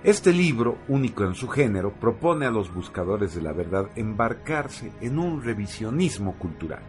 Este 0.04 0.32
libro, 0.32 0.78
único 0.88 1.24
en 1.24 1.34
su 1.34 1.46
género, 1.46 1.92
propone 1.92 2.44
a 2.44 2.50
los 2.50 2.74
buscadores 2.74 3.36
de 3.36 3.42
la 3.42 3.52
verdad 3.52 3.88
embarcarse 3.94 4.90
en 5.00 5.16
un 5.16 5.44
revisionismo 5.44 6.36
cultural, 6.40 6.82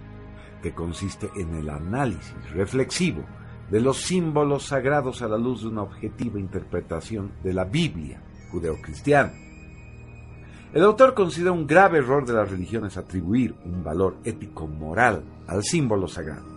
que 0.63 0.73
consiste 0.73 1.29
en 1.35 1.53
el 1.53 1.69
análisis 1.69 2.33
reflexivo 2.53 3.23
de 3.69 3.81
los 3.81 4.01
símbolos 4.01 4.63
sagrados 4.63 5.21
a 5.21 5.27
la 5.27 5.37
luz 5.37 5.61
de 5.61 5.67
una 5.67 5.83
objetiva 5.83 6.39
interpretación 6.39 7.33
de 7.43 7.53
la 7.53 7.65
Biblia 7.65 8.19
judeocristiana. 8.51 9.31
El 10.73 10.81
autor 10.81 11.13
considera 11.13 11.51
un 11.51 11.67
grave 11.67 11.99
error 11.99 12.25
de 12.25 12.33
las 12.33 12.49
religiones 12.49 12.97
atribuir 12.97 13.53
un 13.63 13.83
valor 13.83 14.17
ético-moral 14.23 15.23
al 15.45 15.61
símbolo 15.61 16.07
sagrado, 16.07 16.47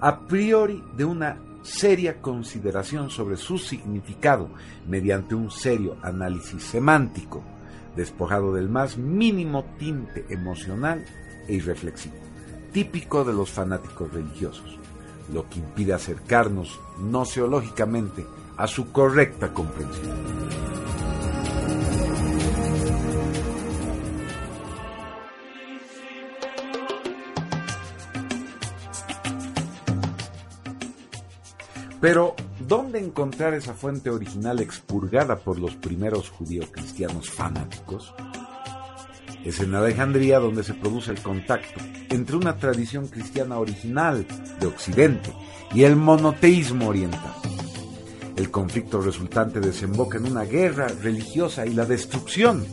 a 0.00 0.20
priori 0.28 0.80
de 0.96 1.04
una 1.04 1.38
seria 1.64 2.20
consideración 2.20 3.10
sobre 3.10 3.36
su 3.36 3.58
significado 3.58 4.50
mediante 4.86 5.34
un 5.34 5.50
serio 5.50 5.96
análisis 6.02 6.62
semántico, 6.62 7.42
despojado 7.96 8.52
del 8.54 8.68
más 8.68 8.98
mínimo 8.98 9.64
tinte 9.78 10.26
emocional 10.28 11.04
e 11.48 11.54
irreflexivo, 11.54 12.14
típico 12.72 13.24
de 13.24 13.32
los 13.32 13.50
fanáticos 13.50 14.12
religiosos, 14.12 14.78
lo 15.32 15.48
que 15.48 15.58
impide 15.58 15.94
acercarnos 15.94 16.78
noceológicamente 16.98 18.26
a 18.58 18.66
su 18.66 18.92
correcta 18.92 19.52
comprensión. 19.52 20.14
Pero, 32.04 32.34
¿dónde 32.68 32.98
encontrar 32.98 33.54
esa 33.54 33.72
fuente 33.72 34.10
original 34.10 34.60
expurgada 34.60 35.36
por 35.36 35.58
los 35.58 35.74
primeros 35.76 36.28
judío-cristianos 36.28 37.30
fanáticos? 37.30 38.14
Es 39.42 39.58
en 39.60 39.74
Alejandría 39.74 40.38
donde 40.38 40.64
se 40.64 40.74
produce 40.74 41.12
el 41.12 41.22
contacto 41.22 41.80
entre 42.10 42.36
una 42.36 42.58
tradición 42.58 43.06
cristiana 43.06 43.58
original 43.58 44.26
de 44.60 44.66
Occidente 44.66 45.32
y 45.72 45.84
el 45.84 45.96
monoteísmo 45.96 46.88
oriental. 46.88 47.32
El 48.36 48.50
conflicto 48.50 49.00
resultante 49.00 49.58
desemboca 49.60 50.18
en 50.18 50.30
una 50.30 50.44
guerra 50.44 50.88
religiosa 50.88 51.64
y 51.64 51.72
la 51.72 51.86
destrucción 51.86 52.66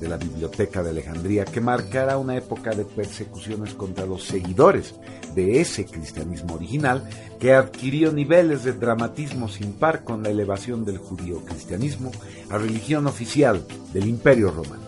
de 0.00 0.08
la 0.08 0.16
Biblioteca 0.16 0.82
de 0.82 0.90
Alejandría 0.90 1.44
que 1.44 1.60
marcará 1.60 2.18
una 2.18 2.36
época 2.36 2.70
de 2.70 2.84
persecuciones 2.84 3.74
contra 3.74 4.06
los 4.06 4.24
seguidores 4.24 4.94
de 5.34 5.60
ese 5.60 5.86
cristianismo 5.86 6.54
original 6.54 7.08
que 7.38 7.54
adquirió 7.54 8.12
niveles 8.12 8.64
de 8.64 8.72
dramatismo 8.72 9.48
sin 9.48 9.72
par 9.72 10.04
con 10.04 10.22
la 10.22 10.30
elevación 10.30 10.84
del 10.84 10.98
judío 10.98 11.44
cristianismo 11.44 12.10
a 12.50 12.58
religión 12.58 13.06
oficial 13.06 13.64
del 13.92 14.06
Imperio 14.06 14.50
Romano. 14.50 14.84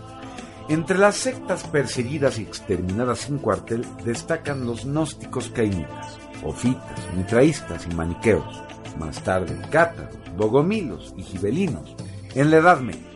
Entre 0.68 0.98
las 0.98 1.16
sectas 1.16 1.64
perseguidas 1.64 2.39
y 2.39 2.43
exterminadas 2.43 3.20
sin 3.20 3.39
cuartel 3.39 3.86
destacan 4.05 4.66
los 4.66 4.85
gnósticos 4.85 5.48
caínitas, 5.48 6.18
ofitas, 6.44 7.01
mitraístas 7.16 7.86
y 7.90 7.94
maniqueos, 7.94 8.62
más 8.98 9.22
tarde 9.22 9.56
cátaros, 9.70 10.14
bogomilos 10.36 11.14
y 11.16 11.22
gibelinos. 11.22 11.97
En 12.35 12.51
la 12.51 12.59
Edad 12.59 12.80
Media, 12.80 13.07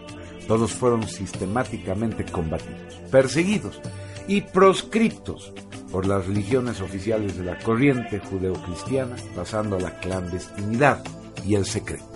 todos 0.47 0.73
fueron 0.73 1.09
sistemáticamente 1.09 2.25
combatidos, 2.25 2.95
perseguidos 3.11 3.81
y 4.27 4.43
proscriptos 4.43 5.53
por 5.91 6.07
las 6.07 6.27
religiones 6.27 6.81
oficiales 6.81 7.37
de 7.37 7.45
la 7.45 7.59
corriente 7.59 8.19
judeocristiana, 8.19 9.17
pasando 9.37 9.77
a 9.77 9.81
la 9.81 9.99
clandestinidad 10.01 11.05
y 11.47 11.55
el 11.55 11.67
secreto. 11.67 12.07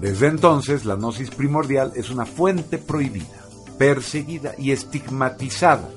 Desde 0.00 0.26
entonces, 0.26 0.84
la 0.84 0.96
gnosis 0.96 1.30
primordial 1.30 1.92
es 1.94 2.10
una 2.10 2.26
fuente 2.26 2.78
prohibida, 2.78 3.46
perseguida 3.78 4.52
y 4.58 4.72
estigmatizada, 4.72 5.88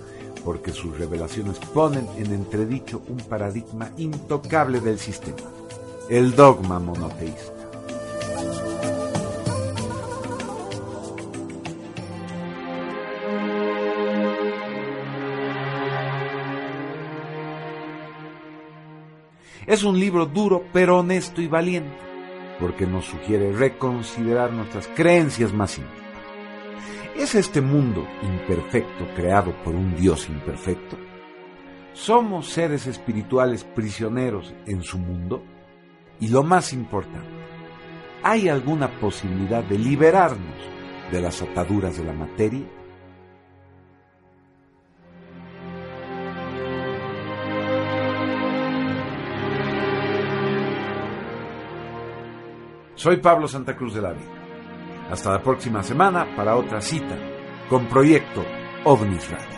porque 0.44 0.72
sus 0.72 0.96
revelaciones 0.96 1.58
ponen 1.58 2.08
en 2.18 2.32
entredicho 2.32 3.02
un 3.08 3.18
paradigma 3.18 3.90
intocable 3.98 4.80
del 4.80 5.00
sistema, 5.00 5.50
el 6.08 6.36
dogma 6.36 6.78
monoteísta. 6.78 7.55
Es 19.76 19.84
un 19.84 20.00
libro 20.00 20.26
duro 20.26 20.64
pero 20.72 21.00
honesto 21.00 21.42
y 21.42 21.50
valiente, 21.50 21.98
porque 22.62 22.88
nos 22.88 23.04
sugiere 23.04 23.52
reconsiderar 23.52 24.54
nuestras 24.54 24.88
creencias 24.96 25.52
más 25.52 25.78
íntimas. 25.78 26.00
¿Es 27.18 27.36
este 27.36 27.60
mundo 27.60 28.08
imperfecto 28.24 29.06
creado 29.18 29.54
por 29.66 29.76
un 29.76 29.94
Dios 29.98 30.30
imperfecto? 30.30 30.96
¿Somos 31.92 32.48
seres 32.48 32.88
espirituales 32.88 33.66
prisioneros 33.66 34.54
en 34.66 34.82
su 34.82 34.98
mundo? 34.98 35.44
Y 36.22 36.30
lo 36.30 36.42
más 36.42 36.72
importante, 36.72 37.28
¿hay 38.24 38.48
alguna 38.48 38.98
posibilidad 39.02 39.62
de 39.62 39.78
liberarnos 39.78 40.56
de 41.12 41.20
las 41.20 41.42
ataduras 41.42 41.98
de 41.98 42.04
la 42.06 42.14
materia? 42.14 42.64
Soy 53.06 53.18
Pablo 53.18 53.48
Santa 53.48 53.76
Cruz 53.76 53.94
de 53.94 54.02
la 54.02 54.14
Vida. 54.14 55.12
Hasta 55.12 55.30
la 55.30 55.40
próxima 55.40 55.84
semana 55.84 56.26
para 56.36 56.56
otra 56.56 56.82
cita 56.82 57.16
con 57.70 57.86
Proyecto 57.86 58.44
OVNIS 58.84 59.30
Radio. 59.30 59.55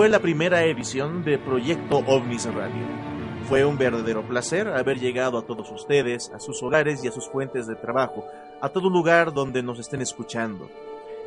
Fue 0.00 0.08
la 0.08 0.20
primera 0.20 0.64
edición 0.64 1.24
de 1.24 1.36
Proyecto 1.36 1.98
OVNIS 1.98 2.46
Radio. 2.54 2.86
Fue 3.50 3.66
un 3.66 3.76
verdadero 3.76 4.22
placer 4.22 4.66
haber 4.68 4.98
llegado 4.98 5.36
a 5.36 5.42
todos 5.42 5.70
ustedes, 5.70 6.32
a 6.34 6.40
sus 6.40 6.62
hogares 6.62 7.04
y 7.04 7.08
a 7.08 7.12
sus 7.12 7.28
fuentes 7.28 7.66
de 7.66 7.76
trabajo, 7.76 8.24
a 8.62 8.70
todo 8.70 8.88
lugar 8.88 9.34
donde 9.34 9.62
nos 9.62 9.78
estén 9.78 10.00
escuchando. 10.00 10.70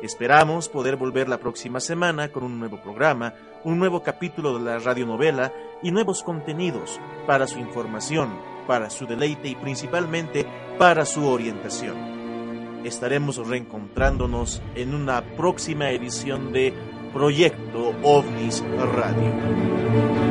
Esperamos 0.02 0.68
poder 0.68 0.96
volver 0.96 1.28
la 1.28 1.38
próxima 1.38 1.78
semana 1.78 2.32
con 2.32 2.42
un 2.42 2.58
nuevo 2.58 2.82
programa, 2.82 3.34
un 3.62 3.78
nuevo 3.78 4.02
capítulo 4.02 4.58
de 4.58 4.64
la 4.64 4.80
radionovela 4.80 5.52
y 5.80 5.92
nuevos 5.92 6.24
contenidos 6.24 6.98
para 7.28 7.46
su 7.46 7.60
información, 7.60 8.36
para 8.66 8.90
su 8.90 9.06
deleite 9.06 9.46
y 9.46 9.54
principalmente 9.54 10.44
para 10.80 11.06
su 11.06 11.28
orientación. 11.28 12.82
Estaremos 12.82 13.36
reencontrándonos 13.46 14.60
en 14.74 14.96
una 14.96 15.22
próxima 15.36 15.90
edición 15.90 16.52
de 16.52 16.74
Proyecto 17.14 17.94
OVNIS 18.02 18.64
Radio. 18.76 20.23